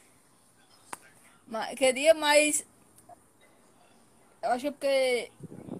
queria, 1.77 2.13
mas. 2.13 2.65
Eu 4.41 4.51
acho 4.51 4.59
que 4.61 4.67
é 4.67 4.71
porque. 4.71 5.31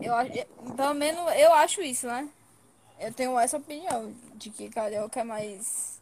Eu 0.02 0.16
acho, 0.16 0.32
pelo 0.76 0.94
menos 0.94 1.36
eu 1.36 1.54
acho 1.54 1.82
isso, 1.82 2.08
né? 2.08 2.28
Eu 3.00 3.14
tenho 3.14 3.38
essa 3.38 3.58
opinião 3.58 4.14
de 4.36 4.50
que 4.50 4.70
carioca 4.70 5.22
é 5.22 5.24
mais. 5.24 6.02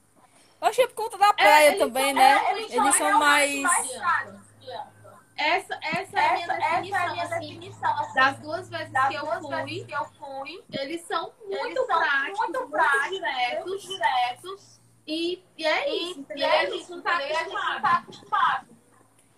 Eu 0.62 0.68
acho 0.68 0.76
que 0.78 0.82
é 0.84 0.88
por 0.88 0.96
conta 0.96 1.18
da 1.18 1.34
praia 1.34 1.68
eles 1.70 1.80
também, 1.80 2.06
são- 2.06 2.14
né? 2.16 2.32
é, 2.46 2.52
eles, 2.58 2.72
eles 2.74 2.96
são, 2.96 3.10
são 3.10 3.20
mais. 3.20 3.62
práticos, 3.62 4.42
Bianca. 4.60 4.94
Essa, 5.36 5.80
essa 5.82 6.20
é 6.20 6.28
a 6.30 6.34
minha 6.34 6.46
Essa, 6.46 6.54
essa 6.54 6.64
é 6.64 6.76
a 6.76 6.80
definição, 6.80 7.12
minha 7.12 7.24
assim, 7.24 7.40
definição. 7.40 8.00
assim, 8.00 8.14
das 8.14 8.40
duas 8.40 8.70
vezes 8.70 8.94
das 8.94 9.08
que 9.08 9.16
eu 9.16 9.22
duas 9.26 9.40
fui. 9.42 9.64
vezes 9.64 9.86
que 9.88 9.96
eu 9.96 10.06
fui. 10.06 10.64
Eles 10.72 11.02
são 11.08 11.34
muito 11.44 11.56
Eles 11.66 11.76
são 11.88 11.98
práticos, 11.98 12.38
muito 12.40 12.60
muito, 12.60 12.72
práticos, 12.72 13.10
diretos. 13.10 13.66
muito 13.66 13.88
diretos. 13.88 14.80
E, 15.08 15.44
e 15.58 15.66
é 15.66 15.90
E, 15.90 16.12
isso, 16.12 16.26
e 16.36 16.44
é 16.44 16.60
a 16.62 16.66
gente 16.70 16.82
isso, 16.82 16.96
não 16.96 17.02
tá 17.04 17.16
entendeu? 17.16 17.36
A 17.36 17.40
gente 17.44 17.52
não 17.54 17.58
acostumado. 17.60 17.82
tá 17.82 17.98
acostumado. 17.98 18.68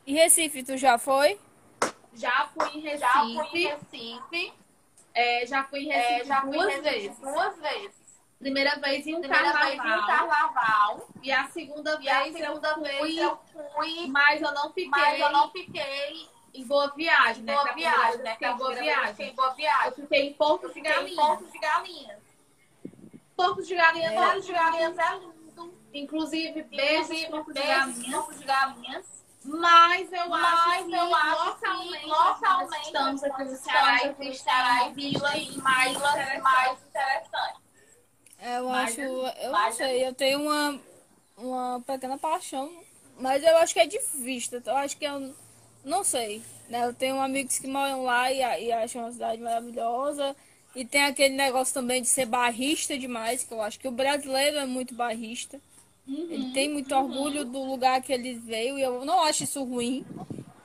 E 0.05 0.13
Recife, 0.13 0.63
tu 0.63 0.77
já 0.77 0.97
foi? 0.99 1.39
Já 2.13 2.47
fui 2.53 2.69
em 2.77 2.81
Recife, 2.81 2.99
Já 2.99 3.13
fui 3.13 3.31
em 3.31 3.67
Recife. 3.67 4.53
é, 5.13 5.45
já 5.47 5.63
fui 5.63 5.79
em 5.79 5.87
Recife 5.87 6.13
é, 6.21 6.25
já 6.25 6.41
fui 6.41 6.51
duas 6.51 6.73
em 6.73 6.81
Recife 6.81 6.99
vezes. 7.07 7.19
duas 7.19 7.57
vezes. 7.59 8.04
Primeira 8.39 8.75
vez 8.79 9.07
em 9.07 9.15
um 9.15 9.19
Primeira 9.21 9.51
carnaval. 9.51 9.71
em 9.73 9.77
carnaval. 10.05 11.07
E 11.23 11.31
a 11.31 11.47
segunda 11.47 11.97
E 12.01 12.09
a 12.09 12.23
vez 12.23 12.35
segunda 12.37 12.69
eu 12.69 12.81
vez 12.81 12.97
fui, 12.99 13.19
eu 13.19 13.39
fui, 13.73 14.07
mas 14.07 14.41
eu 14.41 14.51
não 14.53 14.67
fiquei, 14.73 14.87
mas 14.89 15.19
eu 15.19 15.31
não 15.31 15.49
fiquei 15.51 16.29
em 16.53 16.65
Boa 16.67 16.89
Viagem, 16.95 17.41
em 17.41 17.45
né? 17.45 17.53
Boa 17.53 17.69
a 17.69 17.73
Viagem, 17.73 18.17
né? 18.21 18.37
eu 18.39 18.49
a 18.49 18.53
em 18.53 18.57
Boa 18.57 18.73
eu 18.73 18.79
Viagem. 18.83 19.29
em 19.29 19.35
Boa 19.35 19.47
Eu 19.49 19.55
Viagem. 19.55 19.93
fiquei 19.93 20.21
em 20.29 20.33
Porto 20.33 20.63
Eu 20.63 20.67
de 20.69 20.73
fiquei 20.75 20.91
em 20.91 20.95
Galinhas. 20.95 21.25
Porto 21.25 21.45
de 21.51 21.59
Galinhas. 21.59 22.19
Porto 23.35 23.63
de 23.63 23.75
Galinhas 23.75 24.11
é 24.11 24.15
Porto 24.15 24.41
de 24.41 24.53
Galinhas 24.53 24.89
lindo. 24.89 25.01
é 25.01 25.17
lindo. 25.17 25.73
Inclusive, 25.93 26.63
beijos 26.63 27.25
Porto 27.25 27.53
de 27.53 27.61
Galinhas. 27.61 28.11
Porto 28.15 28.35
de 28.37 28.43
Galinhas. 28.45 29.05
Mas 29.43 30.11
eu 30.11 30.29
Mas 30.29 30.43
acho 30.67 30.85
que 30.85 30.93
eu 30.95 31.15
acho 31.15 31.45
localmente, 31.45 31.99
que 31.99 32.05
localmente 32.07 32.85
estamos 32.87 33.23
aqui 33.23 33.43
no 33.43 33.55
Ceará 33.55 34.13
no 34.17 34.33
Ceará 34.33 34.87
e 34.87 35.57
mais, 35.61 35.97
mais 36.41 36.81
interessantes. 36.83 37.64
É, 38.45 38.57
Eu 38.59 38.69
Mas 38.69 38.91
acho, 38.91 39.01
eu 39.01 39.23
não 39.45 39.51
mas- 39.51 39.75
sei, 39.75 40.05
eu 40.07 40.13
tenho 40.13 40.39
uma, 40.41 40.79
uma 41.35 41.81
pequena 41.81 42.17
paixão, 42.17 42.71
mas 43.19 43.43
eu 43.43 43.57
acho 43.57 43.73
que 43.73 43.79
é 43.79 43.87
de 43.87 43.99
vista, 44.19 44.61
eu 44.63 44.75
acho 44.77 44.95
que 44.97 45.05
eu 45.05 45.33
não 45.83 46.03
sei, 46.03 46.43
né? 46.69 46.85
Eu 46.85 46.93
tenho 46.93 47.19
amigos 47.19 47.57
que 47.57 47.65
moram 47.67 48.03
lá 48.03 48.31
e, 48.31 48.37
e 48.65 48.71
acham 48.71 49.01
uma 49.03 49.11
cidade 49.11 49.41
maravilhosa, 49.41 50.35
e 50.75 50.85
tem 50.85 51.03
aquele 51.05 51.35
negócio 51.35 51.73
também 51.73 52.01
de 52.01 52.07
ser 52.07 52.25
barrista 52.27 52.97
demais, 52.97 53.43
que 53.43 53.51
eu 53.53 53.61
acho 53.61 53.79
que 53.79 53.87
o 53.87 53.91
brasileiro 53.91 54.57
é 54.57 54.65
muito 54.65 54.93
barrista. 54.93 55.59
Ele 56.07 56.53
tem 56.53 56.69
muito 56.69 56.93
orgulho 56.95 57.45
do 57.45 57.63
lugar 57.63 57.99
que 58.01 58.13
ele 58.13 58.35
veio, 58.35 58.77
e 58.77 58.81
eu 58.83 59.03
não 59.05 59.23
acho 59.23 59.43
isso 59.43 59.63
ruim. 59.63 60.05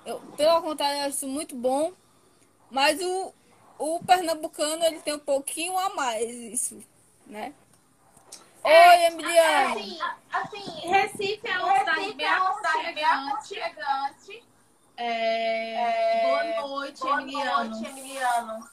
Eu, 0.04 0.20
pelo 0.36 0.60
contrário, 0.60 0.98
eu 1.00 1.06
acho 1.06 1.16
isso 1.16 1.28
muito 1.28 1.54
bom. 1.56 1.92
Mas 2.70 3.00
o, 3.00 3.32
o 3.78 4.00
pernambucano, 4.04 4.84
ele 4.84 4.98
tem 5.00 5.14
um 5.14 5.18
pouquinho 5.18 5.78
a 5.78 5.90
mais 5.94 6.28
isso, 6.30 6.82
né? 7.26 7.54
Oi, 8.62 9.04
Emiliano. 9.06 9.70
Assim, 9.78 9.98
assim, 10.32 10.88
Recife 10.88 11.48
é 11.48 11.58
uma 11.58 11.78
cidade 11.78 12.00
Recife 12.00 12.14
bem 12.16 12.26
é 12.26 12.38
uma 12.38 12.54
cidade 12.54 12.92
bem 12.94 13.04
aconchegante. 13.04 14.44
É, 14.96 15.74
É, 15.74 16.22
Boa 16.56 16.68
noite, 16.68 17.00
Boa 17.00 17.20
Emiliano. 17.22 17.70
noite, 17.70 17.88
Emiliano. 17.88 18.70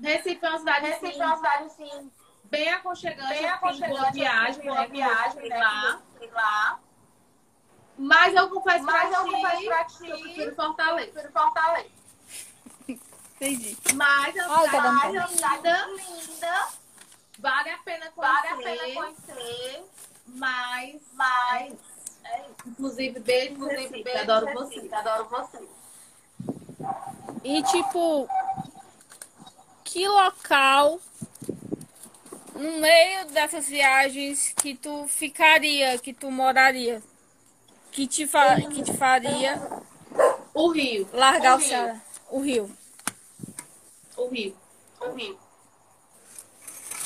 Recife 0.00 0.44
é 0.44 0.48
uma 0.48 0.58
cidade 0.58 0.86
Recife 0.86 1.06
assim, 1.08 1.20
é 1.20 1.26
uma 1.26 1.36
cidade, 1.36 1.64
assim, 1.64 2.12
bem 2.44 2.68
aconchegante, 2.70 3.28
bem 3.28 3.38
assim, 3.38 3.46
aconchegante. 3.46 3.98
boa 4.00 4.10
viagem, 4.12 4.62
boa 4.64 4.80
né? 4.80 4.86
viagem, 4.88 5.48
né? 5.48 5.58
lá. 6.32 6.80
Mas 7.96 8.34
eu 8.34 8.48
confesso 8.50 8.84
Mas 8.84 9.08
pra 9.08 9.18
eu 9.18 9.24
ti 9.24 9.30
confesso 9.30 9.64
pra 9.64 9.84
ti 9.84 9.98
que 9.98 10.10
eu 10.10 10.18
prefiro 10.20 10.50
eu 10.50 10.56
Fortaleza. 10.56 11.12
prefiro 11.12 11.32
Fortaleza. 11.32 11.90
Entendi. 13.36 13.76
Mas 13.94 14.36
é 14.36 14.48
um 14.48 14.60
cidade 14.62 15.12
linda, 15.12 15.86
linda. 15.88 16.68
Vale 17.38 17.70
a 17.70 17.78
pena 17.78 18.10
Vale 18.16 18.48
conhecer. 18.48 18.48
a 18.48 18.56
pena 18.56 18.94
conhecer, 18.94 19.84
Mas, 20.26 21.00
mas 21.12 21.74
inclusive, 22.66 23.20
beijo, 23.20 23.52
inclusive, 23.54 23.82
Recife, 23.82 24.02
beijo, 24.02 24.18
adoro 24.20 24.46
Recife, 24.46 24.88
você. 24.88 24.94
Adoro 24.94 25.28
você. 25.28 25.68
E 27.44 27.62
tipo, 27.64 28.28
que 29.84 30.08
local 30.08 31.00
no 32.54 32.78
meio 32.80 33.26
dessas 33.26 33.66
viagens 33.68 34.52
que 34.56 34.74
tu 34.74 35.06
ficaria, 35.08 35.98
que 35.98 36.12
tu 36.14 36.30
moraria, 36.30 37.02
que 37.92 38.06
te, 38.06 38.26
fa 38.26 38.56
que 38.62 38.82
te 38.82 38.92
faria 38.94 39.60
O 40.54 40.68
Rio, 40.70 41.08
largar 41.12 41.54
O 41.54 41.56
o, 41.56 41.58
Rio. 41.58 41.68
Ceará, 41.68 42.00
o 42.30 42.40
Rio? 42.40 42.76
o 44.16 44.28
Rio. 44.28 44.56
O 45.00 45.12
Rio. 45.12 45.38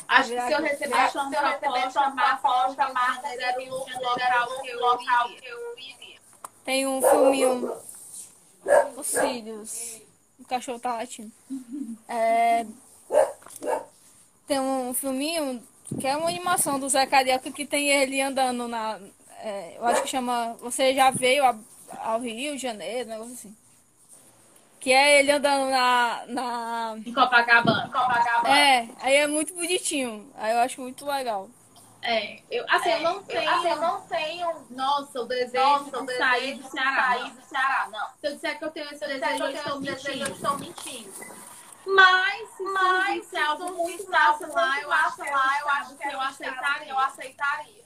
Acho 0.08 0.30
que 0.30 0.34
se 0.34 0.38
eu 0.38 0.44
Acho 0.56 0.62
que 0.62 0.76
Se 0.76 0.84
eu 0.84 0.90
uma 2.00 2.94
massa, 2.94 3.20
proposta 3.20 3.36
era 3.38 3.52
seria 3.52 3.72
um 3.72 3.76
um 3.76 4.00
local 4.00 4.60
que 4.62 4.68
eu 4.70 4.80
local 4.80 5.28
iria. 5.28 5.40
que 5.42 5.48
eu 5.48 5.78
iria. 5.78 6.18
Tem 6.64 6.86
um 6.86 7.00
filminho, 7.02 7.76
os 8.96 9.10
filhos, 9.18 10.02
o 10.38 10.44
cachorro 10.44 10.78
tá 10.80 10.94
latindo. 10.94 11.30
É, 12.08 12.66
tem 14.46 14.58
um 14.60 14.92
filminho 14.94 15.62
que 16.00 16.06
é 16.06 16.16
uma 16.16 16.28
animação 16.28 16.78
do 16.78 16.88
Zé 16.88 17.06
Carioca 17.06 17.50
que 17.50 17.66
tem 17.66 17.88
ele 17.90 18.20
andando 18.20 18.66
na. 18.68 18.98
é, 19.40 19.76
eu 19.76 19.84
acho 19.86 20.02
que 20.02 20.08
chama. 20.08 20.54
Você 20.60 20.94
já 20.94 21.10
veio 21.10 21.44
a- 21.44 21.56
ao 22.02 22.20
Rio 22.20 22.52
de 22.56 22.62
Janeiro, 22.62 23.08
um 23.08 23.12
negócio 23.12 23.32
assim. 23.34 23.56
Que 24.80 24.92
é 24.92 25.18
ele 25.20 25.32
andando 25.32 25.70
na. 25.70 26.24
na 26.28 26.96
Em 27.04 27.12
Copacabana. 27.12 27.88
Copacabana. 27.92 28.56
é, 28.56 28.88
aí 29.00 29.16
é 29.16 29.26
muito 29.26 29.52
bonitinho. 29.54 30.30
Aí 30.36 30.52
eu 30.52 30.58
acho 30.60 30.80
muito 30.80 31.04
legal. 31.04 31.50
É, 32.00 32.40
eu, 32.48 32.64
assim, 32.68 32.90
eu 32.90 33.00
não 33.00 33.14
Eu, 33.16 33.22
tenho. 33.22 33.50
assim, 33.50 33.68
eu 33.68 33.76
não 33.80 34.00
tenho 34.02 34.66
Nossa, 34.70 35.20
o 35.20 35.24
desejo 35.26 35.54
nossa, 35.64 35.98
o 35.98 36.06
de 36.06 36.16
sair 36.16 36.54
desejo 36.54 36.62
do 36.62 36.62
de 36.62 36.70
Ceará. 36.70 37.02
sair 37.02 37.30
do 37.32 37.42
Ceará. 37.42 37.88
Não. 37.90 38.06
Se 38.20 38.26
eu 38.28 38.34
disser 38.34 38.58
que 38.58 38.64
eu 38.64 38.70
tenho 38.70 38.86
esse 38.86 38.98
Se 38.98 39.04
eu 39.04 39.08
desejo, 39.08 39.44
eu 39.44 39.50
eu 39.66 39.80
tenho 39.80 39.94
esse 39.94 40.04
desejo, 40.04 40.22
eu 40.24 40.30
mentindo. 40.30 40.36
estou 40.36 40.58
mentindo. 40.58 41.12
Mas, 41.86 42.50
se 42.50 42.62
Mas, 42.62 43.26
se 43.26 43.36
algo 43.36 43.72
muito 43.72 44.08
massa 44.10 44.46
lá, 44.46 44.80
eu 44.80 44.92
acho 44.92 45.24
lá, 45.24 45.58
é 45.58 45.62
eu 45.62 45.68
acho 45.68 45.96
que 45.96 46.04
eu 46.04 46.20
é 46.20 46.24
aceitaria. 46.26 46.88
eu 46.90 46.98
aceitaria. 46.98 47.84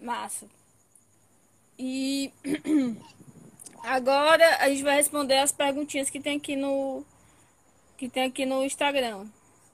Massa. 0.00 0.46
E 1.78 2.32
agora 3.84 4.56
a 4.60 4.68
gente 4.68 4.82
vai 4.82 4.96
responder 4.96 5.38
as 5.38 5.52
perguntinhas 5.52 6.10
que 6.10 6.20
tem 6.20 6.36
aqui 6.36 6.56
no 6.56 7.04
que 7.96 8.08
tem 8.08 8.24
aqui 8.24 8.44
no 8.44 8.64
Instagram, 8.64 9.26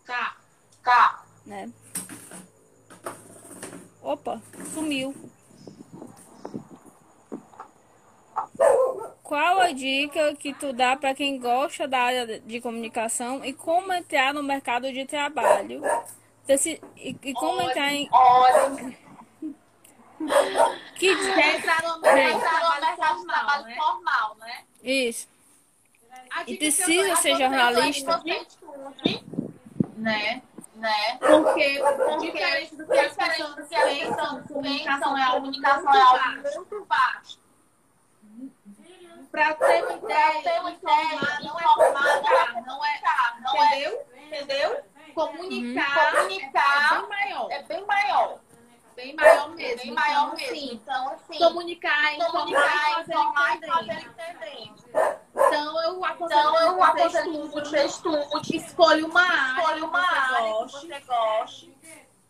Tá. 0.07 0.37
Tá. 0.85 1.25
né? 1.47 1.71
Opa, 4.03 4.43
sumiu. 4.75 5.15
Qual 9.23 9.61
a 9.61 9.73
dica 9.73 10.35
que 10.35 10.53
tu 10.53 10.73
dá 10.73 10.97
para 10.97 11.15
quem 11.15 11.39
gosta 11.39 11.87
da 11.87 11.99
área 12.01 12.41
de 12.41 12.61
comunicação 12.61 13.45
e 13.45 13.53
como 13.53 13.93
entrar 13.93 14.35
no 14.35 14.43
mercado 14.43 14.93
de 14.93 15.05
trabalho? 15.07 15.83
E, 16.97 17.17
e 17.23 17.33
como 17.33 17.63
entrar 17.63 17.93
em 17.93 18.09
Olha, 18.11 18.97
que 20.97 21.17
Quer 21.17 21.57
entrar 21.57 21.83
no 21.83 22.01
Bem. 22.01 22.15
mercado 22.15 22.81
de 22.81 22.87
entrar 22.93 23.15
no 23.15 23.27
trabalho 23.27 23.65
né? 23.65 23.75
formal, 23.77 24.37
né? 24.37 24.65
isso? 24.83 25.29
E 26.47 26.57
precisa 26.57 27.13
é 27.13 27.17
ser 27.17 27.37
jornalista? 27.37 28.23
Né? 29.97 30.43
né? 30.75 31.19
Porque, 31.19 31.79
Porque, 31.79 32.27
diferente 32.27 32.77
do 32.77 32.87
que 32.87 32.99
as 32.99 33.17
pessoas 33.17 33.69
pensam, 33.69 34.43
comunicação 34.45 35.17
é 35.17 35.21
pensam, 35.21 35.23
algo 35.23 35.41
comunicação 35.41 35.83
muito 35.83 35.97
é 35.97 36.01
algo 36.01 36.57
muito 36.57 36.85
vasto. 36.87 37.41
Pra 39.31 39.55
ter 39.55 39.85
uma 39.85 39.93
ideia, 39.93 40.43
ter 40.43 40.61
uma 40.61 40.71
informar 40.73 40.73
ideia, 40.73 41.41
não 41.43 41.61
é 41.61 41.67
não 42.67 42.85
é, 42.85 43.01
Não 43.41 43.63
é, 43.63 43.79
entendeu? 43.79 44.07
entendeu? 44.27 44.85
Comunicar, 45.15 46.13
Comunicar 46.13 46.95
é 46.95 46.99
bem 46.99 47.09
maior, 47.09 47.51
é 47.51 47.63
bem 47.63 47.87
maior. 47.87 48.39
Bem 48.97 49.15
maior 49.15 49.51
mesmo. 49.51 49.83
bem 49.83 49.93
maior 49.95 50.25
Então, 50.27 50.37
mesmo. 50.37 50.47
assim, 50.51 50.75
Então, 50.75 51.09
assim, 51.13 51.39
comunicar, 51.39 52.17
comunicar, 52.17 52.91
e 52.91 52.95
fazer 52.95 53.13
informar 53.13 53.51
e 53.53 53.57
entender. 53.57 53.71
fazer 53.71 54.49
entender. 54.53 55.21
Então 55.33 55.83
eu 55.83 56.05
aconselho 56.05 56.41
Então, 56.41 56.57
eu 56.61 56.75
que 56.75 56.81
você 56.81 57.03
aconselho 57.03 57.11
que 57.11 57.39
estude, 57.39 57.69
você 57.69 57.85
estude, 57.85 58.57
escolha 58.57 59.07
uma 59.07 59.23
área, 59.23 59.61
escolha 59.63 59.85
uma 59.85 60.01
área 60.01 60.67
que 60.67 60.73
você 60.73 61.01
goste, 61.01 61.75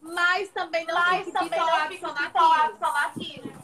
mas 0.01 0.49
também 0.51 0.85
não 0.87 0.95
mas 0.95 1.19
fique 1.19 1.33
também 1.33 1.49
bitolado 1.51 2.79
só 2.79 2.93
naquilo. 2.93 3.60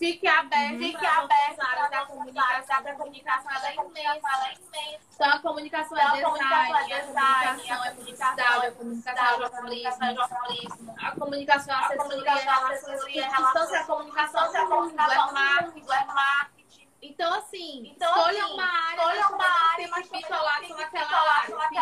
Fique 0.00 0.26
aberto 0.26 0.78
Fique 0.78 0.96
para 0.96 1.18
aberto 1.18 1.56
para 1.56 1.98
A 1.98 2.06
comunicação 2.06 3.52
ela 3.52 3.68
é 3.68 3.74
comunicação, 3.74 4.44
é 4.46 4.54
imensa. 4.54 5.04
Então 5.14 5.30
a 5.30 5.38
comunicação 5.40 5.98
Então, 5.98 6.08
é 6.08 6.10
a 6.10 6.16
é 6.16 7.00
design, 7.02 7.70
a 7.70 7.76
a 7.76 7.84
comunicação 7.84 7.84
é 7.84 7.90
comunicação 7.90 7.92
publicidade, 7.92 8.64
é 8.64 8.68
a 8.68 8.72
comunicação 8.72 9.12
é 9.12 9.20
a 9.20 9.36
jornalismo, 9.36 10.04
é 10.04 10.14
jornalismo. 10.14 10.94
a 10.98 11.10
comunicação 11.10 11.74
é 11.74 11.76
A 11.76 11.86
assessoria, 11.86 12.30
é 12.30 13.28
relações. 13.28 13.68
Então, 13.68 13.80
a 13.80 13.84
comunicação 13.84 14.48
Então, 14.48 14.60
a 14.60 14.64
é 14.64 14.66
comunicação 14.66 15.12
é 15.12 15.32
marketing. 15.32 15.92
é 15.92 16.04
marketing. 16.06 16.88
Então, 17.02 17.34
assim, 17.34 17.92
Então, 17.94 18.08
escolha 18.16 18.44
assim, 18.44 18.54
uma 18.54 18.64
área, 18.64 18.96
escolha 18.96 19.20
mas 19.20 19.30
uma 19.30 19.70
área, 19.70 19.84
fique 19.84 19.90
mas 19.90 20.08
só 20.08 20.50
fique 20.60 20.72
naquela 20.72 21.04
bitolado 21.04 21.28
área. 21.28 21.68
Fique 21.68 21.78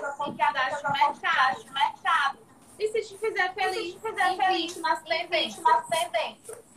Fique 0.00 0.06
oportunidades 0.06 0.84
aberto 0.84 1.64
de 1.64 1.70
mercado. 1.72 2.38
E 2.78 2.88
se 2.92 3.00
te 3.02 3.18
fizer 3.18 3.52
feliz, 3.54 3.92
se 3.92 4.00
fizer 4.00 4.32
investe 4.32 4.46
feliz, 4.46 4.76
nas 4.76 5.02
investe 5.04 5.60
tendências. 5.88 6.67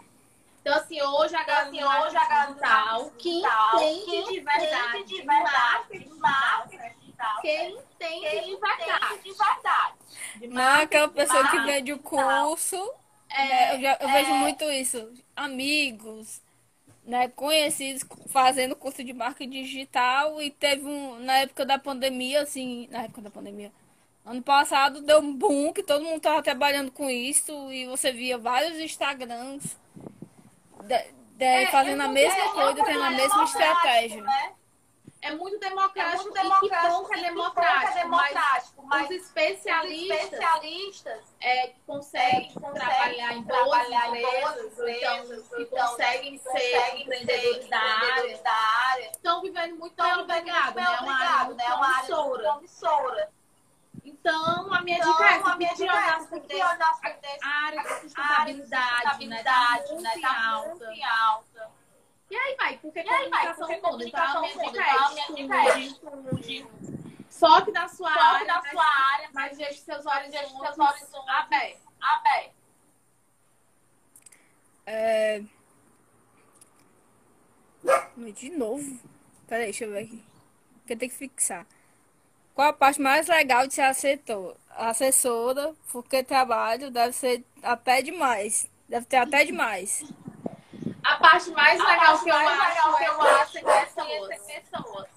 Então, 0.62 0.76
assim, 0.76 1.02
hoje 1.02 1.36
a 1.36 1.42
Assim, 1.42 1.80
do 1.80 1.88
hoje 1.88 2.18
a 2.18 2.28
galera 2.28 2.48
do 2.48 2.54
digital, 2.54 3.00
marketing 3.00 3.18
que 3.18 3.30
digital, 3.30 3.84
entende 3.84 4.32
de 4.32 4.40
verdade, 4.40 5.04
de 5.04 5.16
de 5.16 5.22
verdade, 5.26 6.00
de 6.00 6.14
marketing 6.20 7.02
quem 7.42 7.72
entende 7.72 8.30
quem 8.30 8.56
de 8.56 8.62
verdade. 8.62 9.24
de 9.24 9.34
verdade. 9.34 9.94
De 10.36 10.48
Não 10.48 10.62
é 10.62 10.84
aquela 10.84 11.08
pessoa 11.08 11.48
que 11.50 11.60
vende 11.62 11.94
o 11.94 12.00
curso. 12.00 12.94
É, 13.30 13.48
né? 13.48 13.76
Eu, 13.76 13.82
já, 13.82 13.98
eu 14.02 14.10
vejo 14.10 14.32
é. 14.32 14.34
muito 14.34 14.64
isso. 14.66 15.12
Amigos, 15.36 16.42
né, 17.04 17.28
conhecidos 17.30 18.04
fazendo 18.28 18.76
curso 18.76 19.04
de 19.04 19.14
marketing 19.14 19.64
digital 19.64 20.42
e 20.42 20.52
teve 20.52 20.86
um 20.86 21.20
na 21.20 21.40
época 21.40 21.66
da 21.66 21.80
pandemia, 21.80 22.42
assim, 22.42 22.88
na 22.92 23.04
época 23.04 23.22
da 23.22 23.30
pandemia. 23.30 23.72
Ano 24.24 24.44
passado 24.44 25.02
deu 25.02 25.20
um 25.20 25.34
boom 25.36 25.74
que 25.74 25.82
todo 25.82 26.04
mundo 26.04 26.22
tava 26.22 26.44
trabalhando 26.44 26.92
com 26.92 27.10
isso 27.10 27.72
e 27.72 27.88
você 27.88 28.12
via 28.12 28.38
vários 28.38 28.78
Instagrams 28.80 29.81
de- 30.84 31.12
de- 31.38 31.46
É, 31.46 31.66
fazendo 31.68 32.02
é 32.02 32.06
a 32.06 32.10
mesma 32.10 32.44
é 32.44 32.50
coisa, 32.50 32.84
tendo 32.84 33.04
a 33.04 33.10
mesma 33.12 33.44
estratégia. 33.44 34.22
Né? 34.22 34.54
É 35.24 35.36
muito 35.36 35.56
É 35.64 35.70
democrático, 35.70 36.24
muito 36.24 36.36
e 36.36 36.40
é 36.40 36.42
democrático, 36.42 36.88
e 36.88 36.90
bom 36.90 37.06
que 37.06 37.14
é 37.14 37.24
democrático, 37.24 37.94
democrático, 37.94 38.84
mas 38.88 39.02
mas 39.02 39.10
os 39.12 39.16
os 39.18 39.22
especialistas 39.28 40.24
especialistas 40.24 41.36
é, 41.40 41.68
que 41.68 41.80
conseguem 41.86 42.48
que 42.48 42.54
conseguem 42.60 42.88
trabalhar 42.88 43.34
em 43.34 43.42
boas 43.44 43.62
trabalhar 43.88 44.08
empresas, 44.08 44.80
ou 44.80 44.90
então, 44.90 45.18
empresas, 45.24 45.48
que 45.48 45.62
então, 45.62 45.88
conseguem 45.90 46.38
ser 46.40 46.50
conseguem 46.50 47.02
empreendedores 47.04 47.64
ser 47.64 47.70
da 47.70 47.78
área, 47.78 47.96
empreendedores 47.98 48.42
da 48.42 48.52
área. 48.52 49.12
estão 49.12 49.42
vivendo 49.44 49.76
muito 49.78 49.96
bem 50.04 50.14
obrigado, 50.18 50.76
né? 50.76 50.82
É 50.82 50.86
uma 50.86 50.96
área 50.96 51.02
obrigado, 51.04 51.46
muito 51.46 51.58
né? 51.58 51.66
É 51.66 51.74
uma 51.74 51.98
área 51.98 52.16
muito 52.16 52.40
promissora. 52.40 53.30
Então, 54.22 54.72
a 54.72 54.82
minha 54.84 54.98
Então, 54.98 55.12
dica 55.14 55.24
é 55.24 55.28
a 55.28 55.36
essa, 55.38 55.56
minha 55.56 55.70
fique 55.72 55.82
dica 55.82 55.94
é 55.96 55.98
essa. 55.98 56.08
A 57.44 57.50
área 57.66 57.82
de 57.82 58.14
A 58.16 58.22
área 58.40 58.54
de 58.54 58.62
sustentabilidade, 58.62 59.26
né? 59.26 59.44
Tá 59.44 59.58
muito 59.90 60.02
né? 60.04 60.22
Tá 60.22 60.48
alta. 60.48 60.70
muito 60.70 60.84
em 60.86 61.04
alta. 61.04 61.72
E 62.30 62.36
aí 62.36 62.56
vai, 62.56 62.78
porque 62.78 63.00
E 63.00 63.10
aí 63.10 63.30
vai, 63.30 63.54
porque 63.56 63.74
a 63.74 63.80
comunicação 63.82 64.42
minha 64.42 64.54
Então, 64.54 65.06
a 65.06 65.10
minha 65.10 65.28
dica 65.28 65.56
é. 65.56 67.22
Só 67.32 67.62
que 67.62 67.72
na 67.72 67.88
sua 67.88 68.14
Só 68.14 68.20
área, 68.20 68.46
na 68.48 68.62
mas- 68.62 68.72
sua 68.72 68.86
área, 69.14 69.30
mas 69.34 69.58
deixe 69.58 69.80
seus 69.82 70.06
olhos 70.06 70.30
deixe 70.30 70.48
seus 70.50 70.62
horizontes 70.62 71.14
abertos. 71.28 71.82
aberto. 72.00 72.54
É... 74.86 75.44
De 78.36 78.50
novo. 78.52 79.00
Peraí, 79.48 79.64
deixa 79.66 79.86
eu 79.86 79.92
ver 79.92 80.04
aqui. 80.04 80.24
Porque 80.80 80.96
tem 80.96 81.10
que 81.10 81.16
fixar. 81.16 81.66
Qual 82.62 82.70
a 82.70 82.74
parte 82.74 83.02
mais 83.02 83.28
legal 83.28 83.66
de 83.66 83.74
ser 83.74 83.82
assessor? 83.82 84.56
assessora? 84.78 85.74
Porque 85.92 86.22
trabalho 86.24 86.92
deve 86.92 87.12
ser 87.12 87.44
até 87.64 88.04
demais. 88.04 88.70
Deve 88.88 89.08
ter 89.08 89.18
até 89.18 89.44
demais. 89.44 90.04
A 91.04 91.16
parte 91.16 91.50
mais 91.50 91.82
A 91.82 91.88
legal 91.88 92.06
parte 92.06 92.24
que 92.24 92.30
eu 92.30 92.36
mais 92.36 92.60
legal 92.60 92.90
acho 92.90 92.98
que 92.98 93.04
é 93.04 93.08
eu 93.10 93.16
conhecer 93.16 93.42
acho 93.42 93.58
é 93.58 93.86
pessoas. 93.86 94.40
pessoas. 94.46 95.10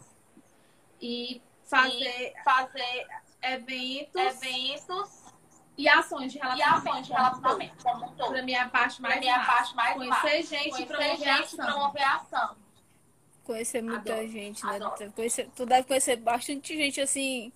E 1.02 1.42
fazer 1.68 2.32
E 2.34 2.42
fazer 2.42 3.06
eventos 3.42 4.22
eventos 4.22 5.24
e 5.76 5.86
ações 5.86 6.32
de 6.32 6.38
e 6.38 6.40
relacionamento. 6.40 6.88
ações 6.88 7.06
de 7.06 7.12
relacionamento 7.12 7.84
como 7.84 8.06
um 8.06 8.12
todo. 8.14 8.32
Pra 8.32 8.42
mim, 8.42 8.52
é 8.52 8.60
a 8.60 8.68
parte 8.70 9.02
mais 9.02 9.14
Pra 9.16 9.20
mim, 9.20 9.26
é 9.28 9.34
a 9.34 9.36
massa. 9.38 9.52
parte 9.52 9.76
mais 9.76 9.94
Conhecer 9.96 10.36
massa. 10.38 10.42
gente 10.42 10.82
e 10.82 10.86
promover 10.86 11.56
promover 11.56 12.02
ação. 12.04 12.63
Conhecer 13.44 13.82
muita 13.82 14.12
Adoro, 14.12 14.28
gente, 14.28 14.64
né? 14.64 14.76
adoro. 14.76 14.98
Deve 14.98 15.12
conhecer- 15.12 15.48
tu 15.54 15.64
deve 15.66 15.86
conhecer 15.86 16.16
bastante 16.16 16.76
gente 16.76 17.00
assim, 17.00 17.52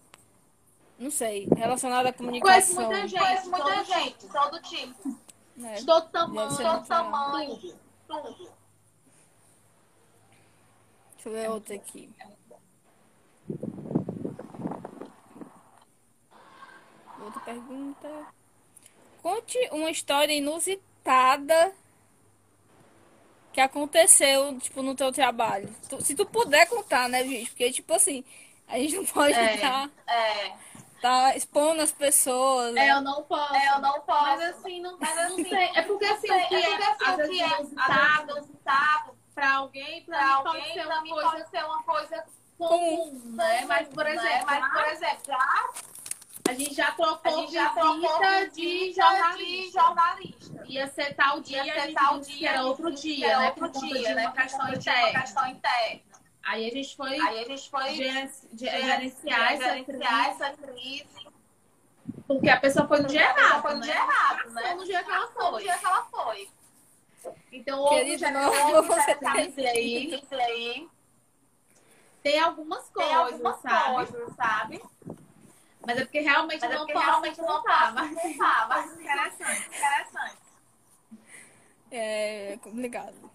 não 0.99 1.11
sei, 1.11 1.49
relacionada 1.57 2.11
à 2.11 2.12
Conheço 2.12 2.18
comunicação. 2.74 2.84
muita 2.86 3.09
gente, 3.09 3.20
Conheço 3.20 3.51
muita 3.51 3.64
todo 3.74 3.84
gente, 3.84 4.26
todo 4.28 4.62
tipo, 4.62 5.18
né? 5.57 5.74
de 5.74 5.86
todo 5.86 6.09
tamanho, 6.11 6.51
ser 6.53 6.62
todo 6.64 6.86
tamanho. 6.86 7.57
tudo, 7.57 7.78
tudo. 8.07 8.53
Deixa 11.14 11.28
eu 11.28 11.32
ver 11.32 11.51
outra 11.51 11.74
aqui. 11.74 12.09
Outra 17.20 17.41
pergunta. 17.41 18.26
Conte 19.22 19.59
uma 19.72 19.91
história 19.91 20.32
inusitada 20.32 21.72
que 23.59 23.62
aconteceu, 23.62 24.56
tipo, 24.61 24.82
no 24.84 24.94
teu 24.94 25.11
trabalho. 25.12 25.68
Tu- 25.88 26.00
se 26.04 26.14
tu 26.14 26.24
puder 26.24 26.66
contar, 26.68 27.09
né, 27.09 27.24
gente? 27.24 27.50
Porque, 27.50 27.72
tipo 27.72 27.92
assim, 27.92 28.24
a 28.68 28.78
gente 28.78 28.94
não 28.94 29.04
pode 29.04 29.34
É. 29.34 29.54
estar 29.56 29.90
É, 30.06 30.52
tá 31.02 31.36
expondo 31.36 31.82
as 31.82 31.90
pessoas. 31.90 32.72
né? 32.72 32.86
É, 32.86 32.92
eu 32.92 33.00
não 33.00 33.24
posso. 33.24 33.56
é, 33.56 33.68
eu 33.74 33.80
não 33.80 34.00
posso. 34.02 34.22
Mas 34.22 34.40
assim, 34.42 34.80
não, 34.80 34.96
Mas 35.00 35.16
não 35.16 35.24
assim, 35.34 35.48
sei. 35.48 35.70
É 35.74 35.82
porque 35.82 36.04
assim, 36.04 36.30
o 36.30 36.48
que 36.48 36.54
é 36.54 36.59
é, 36.61 36.70
porque 36.70 36.82
assim, 36.84 37.04
às 37.04 37.14
o 37.14 37.16
vezes 37.16 37.36
que 37.36 37.42
é 37.42 37.46
inusitado 37.59 38.30
inusitado 38.38 39.18
pra 39.34 39.54
alguém, 39.56 40.04
pra, 40.04 40.18
pra 40.18 40.50
alguém, 40.50 40.72
ser 40.74 40.84
pra 40.84 40.94
uma 40.94 41.02
mim 41.02 41.11
coisa 41.11 41.30
pode 41.30 41.50
ser 41.50 41.64
uma 41.64 41.82
coisa 41.82 42.24
comum, 42.56 43.20
né? 43.34 43.64
Mas, 43.66 43.88
por 43.88 44.04
né? 44.04 44.14
exemplo, 44.14 44.46
Mas, 44.46 44.72
por 44.72 44.84
exemplo, 44.92 45.20
já, 45.26 45.70
a 46.49 46.55
gente 46.55 46.74
já 46.74 46.88
a 46.88 46.92
trocou 46.92 47.40
gente 47.40 47.53
já 47.53 47.68
visita 47.68 48.51
de 48.51 48.92
jornalista. 48.92 49.36
de 49.44 49.70
jornalista. 49.70 50.64
Ia 50.66 50.86
ser 50.88 51.14
tal 51.14 51.40
dia, 51.40 51.64
Ia 51.64 51.72
a 51.74 51.80
ser 51.86 51.92
tal 51.94 52.18
dia, 52.20 52.51
era 52.51 52.61
a 52.61 52.64
outro 52.64 52.90
dia, 52.92 53.26
era 53.28 53.38
né? 53.40 53.46
outro 53.49 53.70
Por 53.70 53.80
dia, 53.80 54.14
né? 54.14 54.28
Por 54.28 54.42
questão 54.42 54.68
interna. 54.74 55.20
questão 55.20 55.46
interna. 55.46 56.01
Aí 56.44 56.66
a 56.66 56.70
gente 56.70 56.96
foi 56.96 57.20
Aí 57.20 57.40
a 57.40 57.44
gente 57.44 57.68
foi 57.70 57.94
gerenciar, 57.94 59.53
essa 60.30 60.51
crise, 60.57 61.28
porque 62.26 62.49
a 62.49 62.59
pessoa 62.59 62.88
foi 62.88 63.01
no 63.03 63.09
dia 63.09 63.20
A 63.20 63.38
errado, 63.38 63.62
foi 63.62 63.74
no 63.74 63.80
né? 63.80 63.86
dia 63.86 63.94
errado, 63.94 64.51
né? 64.53 64.74
No 64.74 64.84
dia 64.84 65.05
que 65.05 65.11
ela 65.11 65.26
Passou 65.26 65.42
no 65.44 65.51
foi. 65.51 65.62
dia 65.64 65.78
que 65.78 65.84
ela 65.86 66.05
foi. 66.05 66.49
Então, 67.53 67.88
Querido, 67.88 68.18
já 68.18 68.30
não, 68.30 68.49
houve 68.76 68.88
você 68.88 69.14
tem- 69.16 69.30
crise 69.53 69.66
aí. 69.66 70.88
Tem 72.22 72.38
algumas 72.40 72.84
Tem 72.88 72.92
coisas, 72.94 73.16
algumas 73.32 73.57
sabe? 73.61 73.94
coisas, 73.94 74.34
sabe? 74.36 74.82
Mas 75.89 75.97
é 75.97 76.05
porque 76.05 76.20
realmente 76.20 76.61
Mas 76.61 76.70
é 76.70 76.74
não 76.74 76.80
porque 76.80 76.93
posso 76.93 77.07
realmente 77.07 77.41
não 77.41 77.47
posso 77.47 77.95
mas 77.95 78.11
contar, 78.11 78.68
mas 78.68 79.01
interessante, 79.01 79.66
interessante. 79.68 80.36
É 81.91 82.59
complicado. 82.61 83.30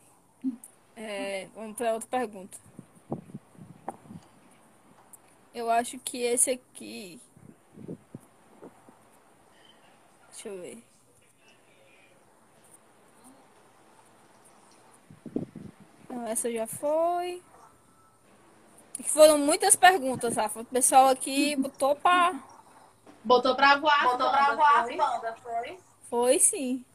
É, 0.96 1.48
vamos 1.56 1.76
para 1.76 1.94
outra 1.96 2.08
pergunta. 2.08 2.56
Eu 5.52 5.68
acho 5.72 5.98
que 5.98 6.22
esse 6.22 6.52
aqui. 6.52 7.20
Deixa 10.30 10.50
eu 10.50 10.62
ver. 10.62 10.84
Não, 16.08 16.28
essa 16.28 16.52
já 16.52 16.68
foi. 16.68 17.42
Foram 19.02 19.38
muitas 19.38 19.76
perguntas, 19.76 20.36
Rafa. 20.36 20.62
O 20.62 20.66
pessoal 20.66 21.10
aqui 21.10 21.56
botou 21.56 21.96
pra. 21.96 22.34
botou 23.24 23.56
pra 23.56 23.78
voar. 23.78 24.04
Botou 24.04 24.28
as 24.28 24.32
pra 24.32 24.56
voar 24.56 24.86
foi? 24.86 24.96
bandas, 24.96 25.40
foi? 25.40 25.78
Foi 26.10 26.40
sim. 26.40 26.86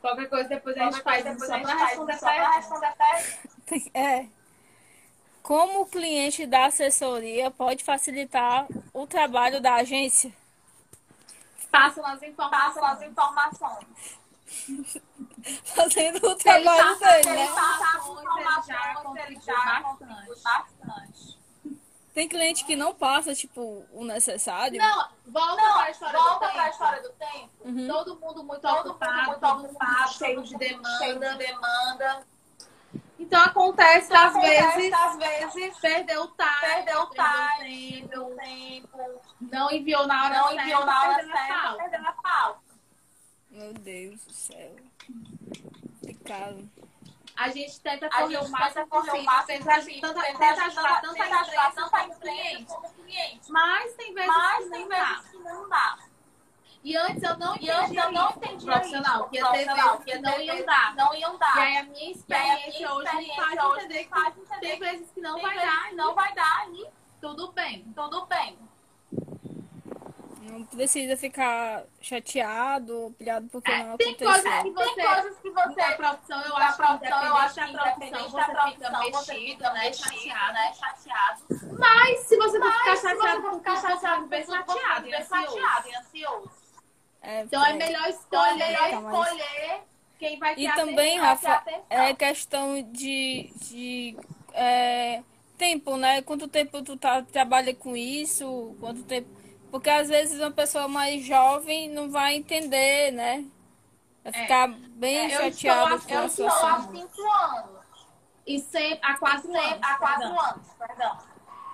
Qualquer 0.00 0.28
coisa 0.28 0.48
depois 0.48 0.76
a 0.76 0.84
gente 0.84 1.02
faz 1.02 1.24
depois 1.24 1.46
só 1.46 1.54
a 1.54 1.58
gente 1.58 1.66
pra 1.66 1.78
faz 1.78 1.88
responder 1.90 2.18
só 2.18 2.26
pra 2.26 2.50
responder 2.56 2.94
pergunta. 2.96 3.90
É. 3.94 4.26
Como 5.42 5.82
o 5.82 5.86
cliente 5.86 6.46
da 6.46 6.66
assessoria 6.66 7.50
pode 7.50 7.82
facilitar 7.84 8.66
o 8.92 9.06
trabalho 9.06 9.60
da 9.60 9.74
agência? 9.76 10.32
Passam 11.70 12.04
as 12.04 12.22
informações. 12.22 12.74
Passam 12.74 12.86
as 12.86 13.02
informações. 13.02 14.20
Fazendo 15.64 16.16
o 16.26 16.30
Ele 16.30 16.36
trabalho 16.36 16.98
dele, 16.98 17.28
ele 17.28 17.36
né? 17.36 17.48
Tem 22.12 22.28
cliente 22.28 22.64
que 22.64 22.74
não 22.74 22.92
passa, 22.94 23.34
tipo, 23.34 23.86
o 23.92 24.04
necessário. 24.04 24.76
Não, 24.78 25.08
volta 25.26 25.56
pra 25.62 25.68
Não, 25.84 25.88
história 25.90 26.18
volta 26.18 26.46
do 26.46 26.52
pra 26.52 26.62
tempo. 26.62 26.70
história 26.72 27.02
do 27.02 27.08
tempo. 27.10 27.50
Uhum. 27.64 27.86
Todo 27.86 28.20
mundo 28.20 28.44
muito 28.44 28.60
Todo 28.60 28.76
mundo 28.76 28.90
ocupado, 28.90 29.26
muito 29.28 29.40
todo 29.40 29.56
mundo 29.56 29.64
ocupado, 29.66 30.12
cheio 30.12 30.42
de 30.42 30.52
mundo 30.52 30.88
cheio 30.98 31.18
demanda. 31.18 31.32
de 31.32 31.46
demanda. 31.46 32.26
Então 33.18 33.42
acontece, 33.42 34.12
às 34.12 34.30
Acontece, 34.34 34.76
vezes, 34.78 34.92
às 34.92 35.16
vezes, 35.16 35.78
perdeu 35.78 36.22
o 36.22 36.28
time, 36.28 36.60
perdeu 36.60 37.02
o 37.02 37.06
time, 37.10 37.20
tempo, 37.20 38.08
perdeu 38.08 38.26
o 38.26 38.36
tempo, 38.36 39.20
não 39.40 39.70
enviou 39.70 40.06
na 40.06 40.24
hora 40.24 40.38
não 40.38 40.48
certa, 40.48 40.62
enviou 40.62 40.86
na 40.86 41.02
hora 41.02 41.22
certa, 41.26 41.74
perdeu 41.74 42.00
a 42.08 42.12
falta. 42.14 42.60
Meu 43.50 43.72
Deus 43.74 44.24
do 44.24 44.32
céu. 44.32 44.76
Complicado. 46.00 46.70
A 47.36 47.48
gente 47.48 47.80
tenta 47.80 48.10
correr 48.10 48.36
gente 48.36 48.46
o 48.46 48.50
máximo 48.50 48.86
possível, 48.88 49.24
tenta, 49.46 49.74
ajudar 49.74 50.00
tanta 50.00 50.28
empresa 50.30 51.72
tanto 51.74 51.96
a 51.96 52.04
como 52.66 52.90
cliente. 52.94 53.50
Mas 53.50 53.94
tem 53.94 54.12
vezes 54.14 54.28
Mas 54.28 54.64
que 54.64 54.70
tem 54.70 54.80
não 54.82 54.88
dá. 54.88 55.14
vezes 55.14 55.30
que 55.30 55.36
não 55.38 55.68
dá. 55.68 55.98
E 56.82 56.96
antes 56.96 57.22
eu 57.22 57.38
não 57.38 57.56
antes 57.70 57.90
entendia 57.90 58.04
eu 58.04 58.12
não 58.12 58.28
isso, 58.28 58.38
entendia 58.38 58.72
profissional, 58.72 59.20
isso, 59.20 59.28
que 59.30 59.36
ia 59.36 59.44
ter 59.44 59.64
profissional, 59.64 59.98
vezes 59.98 60.04
que 60.04 60.12
que 60.12 60.18
não 60.18 60.40
iam 60.40 60.66
dar. 60.66 60.90
que 60.90 60.96
Não 60.96 61.14
iam 61.14 61.38
dar. 61.38 61.56
E 61.56 61.60
aí 61.60 61.76
a 61.76 61.82
minha 61.84 61.98
E 61.98 62.04
aí 62.04 62.10
a 62.10 62.16
experiência 62.16 62.78
minha 62.78 62.92
hoje 62.94 63.16
me 63.16 63.22
experiência 63.22 63.44
faz 63.44 63.64
hoje 63.64 63.84
entender 63.84 63.98
me 64.02 64.08
faz 64.08 64.34
que 64.34 64.40
entender 64.40 64.60
tem 64.60 64.78
vezes 64.78 65.10
que 65.10 65.20
não 65.20 65.40
vai 65.40 65.56
dar 65.56 65.82
que 65.88 65.92
e 65.92 65.96
não 65.96 66.14
vai 66.14 66.34
dar 66.34 66.68
e 66.70 66.86
tudo 67.20 67.52
bem. 67.52 67.92
tudo 67.94 68.26
bem. 68.26 68.58
Não 70.50 70.64
precisa 70.64 71.16
ficar 71.16 71.84
chateado 72.00 73.02
ou 73.02 73.12
pilhado 73.12 73.48
porque 73.50 73.70
não 73.70 73.96
Tem 73.96 74.14
coisas 74.16 74.44
aconteceu. 74.44 74.62
que 74.62 74.62
Tem 74.62 74.72
você 74.72 75.02
coisas 75.06 75.38
que 75.40 75.50
Da 75.50 75.62
você 75.68 75.94
profissão, 75.94 76.42
eu 76.42 76.56
da 76.56 76.56
acho 76.66 76.76
que 76.76 76.82
profissão, 76.86 77.24
eu 77.24 77.36
acho 77.36 77.54
que 77.54 77.60
da 77.60 77.68
independente 77.70 78.30
profissão, 78.30 78.92
da 78.92 79.10
você 79.10 79.34
fica 79.34 79.34
mexido, 79.34 79.62
né? 79.72 79.92
Chateado. 79.92 80.52
né? 80.52 80.72
Chateado. 80.74 81.42
Mas 81.78 82.20
se 82.26 82.36
você 82.36 82.58
não 82.58 82.72
ficar 82.72 82.96
chateado, 82.96 83.42
você 83.42 83.56
ficar 83.58 83.76
chateado, 83.76 84.00
chateado, 84.00 84.28
bem 84.28 84.44
chateado 84.44 85.06
ansioso. 85.06 85.60
chateado 85.60 85.88
e 85.88 85.94
ansioso. 85.94 86.50
É, 87.22 87.42
Então 87.42 87.64
é 87.64 87.70
é. 87.70 87.72
melhor 87.74 88.08
Então 88.08 88.44
é 88.44 88.54
escolher 88.54 88.56
melhor 88.56 88.88
escolher 88.88 89.80
quem 90.18 90.38
vai 90.38 90.54
ter 90.54 90.62
E 90.62 90.72
também, 90.72 91.18
Rafa, 91.18 91.62
é 91.88 92.14
questão 92.14 92.82
de, 92.92 93.50
de 93.56 94.16
é, 94.52 95.22
tempo, 95.56 95.96
né? 95.96 96.22
Quanto 96.22 96.48
tempo 96.48 96.82
tu 96.82 96.96
tá, 96.96 97.22
trabalha 97.22 97.74
com 97.74 97.96
isso? 97.96 98.76
Quanto 98.80 99.02
tempo. 99.04 99.39
Porque 99.70 99.88
às 99.90 100.08
vezes 100.08 100.40
uma 100.40 100.50
pessoa 100.50 100.88
mais 100.88 101.24
jovem 101.24 101.88
não 101.88 102.10
vai 102.10 102.34
entender, 102.34 103.12
né? 103.12 103.44
Vai 104.24 104.32
É. 104.34 104.42
ficar 104.42 104.68
bem 104.68 105.16
É, 105.16 105.24
eu 105.26 105.52
chateado 105.52 105.94
estou- 105.96 106.08
com 106.08 106.14
eu 106.14 106.22
a 106.22 106.26
estou 106.26 106.46
Estou 106.48 106.66
há 106.66 106.80
situação. 106.80 106.92
cinco 106.96 107.30
anos. 107.32 107.80
E 108.46 108.58
sempre, 108.58 108.98
há 109.02 109.16
quatro 109.16 109.42
Sempre- 109.42 109.60
anos. 109.60 109.80
há 109.82 109.94
quatro 109.96 110.20
perdão. 110.20 110.40
anos, 110.40 110.66
perdão. 110.78 111.18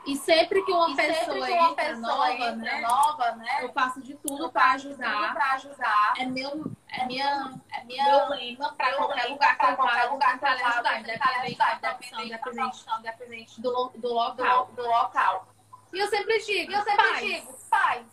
E 0.07 0.17
sempre 0.17 0.63
que 0.65 0.71
uma 0.73 0.91
E 0.91 0.95
sempre 0.95 1.15
pessoa 1.15 1.47
que 1.47 1.53
uma 1.53 1.71
entra 1.71 1.85
pessoa 1.85 2.01
nova, 2.17 2.33
entra 2.33 2.55
né? 2.55 2.81
nova, 2.83 3.33
né? 3.33 3.59
Eu 3.65 3.73
faço 3.73 4.01
de 4.03 4.15
tudo 4.15 4.53
para 4.53 4.63
faço 4.73 4.91
tudo 4.91 5.03
ajudar. 5.03 5.35
pra 5.35 5.53
ajudar. 5.55 6.15
É 6.19 6.27
meu, 6.27 6.73
é 6.89 7.07
minha, 7.07 7.61
É 7.73 7.85
minha 7.85 8.05
meu 8.05 8.29
lema 8.29 8.73
para 8.75 8.91
meu 8.91 8.99
qualquer 8.99 9.25
lugar 9.29 9.51
que 9.51 9.57
pra 9.57 9.71
eu 9.73 9.77
qualquer 9.77 10.07
vá, 10.07 10.13
lugar 10.13 10.39
que 10.39 10.45
eu 10.45 10.49
ajudar, 10.49 11.01
independente 11.01 11.19
da 11.59 11.67
ajudar, 11.67 11.89
profissão, 11.91 12.99
independente 13.01 13.61
do 13.61 13.89
do, 13.97 14.09
local. 14.15 14.67
do 14.77 14.83
local. 14.83 15.49
E 15.97 15.99
eu 15.99 16.09
sempre 16.09 16.39
digo, 16.45 16.71
E 16.71 16.75
eu 16.75 16.83
sempre 16.83 17.05
faz, 17.07 17.21
digo, 17.21 17.53
faz. 17.71 18.07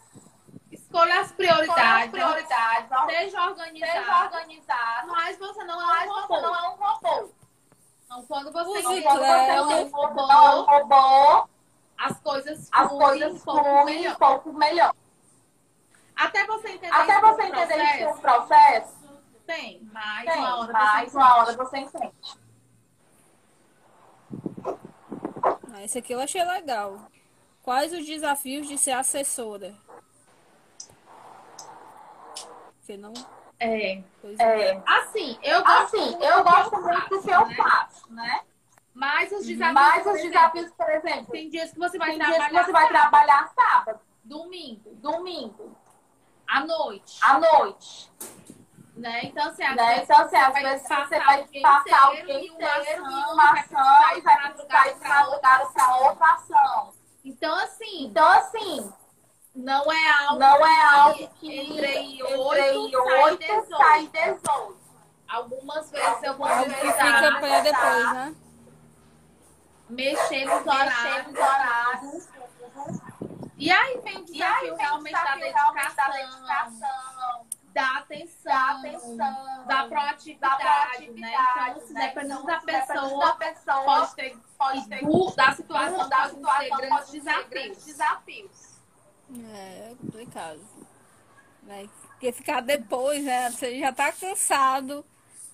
escolha 0.72 1.20
as 1.20 1.22
Escolha 1.22 1.22
as 1.22 1.32
prioridades, 1.34 2.12
prioridades, 2.12 2.92
ó, 2.94 3.06
seja 3.10 3.46
organizado, 3.46 3.92
seja 3.94 4.24
organizado, 4.24 5.08
mas 5.12 5.38
você 5.38 5.64
não 5.66 5.86
mas 5.86 6.08
é 6.08 6.10
um 6.10 6.14
você 6.14 6.22
robô. 6.22 6.42
não 6.42 6.56
é 6.56 6.70
um 6.70 6.76
robô. 6.76 7.30
Então, 8.06 8.24
quando 8.24 8.52
você 8.54 8.70
Use 8.88 9.02
quando 9.02 9.20
você 9.20 9.26
é 9.26 9.62
um 9.62 9.66
Não 9.66 9.72
é 9.72 9.84
um 9.84 9.90
robô, 9.90 10.72
robô, 10.72 11.50
as 11.98 12.20
coisas 12.22 12.70
as 12.72 12.90
coisas 12.90 13.34
um 13.34 13.40
pouco 13.40 13.64
fluem 13.64 13.86
melhor. 13.86 14.14
um 14.14 14.16
pouco 14.16 14.54
melhor. 14.54 14.96
Até 16.16 16.46
você 16.46 16.70
entender 16.70 16.96
Até 16.96 17.12
isso 17.18 17.22
você 17.22 17.44
entender 17.44 17.84
isso 17.84 17.98
processo, 18.00 18.16
no 18.16 18.22
processo, 18.22 19.22
tem, 19.46 19.90
mas 19.92 20.26
tem, 20.32 20.40
uma 20.40 20.60
hora 20.60 20.72
mas 20.74 21.12
você 21.12 21.18
uma 21.18 21.36
hora 21.38 21.58
você 21.58 21.78
entende. 21.80 22.14
Ah, 25.74 25.84
esse 25.84 25.98
aqui 25.98 26.14
eu 26.14 26.22
achei 26.22 26.44
legal. 26.46 26.98
Quais 27.64 27.94
os 27.94 28.06
desafios 28.06 28.68
de 28.68 28.78
ser 28.78 28.92
assessora? 28.92 29.74
Você 32.82 32.98
não? 32.98 33.14
É. 33.58 33.94
É. 33.94 34.04
É, 34.40 34.84
Assim, 34.86 35.40
eu 35.42 35.64
gosto 35.64 35.96
assim, 35.96 36.10
muito 36.10 36.24
eu 36.24 36.38
do 36.38 36.44
gosto 36.44 36.70
que 36.72 36.76
muito 36.82 37.10
do 37.10 37.22
que 37.22 37.30
eu 37.30 37.48
né? 37.48 37.56
faço, 37.56 38.14
né? 38.14 38.42
Mas 38.94 39.32
os 39.32 39.46
desafios, 39.46 39.74
Mas 39.74 40.04
por 40.04 40.12
os 40.12 40.20
exemplo, 40.20 40.34
desafios, 40.34 40.72
por 40.74 40.90
exemplo, 40.90 41.32
tem 41.32 41.50
dias 41.50 41.72
que 41.72 41.80
você 41.80 41.98
vai 41.98 42.10
tem 42.10 42.20
dias 42.20 42.36
trabalhar 42.36 42.50
que 42.60 42.66
você 42.66 42.72
vai 42.74 42.88
sábado, 42.88 43.00
trabalhar 43.00 43.54
sábado, 43.56 44.00
domingo, 44.26 44.96
domingo, 44.96 45.78
à 46.46 46.60
noite. 46.66 47.20
à 47.24 47.40
noite. 47.40 48.12
Né? 48.96 49.22
Então, 49.24 49.48
assim, 49.48 49.64
às 49.64 49.76
Né? 49.76 50.04
Então, 50.04 50.20
assim, 50.20 50.36
às 50.36 50.54
vezes 50.54 50.88
você 50.88 51.20
vai 51.20 51.48
passar 51.62 52.12
o 52.12 52.16
dia 52.16 52.26
uma 52.26 52.44
inteiro 52.44 53.06
em 53.10 53.32
uma 53.32 53.52
ação 53.54 54.18
e 54.18 54.22
vai 54.22 54.22
ir 54.22 54.22
pra 54.22 54.36
para 55.00 55.26
lugar 55.26 55.72
para 55.72 55.96
outra 55.98 56.34
ação. 56.34 57.03
Então, 57.24 57.56
assim, 57.56 58.06
Então, 58.06 58.28
assim, 58.30 58.92
não 59.56 59.92
é 59.92 60.10
algo, 60.26 60.40
não 60.40 60.66
é 60.66 60.86
algo 60.94 61.28
que 61.40 61.60
entre 61.60 61.88
entre 61.88 62.24
8 62.24 62.98
8 62.98 63.44
sai 63.44 63.78
sai 63.78 64.08
18. 64.08 64.42
18. 64.42 64.78
Algumas 65.28 65.90
vezes 65.90 66.24
eu 66.24 66.38
vou 66.38 66.48
Algo 66.48 66.64
que 66.66 66.70
fica 66.76 66.94
precisar 66.94 67.40
pra 67.40 67.60
depois, 67.62 68.14
né? 68.14 68.36
mexer 69.90 70.46
nos 70.46 70.66
Mexer 70.66 70.70
horários. 70.70 71.28
nos 71.28 71.40
horários. 71.40 72.30
E 73.58 73.72
aí 73.72 74.02
vem 74.02 74.16
o 74.18 74.18
aí 74.20 74.26
desafio 74.26 74.62
vem 74.62 74.72
o 74.72 74.76
realmente 74.78 75.14
da 75.14 75.36
desafio 75.36 75.54
realmente 75.54 75.96
da 75.96 76.08
dedicação, 76.10 76.40
dedicação, 76.82 77.46
da 77.74 77.98
atenção, 77.98 78.52
da 78.54 78.72
atenção, 78.72 79.18
da 79.18 79.64
da 79.66 79.88
proatividade, 79.88 80.62
proatividade, 80.62 81.20
né? 81.20 81.34
Então, 81.72 81.88
se 81.88 81.94
né? 81.94 82.08
dependendo 82.08 82.44
da 82.46 82.60
pessoa, 82.60 83.26
da 83.26 83.34
pessoa, 83.34 83.84
pode 83.84 84.16
ter, 84.16 84.38
pode 84.58 84.88
ter 84.88 85.06
do- 85.06 85.36
da 85.36 85.52
situação, 85.56 86.10
da 86.10 86.18
pode 86.18 86.36
situação, 86.36 86.78
grandes 86.78 86.90
pode 86.90 87.06
ser 87.12 87.20
desafios. 87.20 87.50
grandes 87.50 87.86
desafios. 87.86 88.74
É, 89.56 89.92
é 89.92 89.96
complicado. 90.00 90.60
Né? 91.64 91.90
Porque 92.10 92.32
ficar 92.32 92.62
depois, 92.62 93.24
né? 93.24 93.50
Você 93.50 93.80
já 93.80 93.92
tá 93.92 94.12
cansado, 94.12 95.04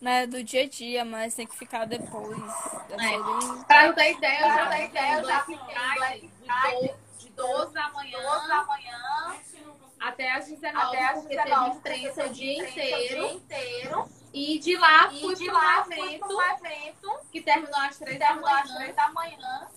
né, 0.02 0.26
do 0.28 0.44
dia 0.44 0.64
a 0.64 0.68
dia, 0.70 1.06
mas 1.06 1.36
tem 1.36 1.48
que 1.48 1.56
ficar 1.58 1.86
depois. 1.86 2.38
É. 2.90 2.98
bem- 2.98 3.64
Pra 3.66 3.86
eu 3.86 3.94
ter 3.96 4.12
ideia, 4.14 4.42
eu 4.42 4.48
já 4.56 4.66
ter 4.70 4.72
fiquei 4.72 4.86
ideia, 4.88 5.14
eu 5.20 5.26
já 5.26 5.40
fiquei 5.46 5.76
Black 5.96 6.32
Friday 6.40 6.96
de 7.20 7.30
12 7.30 7.74
da 7.74 7.90
manhã 7.92 8.20
12 8.22 8.48
da 8.48 8.64
manhã 8.66 9.36
até 10.00 10.32
às 10.32 10.47
19, 10.47 10.78
até 10.97 11.14
porque 11.14 11.36
19 11.36 11.80
teve 11.82 11.97
imprensa 11.97 12.26
o 12.26 12.30
dia 12.30 12.54
imprensa 12.54 12.80
o 12.80 12.80
inteiro. 12.80 13.22
dia 13.28 13.34
inteiro. 13.34 14.10
E 14.32 14.60
de 14.60 14.78
lá 14.78 15.10
E 15.12 15.20
fui 15.22 15.36
para 16.20 16.28
um 16.28 16.38
um 16.38 16.41
evento 16.41 17.20
que 17.32 17.41
terminou 17.41 17.80
às 17.80 17.97
3 17.97 18.20
da 18.20 18.30
às 18.30 18.41
manhã. 18.41 18.76
3 18.76 18.95
da 18.95 19.08
manhã. 19.12 19.68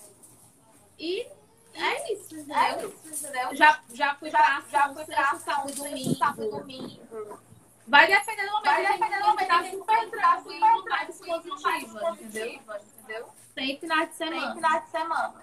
E 0.99 1.27
é 1.75 2.13
isso, 2.13 2.35
É 2.35 2.39
entendeu? 2.73 2.89
isso, 3.11 3.27
entendeu? 3.27 3.57
Já, 3.57 3.81
já 3.93 4.15
fui 4.17 4.31
pra 4.31 4.41
já, 4.41 4.61
já 4.69 4.85
ação 4.85 4.95
fui 4.95 5.05
pra 5.07 5.35
sábado, 5.39 5.75
domingo, 5.75 6.15
sábado, 6.17 6.51
domingo. 6.51 7.41
Vai 7.89 8.07
depender 8.07 8.43
do 8.47 8.53
momento. 8.53 8.65
Vai 8.65 8.87
tem 8.87 8.93
depender 8.93 9.19
do 9.19 9.25
gente 9.25 9.27
momento, 9.27 9.49
tá 9.49 9.63
tem 9.63 9.71
super 9.73 10.11
tá 10.11 10.11
tranquilo, 10.11 10.77
super 10.77 10.91
mais 10.91 11.19
tranquilo, 11.19 11.63
mais 11.63 11.85
positiva, 11.85 12.13
entendeu? 12.13 12.63
entendeu? 12.99 13.29
Tem 13.55 13.81
final 13.81 14.01
de 14.07 14.07
Tem 14.07 14.29
semana. 14.29 14.55
final 14.55 14.81
de 14.81 14.91
semana. 14.91 15.43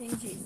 Entendi. 0.00 0.38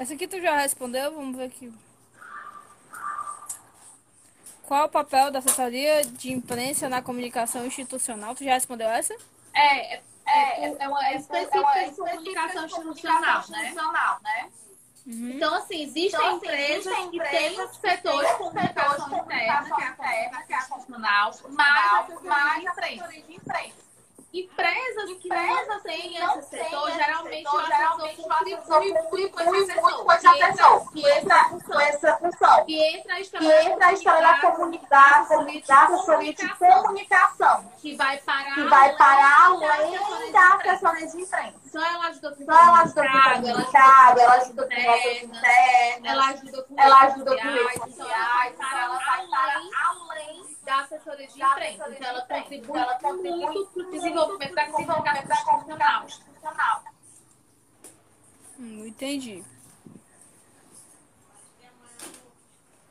Essa 0.00 0.14
aqui 0.14 0.26
tu 0.26 0.40
já 0.40 0.56
respondeu? 0.56 1.12
Vamos 1.12 1.36
ver 1.36 1.44
aqui. 1.44 1.70
Qual 4.62 4.80
é 4.80 4.84
o 4.86 4.88
papel 4.88 5.30
da 5.30 5.40
assessoria 5.40 6.02
de 6.02 6.32
imprensa 6.32 6.88
na 6.88 7.02
comunicação 7.02 7.66
institucional? 7.66 8.34
Tu 8.34 8.44
já 8.44 8.54
respondeu 8.54 8.88
essa? 8.88 9.12
É, 9.52 9.96
é, 9.96 10.02
É, 10.26 10.64
é, 10.64 10.76
é 10.78 10.88
uma 10.88 11.06
é 11.06 11.12
É 11.12 11.16
específica 11.18 11.60
uma 11.60 11.84
de 11.84 11.96
comunicação 11.96 12.64
institucional, 12.64 13.44
né? 13.50 13.58
institucional, 13.58 14.20
né? 14.22 14.50
Uhum. 15.06 15.30
Então, 15.32 15.54
assim, 15.54 15.82
existem 15.82 16.06
Então, 16.06 16.26
assim, 16.28 16.36
empresas 16.36 16.86
existem 16.86 17.10
que 17.10 17.20
têm 17.20 17.68
setores 17.68 18.30
de 18.30 18.36
comunicação 18.38 18.90
setores 18.90 19.04
de 19.04 19.14
interna, 19.16 19.76
que 19.76 19.82
é 19.82 19.86
a 19.86 19.94
comunicação 19.94 20.06
é 20.06 20.54
a 20.54 20.60
institucional, 20.60 21.32
mais 22.22 22.64
imprensa. 22.64 23.04
assessoria 23.04 23.22
de 23.22 23.34
imprensa. 23.34 23.89
Empresas 24.32 25.12
que 25.20 25.28
não 25.28 25.80
têm 25.80 26.16
esse 26.16 26.42
setor, 26.50 26.92
geralmente 26.92 27.48
o 27.48 27.58
assessor 27.58 28.64
contribui 28.64 29.28
com 29.28 29.54
esse 29.56 29.72
assessor, 29.72 30.92
que 30.92 31.10
entra 31.10 31.44
com 31.48 31.80
essa 31.80 32.16
função. 32.16 32.64
que 32.64 32.80
entra 32.80 33.14
a 33.86 33.92
história 33.92 34.20
da 34.20 34.52
comunidade, 34.52 35.62
da 35.66 35.82
assessoria 35.82 36.32
de 36.32 36.48
comunicação, 36.54 37.72
que 37.78 37.96
vai 37.96 38.18
parar 38.18 38.54
que 38.54 38.62
vai 38.68 38.96
para 38.96 39.46
além 39.46 40.32
da 40.32 40.54
assessoria 40.54 41.06
de 41.08 41.22
imprensa. 41.22 41.69
Então 41.70 41.86
ela 41.86 42.08
ajuda 42.08 42.34
com 42.34 42.42
Então 42.42 42.58
ela 42.58 42.82
ajuda 42.82 43.02
com 43.02 43.42
comunicado, 43.42 44.20
ela 44.20 44.34
ajuda 44.34 44.66
com 44.66 44.74
internas, 44.74 46.04
ela 46.04 46.28
ajuda 46.30 46.62
com 46.64 46.80
ela 46.80 47.00
redes 47.00 47.14
ajuda 47.14 47.36
com 47.36 47.48
redes 47.48 47.72
sociais, 47.74 48.56
ela 48.58 48.98
vai 48.98 49.26
para 49.28 49.60
para 49.70 50.10
além 50.10 50.56
da 50.64 50.80
assessoria 50.80 51.28
de 51.28 51.40
imprensa. 51.40 51.88
Então 51.88 52.08
ela 52.08 52.20
contribui 52.22 52.58
Então, 52.58 52.76
ela 52.76 52.98
contribui 52.98 53.46
muito 53.46 53.70
para 53.70 53.82
o 53.82 53.90
desenvolvimento 53.92 54.54
da 54.54 54.66
comunicação 54.66 56.06
institucional. 56.06 56.84
Hum, 58.58 58.86
entendi. 58.88 59.44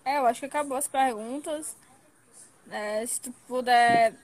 É, 0.05 0.19
eu 0.19 0.25
acho 0.25 0.39
que 0.39 0.45
acabou 0.45 0.77
as 0.77 0.87
perguntas. 0.87 1.75
É, 2.71 3.05
se 3.05 3.19
tu 3.19 3.33
puder 3.45 4.15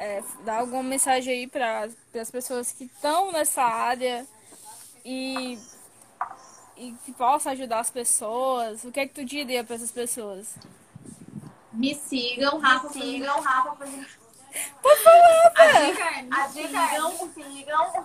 é, 0.00 0.22
dar 0.46 0.60
alguma 0.60 0.82
mensagem 0.82 1.40
aí 1.40 1.46
para 1.46 1.90
as 2.18 2.30
pessoas 2.30 2.72
que 2.72 2.84
estão 2.84 3.30
nessa 3.32 3.62
área 3.62 4.26
e, 5.04 5.58
e 6.74 6.92
que 7.04 7.12
possa 7.12 7.50
ajudar 7.50 7.80
as 7.80 7.90
pessoas, 7.90 8.82
o 8.82 8.90
que 8.90 8.98
é 8.98 9.06
que 9.06 9.12
tu 9.12 9.22
diria 9.26 9.62
para 9.62 9.76
essas 9.76 9.92
pessoas? 9.92 10.54
Me 11.70 11.94
sigam, 11.94 12.58
Rafa. 12.58 12.88
Me 12.88 12.94
sigam, 12.94 13.40
Rafa, 13.42 13.76
pra 13.76 13.86
gente. 13.86 14.18
A 14.52 15.76
dica 15.84 16.02
é 16.02 16.26
A 16.30 16.46
dica 16.46 16.82
é 16.82 16.88
sigam. 16.88 17.28
me 17.36 17.54
sigam. 17.54 18.04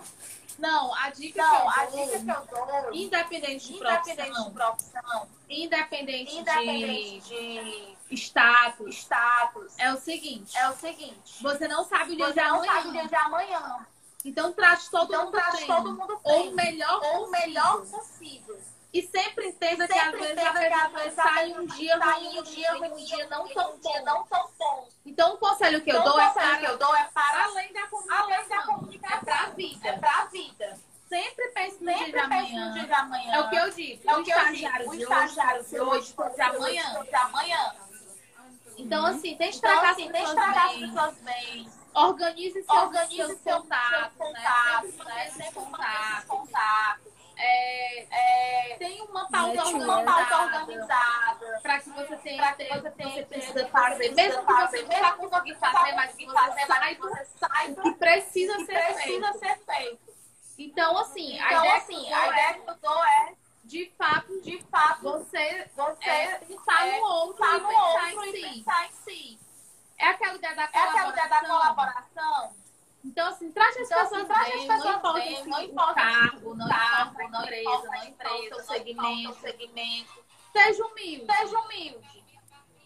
Não, 0.58 0.94
a 0.94 1.10
dica 1.10 1.42
Não, 1.42 1.50
que 1.50 1.80
eu 1.80 1.90
dou, 1.90 2.06
dica 2.06 2.42
que 2.42 2.54
eu 2.54 2.66
dou, 2.66 2.94
independente 2.94 3.66
de 3.68 3.74
independente 3.74 4.16
profissão, 4.16 4.44
de 4.48 4.50
profissão, 4.54 5.28
independente, 5.48 6.36
independente 6.36 7.20
de 7.20 7.96
de 8.08 8.14
status, 8.14 8.94
status, 8.96 9.74
é 9.78 9.92
o 9.92 9.96
seguinte. 9.98 10.56
é 10.56 10.68
o 10.70 10.76
seguinte. 10.76 11.42
Você 11.42 11.66
não 11.68 11.84
sabe 11.84 12.12
o 12.12 12.16
dia 12.16 12.32
de 12.32 12.36
não 12.40 12.64
sabe 12.64 12.70
o 12.70 12.90
amanhã. 12.90 12.92
dia 12.92 13.08
de 13.08 13.14
amanhã. 13.16 13.86
Então 14.24 14.52
trate 14.52 14.90
todo 14.90 15.08
Então 15.12 15.24
mundo 15.26 15.32
trate 15.32 15.66
todo 15.66 15.92
mundo 15.92 16.20
Ou 16.22 16.38
bem. 16.42 16.52
o 16.52 16.54
melhor 16.54 17.00
Ou 17.04 17.26
o 17.26 17.30
melhor 17.30 17.84
possível. 17.86 18.58
E 18.96 19.02
sempre 19.08 19.48
entenda 19.48 19.86
que 19.86 19.98
às 19.98 20.10
vezes 20.10 20.38
a 20.38 20.52
pessoa 20.88 21.10
sai 21.10 21.52
um 21.52 21.66
dia 21.66 21.98
sai 21.98 22.24
ruim, 22.24 22.38
um 22.38 22.42
dia 22.42 22.72
ruim, 22.72 22.92
um 22.92 23.04
dia 23.04 23.28
não 23.28 23.46
tão 24.24 24.50
bom. 24.58 24.88
Então 25.04 25.34
o 25.34 25.36
conselho 25.36 25.82
que 25.82 25.90
eu 25.90 26.00
Então, 26.00 26.12
dou 26.12 26.18
é 26.18 26.30
para 26.30 26.56
que 26.56 26.64
eu 26.64 26.78
dou 26.78 26.96
é 26.96 27.04
para 27.12 27.44
além 27.44 27.72
da 27.74 27.86
comunicação. 27.88 28.32
É 28.32 29.18
pra 29.18 29.46
vida. 29.50 29.88
É 29.88 29.98
pra 29.98 30.24
vida. 30.32 30.80
Sempre 31.10 31.48
pense 31.48 31.84
no 31.84 31.94
dia 31.94 32.10
de 32.10 32.18
amanhã. 32.18 32.66
no 32.68 32.72
dia 32.72 32.86
de 32.86 32.92
amanhã. 32.94 33.32
É 33.34 33.40
o 33.40 33.50
que 33.50 33.56
eu 33.56 33.70
digo. 33.70 34.10
É 34.10 34.16
o 34.16 34.24
que 34.24 34.30
eu 34.30 34.52
digo. 34.52 34.88
O 34.90 34.94
estagiário 34.94 35.60
hoje, 35.60 35.68
de 35.68 35.78
hoje, 35.82 36.14
de 36.34 36.40
amanhã. 36.40 37.02
de 37.04 37.14
amanhã. 37.14 37.74
Então, 38.78 39.04
assim, 39.04 39.36
tente 39.36 39.58
Então, 39.58 39.70
tratar 39.72 39.90
assim, 39.90 40.06
as 40.06 40.12
pessoas 40.12 40.34
tratar 40.34 40.66
as 40.66 40.72
bem. 40.72 40.80
pessoas 40.88 41.14
bem. 41.18 41.70
Organize 41.94 42.52
seus, 42.52 42.68
Organize 42.68 43.36
seus 43.36 43.62
contatos, 43.62 44.16
seus 44.16 44.32
né? 45.06 45.30
Sempre 45.30 45.60
né? 45.60 46.24
É, 47.38 48.06
É, 48.72 48.76
tem 48.78 49.00
uma 49.02 49.28
pauta 49.28 49.52
Network. 49.52 49.84
uma 49.84 50.02
pauta 50.04 50.36
organizada 50.44 51.60
para 51.62 51.80
que 51.80 51.90
você 51.90 52.16
tenha 52.16 52.42
Pra 52.42 52.52
que 52.54 52.64
você 52.80 52.90
tenha 52.90 53.10
você 53.10 53.22
precisa 53.24 53.68
fazer. 53.68 54.14
Mesmo 54.14 54.46
que 54.46 54.52
você 54.52 54.82
não 54.82 55.16
conseguir 55.18 55.54
você 55.54 55.60
fazer, 55.60 55.92
mas 55.94 56.14
que 56.14 56.26
você 56.26 56.32
fazer, 56.34 56.66
mas 56.66 56.78
saiba 56.78 57.08
você 57.08 57.22
o 57.22 57.38
saiba 57.38 57.82
que 57.82 57.92
precisa 57.92 58.56
que 58.56 58.64
ser 58.66 58.82
precisa 58.94 59.32
feito. 59.34 59.38
ser 59.38 59.64
feito. 59.64 60.16
Então, 60.58 60.98
assim, 60.98 61.38
a 61.38 61.46
Então, 61.46 61.58
ideia 61.58 61.76
assim, 61.76 62.04
que 62.04 62.10
eu 62.10 62.16
a 62.16 62.26
ideia 62.28 62.46
é, 62.48 62.54
que 62.54 62.70
eu 62.70 62.74
dou 62.76 63.04
é, 63.04 63.34
de 63.64 63.92
fato, 63.98 64.40
de 64.42 64.62
fato, 64.70 65.02
você 65.02 65.70
você 65.76 66.08
é, 66.08 66.38
pensar 66.38 66.86
é, 66.88 66.98
no 67.00 67.06
outro 67.06 67.44
e 67.44 67.58
no 67.60 67.68
pensar 67.68 67.82
outro 68.14 68.24
em 68.24 68.32
si. 68.32 68.40
pensar 68.40 68.86
em 68.86 68.92
si. 68.92 69.38
É 69.98 70.06
aquela 70.08 70.34
ideia 70.34 70.54
da 70.54 70.62
É 70.62 70.66
aquela 70.66 71.08
ideia 71.10 71.28
da 71.28 71.40
colaboração. 71.40 72.52
Então, 73.06 73.28
assim, 73.28 73.50
trate 73.52 73.78
as 73.78 73.86
Então, 73.86 74.00
assim, 74.00 74.10
pessoas 74.10 74.26
trate 74.28 74.50
bem, 74.50 74.60
as 74.60 74.66
não 74.66 74.76
pessoas 74.76 74.96
importa 74.96 75.20
bem, 75.20 75.36
se 75.36 75.48
não 75.48 75.58
o 75.58 75.62
importa 75.62 75.94
cargo, 75.94 76.54
não 76.54 76.66
importa 76.66 77.22
a 77.24 77.28
não 77.28 77.42
empresa, 77.42 77.60
importa 77.60 77.88
não 77.88 78.04
importa 78.04 78.06
empresa, 78.08 78.54
o 78.54 78.58
não 78.58 78.64
segmento. 78.66 79.30
o 79.30 79.34
segmento. 79.40 80.24
Seja 80.52 80.86
humilde. 80.86 81.26
Seja 81.36 81.60
humilde. 81.60 82.24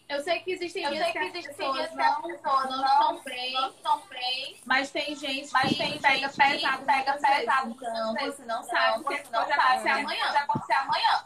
Eu 0.09 0.21
sei 0.21 0.39
que 0.41 0.51
existem 0.51 0.83
Eu 0.83 0.91
dias 0.91 1.03
sei 1.05 1.13
que 1.13 1.19
que 1.19 1.25
as 1.25 1.35
existem 1.35 1.55
pessoas 1.55 1.77
dias 1.77 1.89
que 1.95 2.01
as 2.01 2.11
não, 2.11 2.21
pessoas 2.21 2.63
não 2.69 2.77
não 2.77 2.85
estão 2.85 3.21
bem, 3.23 3.53
não 3.53 3.69
estão 3.69 4.01
bem, 4.09 4.61
mas 4.65 4.91
tem 4.91 5.15
gente 5.15 5.53
mas 5.53 5.69
que 5.69 5.75
tem 5.77 5.99
pega 5.99 6.27
gente 6.27 6.35
pesado 6.35 6.77
que 6.79 6.85
pega 6.85 7.13
pesado 7.13 7.71
Então, 7.71 8.13
vezes. 8.13 8.35
você 8.35 8.45
não 8.45 8.63
sabe 8.63 8.99
o 8.99 9.07
que 9.07 9.17
você 9.17 9.29
não 9.31 9.39
pode 9.45 9.55
sabe 9.55 9.61
o 9.61 9.63
acontecer 9.63 9.83
que 9.83 9.89
amanhã. 9.89 10.25
pode 10.25 10.37
acontecer 10.37 10.73
amanhã. 10.73 11.25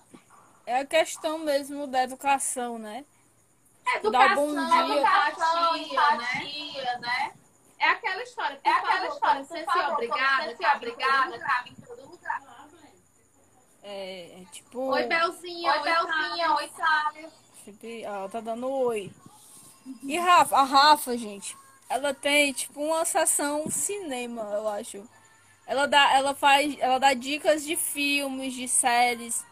É 0.67 0.79
a 0.79 0.85
questão 0.85 1.39
mesmo 1.39 1.87
da 1.87 2.03
educação, 2.03 2.77
né? 2.77 3.05
Educação, 3.95 4.11
Dar 4.11 4.35
bom 4.35 4.49
dia. 4.53 4.95
Educação, 4.97 5.77
empatia, 5.77 6.97
né? 6.99 6.99
né? 6.99 7.33
É 7.79 7.89
aquela 7.89 8.23
história. 8.23 8.59
É 8.63 8.71
aquela 8.71 8.93
favor, 8.93 9.13
história, 9.13 9.43
você 9.43 9.57
ser 9.59 9.65
favor, 9.65 9.93
obrigada, 9.93 10.43
você 10.43 10.49
ser 10.49 10.63
cabe 10.63 10.85
em 10.85 10.89
obrigada, 10.89 11.39
cabe 11.39 11.69
em 11.69 11.75
todo 11.75 12.09
lugar. 12.09 12.41
É, 13.83 14.41
é 14.41 14.45
tipo. 14.51 14.79
Oi, 14.79 15.03
Belzinha. 15.03 15.71
Oi, 15.71 15.83
Belzinha, 15.83 16.55
oi. 16.55 16.71
Sempre, 17.63 18.05
ó, 18.05 18.15
ela 18.15 18.29
tá 18.29 18.39
dando 18.39 18.69
oi. 18.69 19.11
E 20.03 20.17
Rafa, 20.17 20.57
a 20.57 20.63
Rafa, 20.63 21.15
gente, 21.15 21.55
ela 21.87 22.13
tem 22.13 22.51
tipo 22.53 22.81
uma 22.81 23.05
sessão 23.05 23.69
cinema, 23.69 24.41
eu 24.53 24.67
acho. 24.67 25.07
Ela 25.67 25.87
dá, 25.87 26.13
ela 26.13 26.33
faz, 26.33 26.75
ela 26.79 26.99
dá 26.99 27.13
dicas 27.13 27.63
de 27.63 27.75
filmes, 27.75 28.53
de 28.53 28.67
séries. 28.67 29.45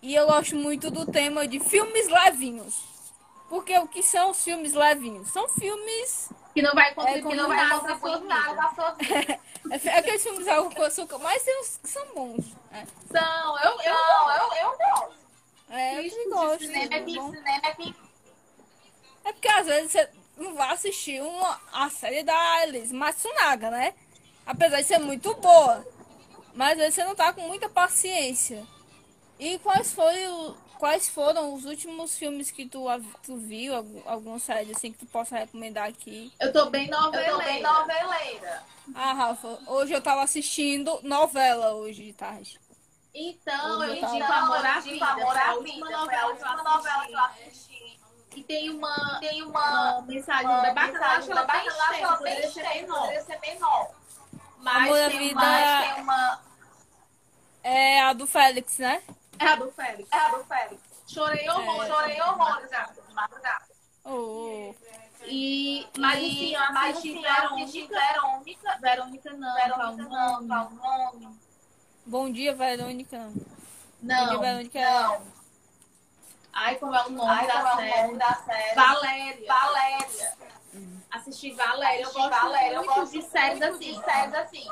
E 0.00 0.14
eu 0.14 0.26
gosto 0.26 0.56
muito 0.56 0.90
do 0.90 1.10
tema 1.10 1.46
de 1.48 1.60
filmes 1.60 2.08
levinhos. 2.08 2.82
Porque 3.48 3.76
o 3.78 3.88
que 3.88 4.02
são 4.02 4.30
os 4.30 4.42
filmes 4.42 4.74
levinhos? 4.74 5.28
São 5.30 5.48
filmes 5.48 6.30
Que 6.54 6.62
não 6.62 6.72
vai 6.72 6.90
É, 6.90 7.20
Não 7.20 7.48
vai 7.48 7.68
sua 8.74 8.92
vida. 8.92 9.40
É 9.70 9.98
aqueles 9.98 10.22
filmes 10.22 10.46
algo 10.46 10.72
com 10.74 10.82
açúcar, 10.82 11.18
mas 11.18 11.42
tem 11.42 11.58
uns 11.60 11.78
que 11.78 11.88
são 11.88 12.06
bons. 12.14 12.44
É, 12.70 12.84
São, 13.10 13.58
eu, 13.60 13.80
eu, 13.80 13.94
Não, 13.94 14.30
eu, 14.36 14.52
eu 14.52 14.78
gosto. 14.78 15.14
é 15.70 15.98
eu 15.98 16.10
que 16.10 16.28
gosto. 16.28 16.60
cinema 16.60 16.94
é 16.94 17.00
bom. 17.00 17.30
Cinema 17.30 17.60
é 17.64 19.28
É 19.28 19.32
porque 19.32 19.48
às 19.48 19.66
vezes 19.66 19.90
você 19.92 20.10
não 20.36 20.54
vai 20.54 20.70
assistir 20.70 21.22
uma, 21.22 21.60
a 21.72 21.88
série 21.88 22.22
da 22.22 22.62
Elis 22.62 22.92
Matsunaga, 22.92 23.70
né? 23.70 23.94
Apesar 24.46 24.82
de 24.82 24.86
ser 24.86 24.98
muito 24.98 25.34
boa. 25.36 25.84
Mas 26.52 26.72
às 26.72 26.76
vezes 26.78 26.94
você 26.96 27.04
não 27.04 27.14
tá 27.14 27.32
com 27.32 27.40
muita 27.40 27.68
paciência. 27.68 28.62
E 29.38 29.58
quais, 29.60 29.92
foi 29.92 30.28
o, 30.28 30.54
quais 30.78 31.08
foram 31.08 31.54
os 31.54 31.64
últimos 31.64 32.16
filmes 32.16 32.50
que 32.50 32.66
tu, 32.66 32.84
tu 33.22 33.36
viu? 33.36 33.74
Algum, 33.74 34.02
alguma 34.08 34.38
série 34.38 34.72
assim 34.72 34.92
que 34.92 34.98
tu 34.98 35.06
possa 35.06 35.36
recomendar 35.38 35.88
aqui? 35.88 36.32
eu 36.40 36.52
tô 36.52 36.66
bem 36.70 36.88
Eu 36.88 36.96
tô 36.96 37.10
bem 37.10 37.30
noveleira. 37.30 37.72
noveleira. 37.72 38.62
Ah, 38.94 39.12
Rafa, 39.12 39.58
hoje 39.66 39.92
eu 39.94 40.00
tava 40.02 40.22
assistindo 40.22 41.00
novela 41.02 41.72
hoje 41.74 42.04
de 42.04 42.12
tarde. 42.12 42.60
Então, 43.14 43.82
eu 43.84 43.94
Eu 43.94 43.94
indico 43.96 44.18
tava- 44.18 44.34
Amor 44.56 44.66
à 44.66 44.76
Eu 44.76 44.82
Vida. 44.82 45.06
Amor 45.06 45.36
à 45.38 45.54
última 45.54 45.86
Vida. 45.86 46.04
Foi 46.04 46.14
a 46.14 46.26
última 46.26 46.56
novela 46.62 47.06
que 47.06 47.12
eu 47.12 47.18
assisti. 47.20 48.00
E 48.36 48.42
tem 48.42 48.68
uma, 48.70 49.18
Tem 49.20 49.42
uma, 49.42 49.92
uma 49.98 50.02
mensagem 50.02 50.46
uma 50.46 50.60
bem 50.62 50.74
bacana. 50.74 50.98
Eu 50.98 51.04
acho 51.04 51.28
mensagem 51.28 51.32
ela 51.32 51.44
bem 51.46 51.66
extensa, 51.66 52.08
bem 52.08 52.16
poderia 52.18 52.50
ser 52.50 52.62
menor. 52.80 52.98
poderia 53.00 53.22
ser 53.22 53.40
menor. 53.40 53.90
Mas 54.58 54.82
Amor 54.90 55.08
tem 55.10 55.18
Vida- 55.18 55.40
uma- 55.40 55.50
Mas 55.50 55.94
tem 55.94 56.02
uma... 56.02 56.40
É 57.62 58.00
a 58.02 58.12
do 58.12 58.26
Félix, 58.26 58.78
né? 58.78 59.02
É 59.38 59.46
a 59.46 59.56
do 59.56 59.70
Félix. 59.72 60.08
É 60.12 60.16
a 60.16 60.28
do 60.30 60.44
Félix. 60.44 60.82
Chorei 61.06 61.48
horrores. 61.48 61.90
É. 61.90 61.94
Chorei 61.94 62.20
horrores 62.22 62.70
de 62.70 63.14
madrugada. 63.14 63.64
Oh, 64.04 64.74
E, 65.26 65.86
mas 65.98 66.18
assim, 66.18 66.54
eu 66.54 66.60
assisti 66.60 67.26
assisti 67.26 67.86
Verônica. 67.86 68.78
Verônica. 68.80 69.32
Não, 69.32 69.54
Verônica 69.54 70.04
qual 70.06 70.42
não, 70.42 70.42
nome? 70.42 70.76
qual 70.78 71.14
o 71.14 71.20
nome? 71.20 71.40
bom 72.06 72.30
dia, 72.30 72.54
Verônica. 72.54 73.18
Bom 73.18 73.32
dia, 73.32 73.44
Não. 74.02 74.40
Verônica. 74.40 74.78
Não. 74.80 75.22
Ai, 76.52 76.76
como 76.76 76.94
é 76.94 77.04
o 77.06 77.10
nome 77.10 77.30
Ai, 77.30 77.46
da 77.46 77.52
como 77.54 77.68
é 77.68 77.74
o 77.74 77.76
série? 77.78 78.02
nome 78.06 78.18
da 78.18 78.34
série? 78.34 78.74
Valéria. 78.74 79.46
Valéria. 79.48 80.34
Assisti 81.10 81.52
Valéria. 81.52 82.02
Eu 82.02 82.08
Assisti 82.08 82.28
gosto 82.28 82.42
Valéria. 82.42 82.74
Eu 82.74 82.82
muito 82.82 82.94
gosto 82.94 83.12
de 83.12 83.22
séries 83.22 83.62
assim. 83.62 83.78
De 83.78 84.04
séries 84.04 84.34
assim. 84.34 84.66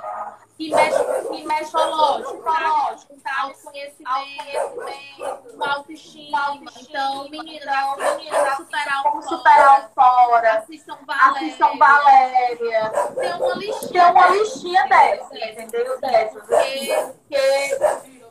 Que 0.57 0.74
mexe 0.74 1.05
com 1.05 1.34
Que 1.36 1.44
mexe 1.46 1.72
com 1.72 1.78
psicológico, 1.78 2.40
tá? 2.42 3.30
tá? 3.30 3.42
Autoconhecimento, 3.42 4.11
Autoconhecimento. 4.11 5.57
com 5.57 5.64
autoestima. 5.64 6.38
autoestima. 6.46 6.72
Então, 6.88 7.28
meninas, 7.30 7.62
Então, 7.62 7.94
como 7.96 8.16
meninas, 8.16 8.57
superar 8.57 9.00
o 9.00 9.03
Como 9.05 9.22
fora. 9.22 9.36
superar 9.36 9.80
o 9.90 9.94
fora. 9.94 10.53
Assistam 10.59 10.98
Valéria. 11.07 11.46
Assistam 11.48 11.78
Valéria. 11.78 12.90
Tem 13.14 13.32
uma 13.34 13.55
listinha. 13.55 14.03
Tem 14.03 14.12
uma 14.12 14.28
listinha 14.28 14.86
dessas, 14.88 15.32
entendeu? 15.32 16.00
Dessas. 16.00 16.42
Porque 16.46 17.12
Que 17.28 18.22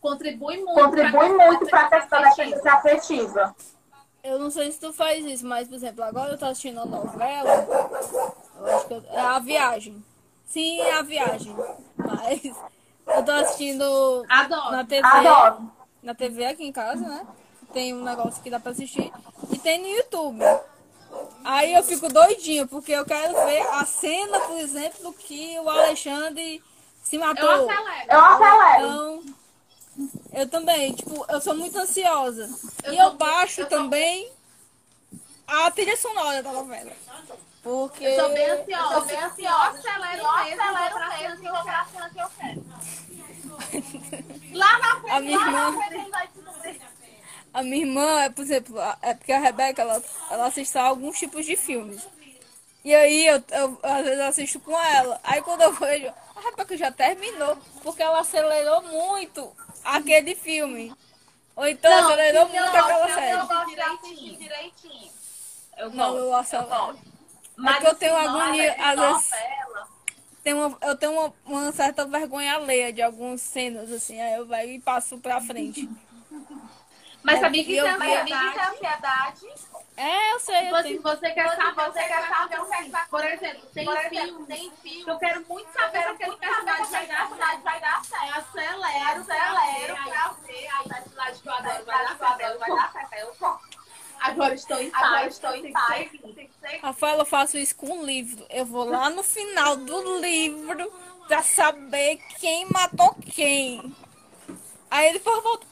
contribui 0.00 0.56
muito. 0.64 0.80
contribui 0.82 1.28
muito 1.28 1.66
para 1.66 1.80
a 1.80 1.88
questão 1.90 2.22
da 2.22 2.28
inteligência 2.30 2.72
afetiva. 2.72 3.54
Eu 4.22 4.38
não 4.38 4.50
sei 4.50 4.70
se 4.70 4.78
tu 4.78 4.92
faz 4.92 5.24
isso, 5.24 5.46
mas, 5.46 5.66
por 5.66 5.74
exemplo, 5.74 6.04
agora 6.04 6.32
eu 6.32 6.38
tô 6.38 6.44
assistindo 6.46 6.80
a 6.80 6.84
novela. 6.84 7.66
Eu 8.58 8.66
acho 8.76 8.86
que 8.86 8.94
eu- 8.94 9.04
é 9.10 9.20
a 9.20 9.38
viagem. 9.38 10.04
Sim, 10.46 10.80
é 10.80 10.92
a 10.94 11.02
viagem. 11.02 11.54
Mas 11.96 12.42
eu 13.06 13.24
tô 13.24 13.30
assistindo 13.32 14.24
Adoro. 14.28 14.72
na 14.72 14.84
TV. 14.84 15.06
Adoro. 15.06 15.72
Na 16.02 16.14
TV 16.14 16.44
aqui 16.46 16.64
em 16.66 16.72
casa, 16.72 17.06
né? 17.06 17.26
Tem 17.72 17.94
um 17.94 18.02
negócio 18.02 18.42
que 18.42 18.50
dá 18.50 18.58
pra 18.60 18.72
assistir. 18.72 19.12
E 19.50 19.58
tem 19.58 19.78
no 19.80 19.86
YouTube. 19.88 20.40
Aí 21.44 21.72
eu 21.74 21.82
fico 21.82 22.08
doidinha, 22.12 22.66
porque 22.66 22.92
eu 22.92 23.04
quero 23.04 23.32
ver 23.46 23.60
a 23.72 23.84
cena, 23.86 24.38
por 24.40 24.58
exemplo, 24.58 25.12
que 25.14 25.58
o 25.60 25.68
Alexandre 25.68 26.62
se 27.02 27.16
Eu 27.16 27.20
matou. 27.22 27.48
acelero. 27.48 28.06
Eu 28.10 28.20
acelero. 28.20 28.86
Então, 28.86 29.22
eu 30.32 30.48
também, 30.48 30.92
tipo, 30.94 31.24
eu 31.28 31.40
sou 31.40 31.54
muito 31.54 31.78
ansiosa. 31.78 32.48
Eu 32.84 32.92
e 32.92 32.98
eu 32.98 33.14
baixo 33.14 33.66
também 33.66 34.30
a 35.46 35.70
trilha 35.70 35.96
sonora 35.96 36.42
da 36.42 36.52
novela. 36.52 36.92
Porque. 37.62 38.04
Eu 38.04 38.20
sou 38.20 38.32
bem 38.32 38.46
Eu 38.46 38.60
ansiosa. 38.60 38.94
sou 38.94 39.04
bem 39.04 39.16
ansiosa. 39.22 39.78
acelero 39.78 40.22
Eu 40.22 40.30
acelero 40.30 40.98
mesmo 41.18 41.48
e 41.48 41.62
pra 41.62 41.86
cena 41.92 42.10
que 42.10 42.18
eu 42.20 42.28
quero. 42.38 42.64
Lá 44.56 44.78
na 44.78 45.00
frente. 45.00 45.10
A 45.14 45.20
minha 45.20 45.38
Lá 45.38 45.46
irmã, 45.46 45.70
na 45.70 45.88
frente 45.88 46.10
vai 46.10 46.28
tudo 46.28 46.50
bem. 46.62 46.80
a 47.52 47.62
minha 47.62 47.76
irmã, 47.86 48.20
é, 48.22 48.30
por 48.30 48.42
exemplo, 48.42 48.76
é 49.02 49.14
porque 49.14 49.32
a 49.32 49.38
Rebeca, 49.40 49.82
ela, 49.82 50.02
ela 50.30 50.46
assiste 50.46 50.76
a 50.78 50.84
alguns 50.84 51.18
tipos 51.18 51.44
de 51.44 51.56
filmes. 51.56 52.02
E 52.82 52.94
aí 52.94 53.26
eu, 53.26 53.42
eu 53.50 53.78
às 53.82 54.04
vezes 54.04 54.20
assisto 54.20 54.60
com 54.60 54.80
ela. 54.80 55.20
Aí 55.22 55.42
quando 55.42 55.60
eu 55.62 55.72
vejo, 55.74 56.06
a 56.34 56.40
Rebeca 56.40 56.76
já 56.76 56.90
terminou, 56.90 57.58
porque 57.82 58.02
ela 58.02 58.20
acelerou 58.20 58.82
muito 58.82 59.54
aquele 59.84 60.34
filme. 60.34 60.92
Ou 61.56 61.66
então 61.66 61.90
Não, 61.90 62.08
acelerou 62.08 62.42
eu 62.42 62.48
muito 62.48 62.64
aquela 62.68 62.98
gosto, 63.06 63.14
série. 63.14 63.30
eu 63.32 63.38
Eu 63.38 63.46
gosto 63.46 63.66
de 63.66 63.70
Direitinho. 63.74 63.94
assistir 64.14 64.36
direitinho. 64.38 65.10
Eu 65.76 65.90
Não, 65.90 66.12
gosto. 66.12 66.18
eu 66.18 66.34
acelero. 66.36 66.98
Mas 67.56 67.78
que 67.78 67.86
eu 67.86 67.94
tenho 67.94 68.16
agonia, 68.16 68.76
novela- 68.76 69.08
às 69.08 69.22
vezes-. 69.22 69.50
Tem 70.42 70.54
uma, 70.54 70.78
eu 70.80 70.96
tenho 70.96 71.12
uma, 71.12 71.34
uma 71.44 71.72
certa 71.72 72.06
vergonha 72.06 72.54
alheia 72.54 72.90
de 72.92 73.02
algumas 73.02 73.42
cenas, 73.42 73.92
assim, 73.92 74.18
aí 74.20 74.34
eu 74.36 74.46
vai 74.46 74.70
e 74.70 74.80
passo 74.80 75.18
pra 75.18 75.38
frente. 75.40 75.86
Mas 77.22 77.40
sabia 77.40 77.62
que 77.62 77.78
é 77.78 77.82
Mas 77.98 78.18
amiga, 78.20 78.36
isso 78.48 78.58
é 78.58 78.68
ansiedade? 78.70 79.46
É, 80.02 80.32
eu 80.32 80.40
sei, 80.40 80.56
eu 80.56 80.62
Tipo 80.64 80.76
assim, 80.76 80.88
tenho. 80.88 81.02
você 81.02 81.30
quer 81.30 81.48
Você- 81.50 81.56
saber, 81.56 81.84
você 81.92 82.02
quer 82.04 82.28
saber 82.28 82.60
o 82.60 82.66
que 82.66 82.74
é 82.74 82.82
que 82.84 82.90
vai 82.90 83.06
Por 83.08 83.24
exemplo, 83.24 83.68
tem 83.74 83.84
Por 83.84 83.96
exemplo, 83.98 84.18
filmes 84.18 84.46
tem 84.48 84.70
que 84.70 84.76
filme. 84.90 85.12
eu 85.12 85.18
quero 85.18 85.46
muito 85.46 85.72
saber 85.72 85.98
se 85.98 86.02
quero 86.04 86.10
aquele 86.14 86.36
personagem 86.36 86.84
vai 86.90 87.06
dar 87.06 87.28
personagem 87.28 87.60
vai 87.60 87.80
dar 87.80 88.04
certo. 88.04 88.20
Certo. 88.20 88.38
acelero, 88.38 89.20
Acelero 89.20 89.94
pra 89.94 90.04
pra 90.04 90.34
ver. 90.46 90.68
a 90.68 90.82
personagem 90.94 91.42
que 91.42 91.48
eu 91.48 91.52
Vai 91.52 91.58
adoro 91.60 91.84
dar 91.84 91.92
vai 91.92 92.04
dar 92.04 92.18
certo. 92.18 92.38
certo, 92.40 92.58
vai 92.58 92.70
dar 92.70 92.92
certo. 92.92 93.14
Eu. 93.14 93.60
Agora 94.20 94.54
estou 94.54 94.78
em 94.80 94.90
Agora 94.92 95.10
paz. 95.20 95.32
estou 95.34 95.54
em 95.54 95.72
paz. 95.72 96.10
que 96.10 96.18
seguir. 96.18 96.32
Tem 96.34 96.46
que 96.48 96.54
ser 96.68 96.76
Rafael, 96.80 97.18
eu 97.18 97.24
faço 97.24 97.56
isso 97.58 97.76
com 97.76 97.86
um 97.90 98.04
livro. 98.04 98.46
Eu 98.50 98.64
vou 98.66 98.84
lá 98.84 99.08
no 99.10 99.22
final 99.22 99.76
do 99.76 100.18
livro 100.20 100.92
pra 101.26 101.42
saber 101.42 102.16
quem 102.38 102.66
matou 102.70 103.14
quem. 103.34 103.94
Aí 104.90 105.12
depois 105.12 105.42
volta. 105.42 105.66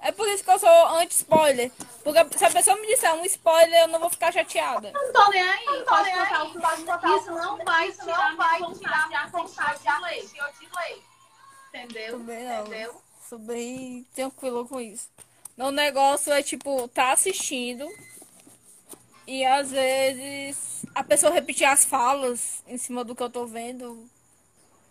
É 0.00 0.12
por 0.12 0.28
isso 0.28 0.44
que 0.44 0.50
eu 0.50 0.58
sou 0.58 0.86
anti-spoiler. 0.98 1.72
Porque 2.04 2.38
se 2.38 2.44
a 2.44 2.50
pessoa 2.50 2.76
me 2.76 2.86
disser 2.86 3.14
um 3.14 3.24
spoiler, 3.24 3.82
eu 3.82 3.88
não 3.88 3.98
vou 3.98 4.10
ficar 4.10 4.30
chateada. 4.30 4.92
Não 4.92 5.12
tô 5.12 5.30
nem 5.30 5.42
aí. 5.42 5.64
Não 5.64 5.78
tô 5.78 5.84
Pode 5.86 6.04
nem 6.04 6.14
aí, 6.14 6.42
o 6.42 6.52
que 6.52 6.60
pode 6.60 6.84
contar 6.84 7.10
o 7.10 7.16
Isso 7.16 7.30
não 7.30 7.56
vai 7.64 7.88
Isso 7.88 8.00
tirar 8.02 8.30
não 8.30 8.36
vai 8.36 8.74
tirar 8.74 9.08
minha 9.08 9.26
vontade 9.28 9.78
de 9.78 9.84
de 9.84 9.88
assistir 9.88 10.42
ou 10.42 10.52
de 10.52 10.76
ler. 10.76 11.02
Entendeu? 11.68 12.18
Também 12.18 12.44
não. 12.44 12.60
Entendeu? 12.60 13.02
Sou 13.26 13.38
bem 13.38 14.06
tranquilo 14.14 14.68
com 14.68 14.80
isso. 14.80 15.08
Meu 15.56 15.70
negócio 15.70 16.30
é, 16.32 16.42
tipo, 16.42 16.86
tá 16.88 17.12
assistindo 17.12 17.88
e 19.26 19.44
às 19.44 19.70
vezes 19.70 20.84
a 20.94 21.02
pessoa 21.02 21.32
repetir 21.32 21.66
as 21.66 21.84
falas 21.84 22.62
em 22.66 22.76
cima 22.78 23.02
do 23.02 23.14
que 23.14 23.22
eu 23.22 23.30
tô 23.30 23.46
vendo. 23.46 24.08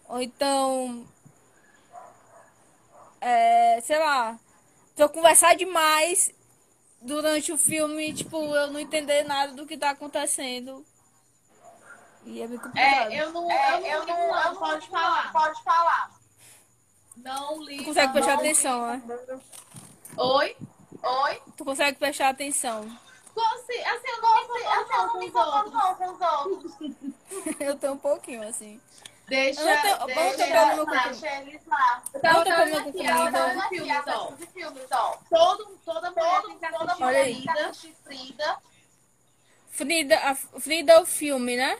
Ou 0.10 0.22
então, 0.22 1.06
é, 3.28 3.82
sei 3.82 3.97
lá, 3.97 4.38
se 4.95 5.01
eu 5.01 5.09
conversar 5.09 5.55
demais 5.55 6.32
durante 7.01 7.51
o 7.51 7.57
filme, 7.57 8.13
tipo, 8.13 8.38
eu 8.55 8.67
não 8.71 8.80
entender 8.80 9.23
nada 9.23 9.51
do 9.53 9.65
que 9.65 9.78
tá 9.78 9.89
acontecendo. 9.89 10.86
E 12.23 12.41
é 12.41 12.47
bem 12.47 12.57
complicado. 12.57 13.11
É, 13.11 13.21
eu 13.21 13.32
não, 13.32 13.49
É, 13.51 13.78
eu 13.78 13.80
não, 13.80 13.88
eu 13.88 14.05
não, 14.05 14.38
eu 14.41 14.51
não 14.53 14.55
pode 14.57 14.88
falar. 14.89 15.32
Pode 15.32 15.63
falar. 15.63 16.11
Não 17.17 17.63
liga. 17.63 17.82
Tu 17.84 17.86
consegue 17.86 18.11
prestar 18.13 18.34
não 18.34 18.39
atenção, 18.39 18.88
né? 18.88 19.01
Oi? 20.17 20.57
Oi? 21.03 21.41
Tu 21.57 21.65
consegue 21.65 21.97
prestar 21.99 22.30
atenção. 22.30 22.82
Consi- 23.34 23.84
Assim, 23.84 24.07
eu 24.07 24.21
não 24.21 24.36
me 24.36 24.63
Assim, 24.65 24.93
eu 24.93 25.07
não 25.07 25.19
me 25.19 25.26
incomodo 25.28 25.71
com 25.71 25.78
os 25.78 25.84
incomodo 25.84 26.17
outros. 26.21 26.80
não 26.80 26.80
com 26.80 26.86
os 26.86 27.01
outros. 27.01 27.55
Eu 27.59 27.76
tenho 27.78 27.93
um 27.93 27.97
pouquinho, 27.97 28.47
assim. 28.47 28.80
Deixa, 29.28 29.61
Eu 29.61 29.82
tenho- 29.82 29.95
eu 29.97 30.05
deixa, 30.05 30.47
tá. 30.53 31.07
Deixa 31.07 31.28
eles 31.41 31.61
lá. 31.65 32.03
Eu 32.13 32.19
tava 32.21 32.43
com 32.45 32.89
aqui, 32.89 33.05
ela 33.07 33.30
Então, 33.30 33.32
tá 33.32 33.65
aqui, 33.65 33.76
filmes, 33.76 34.03
ó. 34.07 34.32
de 34.32 34.47
filmes, 34.47 34.88
ó. 34.91 35.17
Todo, 35.30 35.80
toda 35.84 36.11
mulher 36.11 36.41
Todo, 36.41 36.47
tem 36.47 36.57
que 36.59 36.78
toda 36.78 36.95
mulher 36.95 37.26
tem 37.26 37.41
que 37.41 37.49
assistir 37.49 37.95
Frida. 38.03 38.57
Frida, 39.71 40.19
a 40.19 40.36
Frida 40.36 40.93
é 40.93 40.99
o 40.99 41.05
filme, 41.05 41.57
né? 41.57 41.78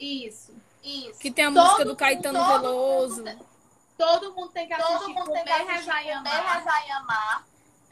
Isso. 0.00 0.54
Isso. 0.82 1.18
Que 1.18 1.30
tem 1.30 1.44
a 1.44 1.48
Todo 1.52 1.62
música 1.62 1.84
do 1.84 1.88
mundo- 1.90 1.98
Caetano 1.98 2.38
todo 2.38 2.60
Veloso. 2.62 3.24
mundo- 3.24 3.46
Todo 3.98 4.34
mundo 4.34 4.48
tem 4.52 4.66
que 4.66 4.74
assistir. 4.74 4.92
Todo 4.98 5.08
mundo 5.14 5.32
tem 5.32 5.44
que 5.44 5.50
assistir 5.52 5.84
Comer, 5.90 6.12
amar. 6.12 6.56
Rezar 6.58 6.86
e 6.86 6.90
Amar. 6.92 7.46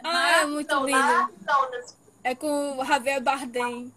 Ah, 0.05 0.31
é 0.43 0.47
muito 0.47 0.75
lindo. 0.85 1.35
É 2.23 2.35
com 2.35 2.79
o 2.79 2.85
Javier 2.85 3.23
Bardem. 3.23 3.93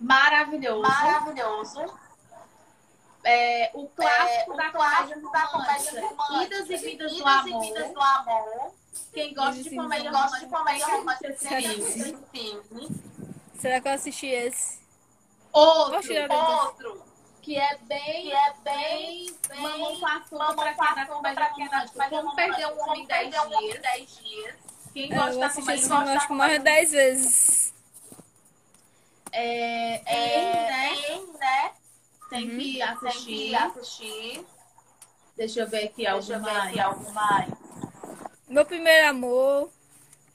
Maravilhoso. 0.00 0.82
Maravilhoso. 0.82 1.98
É, 3.28 3.70
o 3.74 3.88
clássico 3.88 4.52
É, 4.52 4.56
da 4.56 4.68
o 4.68 4.72
clássico 4.72 5.20
comédia 5.20 5.30
da 5.32 5.46
comédia 5.48 5.90
romântica. 5.90 6.00
romântica. 6.24 6.44
Idas 6.44 6.70
e 6.70 6.76
Vidas 6.76 7.12
do 7.12 7.18
Idas 7.18 7.46
e 7.46 7.50
Amor. 7.50 7.60
Vidas 7.62 7.92
do 7.92 8.00
Amor. 8.00 8.74
Quem 9.12 9.34
gosta 9.34 9.62
de 9.62 9.76
comédia 9.76 10.10
de 10.10 10.16
romântica 10.16 10.46
comédia 10.56 10.86
tem 10.86 10.94
romântica 10.96 11.34
esse 11.60 12.16
filme. 12.32 12.88
Será 13.58 13.80
que 13.80 13.88
eu 13.88 13.92
assisti 13.92 14.26
esse? 14.28 14.78
Outro, 15.52 16.02
de. 16.02 16.34
Outro, 16.36 17.02
que 17.42 17.56
é 17.56 17.76
bem, 17.82 18.22
que 18.22 18.32
é 18.32 18.52
bem, 18.62 19.36
bem, 19.48 19.60
mamão 19.60 19.98
com 20.00 20.06
açúcar 20.06 20.54
pra 20.54 20.74
com 20.74 20.84
quem 20.84 21.02
açúcar 21.02 21.06
comédia 21.14 21.42
romântica. 21.52 22.08
Como 22.08 22.34
perder 22.36 22.66
um 22.66 22.80
homem 22.82 23.02
em 23.02 23.06
10 23.06 23.34
Como 23.34 23.40
perder 23.40 23.40
um 23.40 23.56
homem 23.56 23.66
em 23.66 23.70
dias. 23.72 23.82
10 23.82 24.16
dias. 24.22 24.54
Quem 24.92 25.08
gosta 25.08 25.30
eu 25.32 25.38
da 25.40 25.50
comédia 25.50 25.74
esse 25.74 25.88
romântica. 25.88 26.04
filme 26.04 26.16
acho 26.16 26.26
que 26.28 26.32
mais 26.34 26.52
de 26.52 26.58
10 26.60 26.90
vezes. 26.92 27.74
É, 29.32 30.02
É, 30.06 31.20
né? 31.38 31.72
Tem 32.28 32.44
Uhum. 32.50 32.58
que 32.58 32.72
Tem 32.72 32.82
assistir. 32.82 33.48
que 33.50 33.54
assistir. 33.54 34.46
Deixa 35.36 35.60
eu 35.60 35.68
ver 35.68 35.84
aqui 35.84 35.96
Deixa 36.04 36.12
algo 36.12 36.32
eu 36.32 36.40
ver 36.42 36.52
mais. 36.52 36.68
aqui 36.70 36.80
algo 36.80 37.12
mais. 37.12 37.48
Meu 38.48 38.64
primeiro 38.64 39.08
amor. 39.10 39.70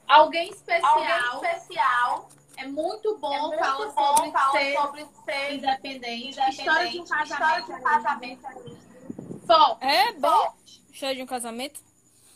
Alguém 0.08 0.50
especial. 0.50 0.98
Alguém 0.98 1.50
especial. 1.56 2.28
É 2.56 2.66
muito 2.66 3.16
bom 3.18 3.32
É 3.34 3.40
muito 3.40 3.58
falar 3.58 3.86
bom 3.86 4.16
sobre 4.16 4.30
falar 4.32 4.52
ser 4.52 4.76
sobre 4.76 5.00
ser 5.24 5.54
independente. 5.54 6.38
independente. 6.38 6.50
História 6.60 6.90
de 6.90 7.00
um 7.00 7.04
casamento. 7.06 7.66
de 7.66 7.72
um 7.72 7.82
casamento. 7.82 8.42
Forte. 9.46 9.84
É 9.84 10.12
bom. 10.12 10.28
Forte. 10.30 10.82
História 10.92 11.16
de 11.16 11.22
um 11.22 11.26
casamento. 11.26 11.80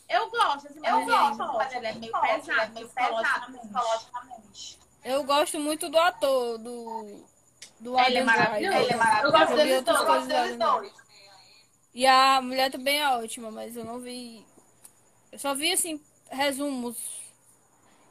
Eu 0.09 0.29
gosto, 0.31 0.67
assim, 0.67 0.79
Eu 0.85 1.05
gosto, 1.05 1.37
mas 1.57 1.73
ele 1.75 1.85
é 1.85 1.93
meio 1.93 2.11
forte, 2.11 2.27
é 2.31 2.37
pesado, 2.39 2.73
meio 2.73 2.87
pesado 2.89 3.15
psicologicamente. 3.15 3.59
psicologicamente. 3.67 4.79
Eu 5.03 5.23
gosto 5.23 5.59
muito 5.59 5.89
do 5.89 5.99
ator, 5.99 6.57
do. 6.57 7.25
Do 7.79 7.99
Ele 7.99 8.17
é 8.17 8.23
maravilhoso. 8.23 8.77
Ele 8.77 8.91
é 8.91 8.95
maravilhoso. 8.95 9.35
Eu 9.35 9.39
gosto 9.39 9.55
deles 9.55 9.77
outras 9.77 9.97
dois. 9.97 10.07
Eu 10.09 10.15
gosto 10.15 10.27
deles 10.27 10.57
dois. 10.57 10.93
E 11.93 12.05
a 12.05 12.41
mulher 12.41 12.71
também 12.71 12.99
é 12.99 13.09
ótima, 13.09 13.51
mas 13.51 13.75
eu 13.75 13.83
não 13.83 13.99
vi. 13.99 14.45
Eu 15.31 15.39
só 15.39 15.53
vi 15.55 15.71
assim, 15.71 16.01
resumos. 16.29 16.97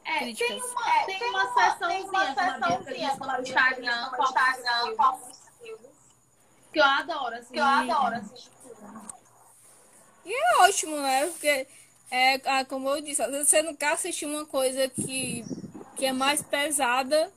É, 0.05 0.19
tem 0.19 0.35
Críticas. 0.35 0.71
uma, 0.71 0.97
É, 1.01 1.05
tem 1.05 1.19
tem 1.19 1.29
uma 1.29 1.43
uma- 1.43 1.53
sessãozinha 1.71 2.35
tem 2.35 2.43
sessãozinha 2.45 3.15
no 3.17 3.41
Instagram, 3.41 4.11
no 4.11 4.23
Instagram, 4.23 4.95
que 6.71 6.79
eu 6.79 6.83
adoro, 6.83 7.35
assim. 7.35 7.53
Que 7.53 7.59
eu 7.59 7.65
adoro 7.65 8.15
assistir 8.15 8.49
filme. 8.61 9.01
E 10.25 10.33
é 10.33 10.57
ótimo, 10.59 10.97
né? 10.97 11.25
Porque, 11.27 11.67
é, 12.11 12.63
como 12.65 12.89
eu 12.89 13.01
disse, 13.01 13.25
você 13.29 13.61
não 13.61 13.75
quer 13.75 13.93
assistir 13.93 14.25
uma 14.25 14.45
coisa 14.45 14.87
que, 14.89 15.43
que 15.95 16.05
é 16.05 16.13
mais 16.13 16.41
pesada, 16.41 17.31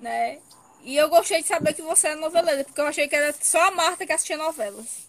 né? 0.00 0.40
E 0.82 0.96
eu 0.96 1.08
gostei 1.08 1.42
de 1.42 1.48
saber 1.48 1.74
que 1.74 1.82
você 1.82 2.08
é 2.08 2.14
noveleira, 2.14 2.64
porque 2.64 2.80
eu 2.80 2.86
achei 2.86 3.06
que 3.08 3.14
era 3.16 3.34
só 3.40 3.68
a 3.68 3.70
Marta 3.70 4.06
que 4.06 4.12
assistia 4.12 4.36
novelas. 4.36 5.06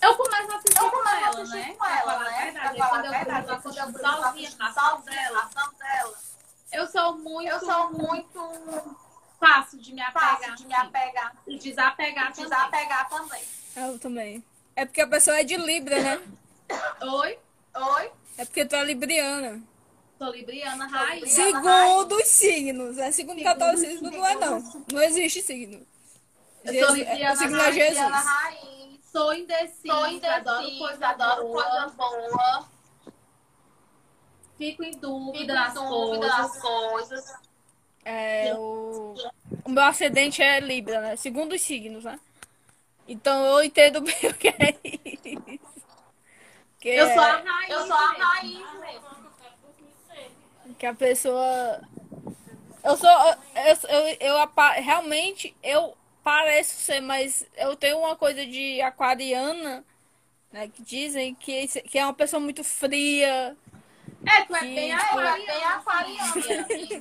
Eu 0.00 0.16
começo 0.16 0.50
a 0.50 0.56
assistir 0.56 0.78
Eu 0.82 0.90
com 0.90 1.08
ela, 1.08 1.28
assistir 1.28 1.56
né? 1.56 1.74
com 1.78 1.84
ela, 1.84 2.00
falar 2.00 2.14
a 2.26 2.30
né? 2.30 2.44
verdade. 2.44 2.76
Pra 2.76 2.88
falar 2.88 2.90
Quando 2.90 3.04
a 3.04 3.06
eu 3.06 3.12
verdade, 3.12 3.46
tô 3.46 3.52
quando 3.60 3.76
eu 3.76 3.82
assistindo 3.84 3.92
tô 3.92 4.22
sozinha, 4.22 4.50
na 4.58 4.68
ação 4.68 5.00
dela, 5.02 5.50
dela. 5.78 6.14
eu 6.72 6.86
sou 6.86 7.18
muito, 7.18 7.48
Eu 7.50 7.60
sou 7.60 7.90
muito 7.92 8.96
fácil 9.38 9.78
de 9.78 9.92
me 9.92 10.00
apegar, 10.00 10.38
fácil 10.38 10.56
de 10.56 10.66
me 10.66 10.74
assim. 10.74 10.86
apegar. 10.86 11.32
e 11.46 11.58
desapegar 11.58 12.32
também. 12.32 12.44
Desapegar 12.48 13.08
também. 13.10 13.42
Eu 13.76 13.98
também. 13.98 14.44
É 14.74 14.86
porque 14.86 15.00
a 15.02 15.06
pessoa 15.06 15.38
é 15.38 15.44
de 15.44 15.56
Libra, 15.56 16.00
né? 16.02 16.22
Oi, 17.02 17.38
Oi? 17.74 18.10
É 18.38 18.44
porque 18.46 18.64
tu 18.64 18.74
é 18.76 18.84
libriana. 18.84 19.60
Sou 20.20 20.32
libriana 20.32 20.86
raiz. 20.86 21.32
Segundo 21.32 22.12
os 22.16 22.28
signos. 22.28 22.98
É 22.98 23.10
segundo 23.10 23.40
o 23.40 23.44
catolicismo, 23.44 24.10
não 24.10 24.26
é 24.26 24.34
não. 24.34 24.84
Não 24.92 25.02
existe 25.02 25.40
signo. 25.40 25.86
Eu 26.64 26.74
sou 26.74 26.96
Jesus- 26.96 26.98
libriana 26.98 27.32
o 27.32 27.36
signo 27.38 27.56
é 27.56 27.60
raiz, 27.62 27.74
Jesus. 27.74 28.24
Raiz. 28.24 29.00
Sou 29.10 29.32
indecisa, 29.34 29.72
Sou 29.86 29.94
adoro 29.94 30.62
indecisa, 30.62 30.78
coisa 30.78 31.06
adoro 31.08 31.42
boa, 31.48 31.64
coisa 31.64 31.86
boa. 31.96 32.68
fico 34.58 34.84
em 34.84 34.92
Fico 34.92 35.00
dúvida 35.00 35.52
em 35.52 35.56
nas 35.56 35.74
dúvida 35.74 35.88
coisas. 36.28 36.38
nas 36.38 36.60
coisas. 36.60 37.32
É, 38.04 38.54
o... 38.54 39.14
o 39.64 39.70
meu 39.70 39.82
ascendente 39.82 40.42
é 40.42 40.60
Libra, 40.60 41.00
né? 41.00 41.16
Segundo 41.16 41.54
os 41.54 41.60
signos, 41.62 42.04
né? 42.04 42.20
Então 43.08 43.44
eu 43.46 43.64
entendo 43.64 44.00
bem 44.00 44.14
o 44.30 44.34
que 44.34 44.48
é 44.48 44.78
isso. 44.84 45.60
Que 46.78 46.88
Eu 46.90 47.06
é 47.06 47.14
sou 47.14 47.22
a 47.22 47.36
raiz. 47.38 47.70
Eu 47.70 47.86
sou 47.86 47.96
a 47.96 48.08
mesmo. 48.10 48.24
raiz 48.24 48.80
mesmo. 48.80 49.29
Que 50.80 50.86
a 50.86 50.94
pessoa. 50.94 51.80
Eu 52.82 52.96
sou. 52.96 53.10
Eu, 53.10 53.88
eu, 53.90 54.16
eu, 54.18 54.38
apa- 54.38 54.72
realmente 54.72 55.54
eu 55.62 55.94
pareço 56.24 56.80
ser, 56.80 57.00
mas 57.02 57.44
eu 57.54 57.76
tenho 57.76 57.98
uma 57.98 58.16
coisa 58.16 58.44
de 58.46 58.80
aquariana, 58.80 59.84
né? 60.50 60.68
Que 60.68 60.82
dizem 60.82 61.34
que, 61.34 61.66
que 61.68 61.98
é 61.98 62.04
uma 62.04 62.14
pessoa 62.14 62.40
muito 62.40 62.64
fria. 62.64 63.54
É, 64.26 64.42
tu 64.44 64.56
é 64.56 64.60
Que- 64.60 64.74
bem 64.74 64.90
eu 64.90 64.96
bem 64.96 65.64
aquariana. 65.64 65.74
aquariana. 65.76 66.32
Tipo 66.32 66.98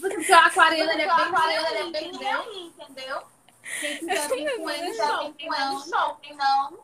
porque 0.00 0.32
o 0.32 0.34
aquariano 0.34 0.92
ele 0.92 1.02
é 1.02 1.06
bem 1.06 1.24
é 1.76 1.90
bem 1.90 2.12
entendeu? 2.78 3.22
Quem 3.80 3.98
quiser 3.98 4.28
vir 4.28 4.56
com 4.56 4.70
ele, 4.70 4.94
Já 4.94 5.18
vem 5.18 5.32
com 5.34 5.54
ele 5.54 5.78
sofre, 5.80 6.34
não. 6.34 6.78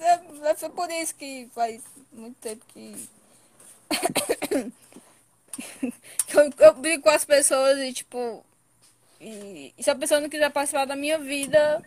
É, 0.00 0.50
é 0.50 0.68
por 0.68 0.90
isso 0.90 1.14
que 1.14 1.48
faz 1.54 1.82
muito 2.12 2.36
tempo 2.36 2.62
que. 2.68 3.08
Eu, 6.34 6.52
eu 6.58 6.74
brigo 6.74 7.02
com 7.02 7.10
as 7.10 7.24
pessoas 7.24 7.78
e, 7.78 7.92
tipo. 7.92 8.44
E, 9.20 9.72
e 9.78 9.82
se 9.82 9.90
a 9.90 9.94
pessoa 9.94 10.20
não 10.20 10.28
quiser 10.28 10.50
participar 10.50 10.84
da 10.84 10.96
minha 10.96 11.18
vida, 11.18 11.82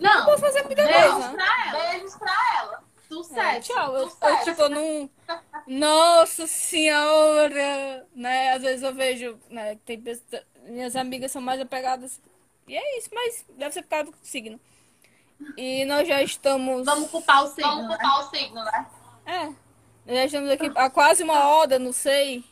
Não, 0.00 0.20
eu 0.20 0.24
posso 0.24 0.40
fazer 0.40 0.62
muita 0.62 0.84
beijos 0.84 1.12
coisa. 1.12 1.28
né? 1.32 1.34
pra 1.34 1.68
ela. 1.68 1.90
Beijos 1.90 2.16
pra 2.16 2.58
ela. 2.58 2.84
Tu 3.08 3.28
É, 3.36 3.60
tchau. 3.60 3.96
Eu, 3.96 4.02
eu, 4.22 4.44
tipo, 4.44 4.68
não. 4.68 5.10
Nossa 5.66 6.46
senhora! 6.46 8.06
Né? 8.14 8.52
Às 8.52 8.62
vezes 8.62 8.82
eu 8.82 8.94
vejo, 8.94 9.38
né? 9.50 9.76
Tem 9.84 10.00
pessoas, 10.00 10.42
minhas 10.64 10.94
amigas 10.96 11.32
são 11.32 11.42
mais 11.42 11.60
apegadas. 11.60 12.20
E 12.68 12.76
é 12.76 12.98
isso, 12.98 13.10
mas 13.12 13.44
deve 13.58 13.72
ser 13.72 13.82
por 13.82 13.88
causa 13.88 14.10
do 14.12 14.16
signo. 14.22 14.60
E 15.56 15.84
nós 15.86 16.06
já 16.06 16.22
estamos. 16.22 16.84
Vamos 16.86 17.10
culpar 17.10 17.44
o 17.44 17.48
signo. 17.48 17.68
Vamos 17.68 17.88
né? 17.88 17.96
culpar 17.96 18.20
o 18.20 18.30
signo, 18.30 18.64
né? 18.64 18.86
É. 19.26 19.69
Nós 20.10 20.18
já 20.18 20.24
estamos 20.24 20.50
aqui 20.50 20.72
há 20.74 20.90
quase 20.90 21.22
uma 21.22 21.48
hora, 21.50 21.78
não 21.78 21.92
sei. 21.92 22.42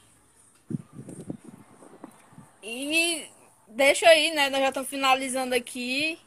E 2.62 3.28
deixa 3.66 4.08
aí, 4.08 4.30
né? 4.30 4.48
Nós 4.48 4.60
já 4.60 4.68
estamos 4.68 4.88
finalizando 4.88 5.56
aqui. 5.56 6.20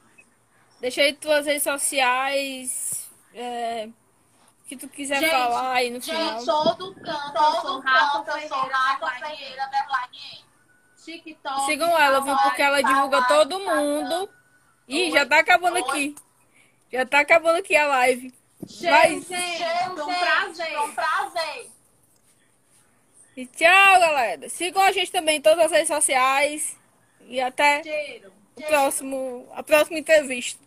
Deixa 0.82 1.00
aí 1.00 1.14
tuas 1.14 1.46
redes 1.46 1.64
sociais. 1.64 3.10
É, 3.34 3.88
que 4.68 4.76
tu 4.76 4.90
quiser 4.90 5.22
Gente, 5.22 5.32
falar 5.32 5.72
aí 5.72 5.90
no 5.90 6.02
final. 6.02 6.34
Gente, 6.34 6.46
todo 6.46 6.96
canto, 6.96 7.38
eu 7.38 7.52
sou 7.52 7.62
Todo 7.62 7.80
Rafa 7.80 8.26
canto, 8.26 8.38
eu 8.38 8.50
sou 8.50 8.58
Ferreira, 8.58 8.78
Rafa 8.78 9.12
Ferreira. 9.12 9.72
TikTok. 11.06 11.66
Sigam 11.66 11.98
ela, 11.98 12.20
viu? 12.20 12.36
Porque 12.40 12.62
ela 12.62 12.84
divulga 12.84 13.26
todo 13.30 13.58
mundo. 13.58 14.30
Ih, 14.86 15.10
já 15.12 15.26
tá 15.26 15.40
acabando 15.40 15.78
aqui. 15.78 16.14
Já 16.92 17.06
tá 17.06 17.22
acabando 17.22 17.60
aqui 17.60 17.74
a 17.74 17.88
live. 17.88 18.41
Cheiro, 18.68 19.22
gente. 19.22 19.28
Cheiro, 19.28 19.96
Foi 19.96 20.04
um 20.04 20.20
prazer. 20.20 20.80
Um 20.80 20.94
prazer. 20.94 21.72
E 23.36 23.46
tchau, 23.46 24.00
galera. 24.00 24.50
Sigam 24.50 24.82
a 24.82 24.92
gente 24.92 25.12
também 25.12 25.38
em 25.38 25.42
todas 25.42 25.66
as 25.66 25.72
redes 25.72 25.88
sociais. 25.88 26.78
E 27.28 27.40
até 27.40 27.82
Cheiro. 27.84 28.32
o 28.56 28.62
próximo, 28.64 29.48
a 29.54 29.64
próxima 29.64 30.00
entrevista. 30.00 30.60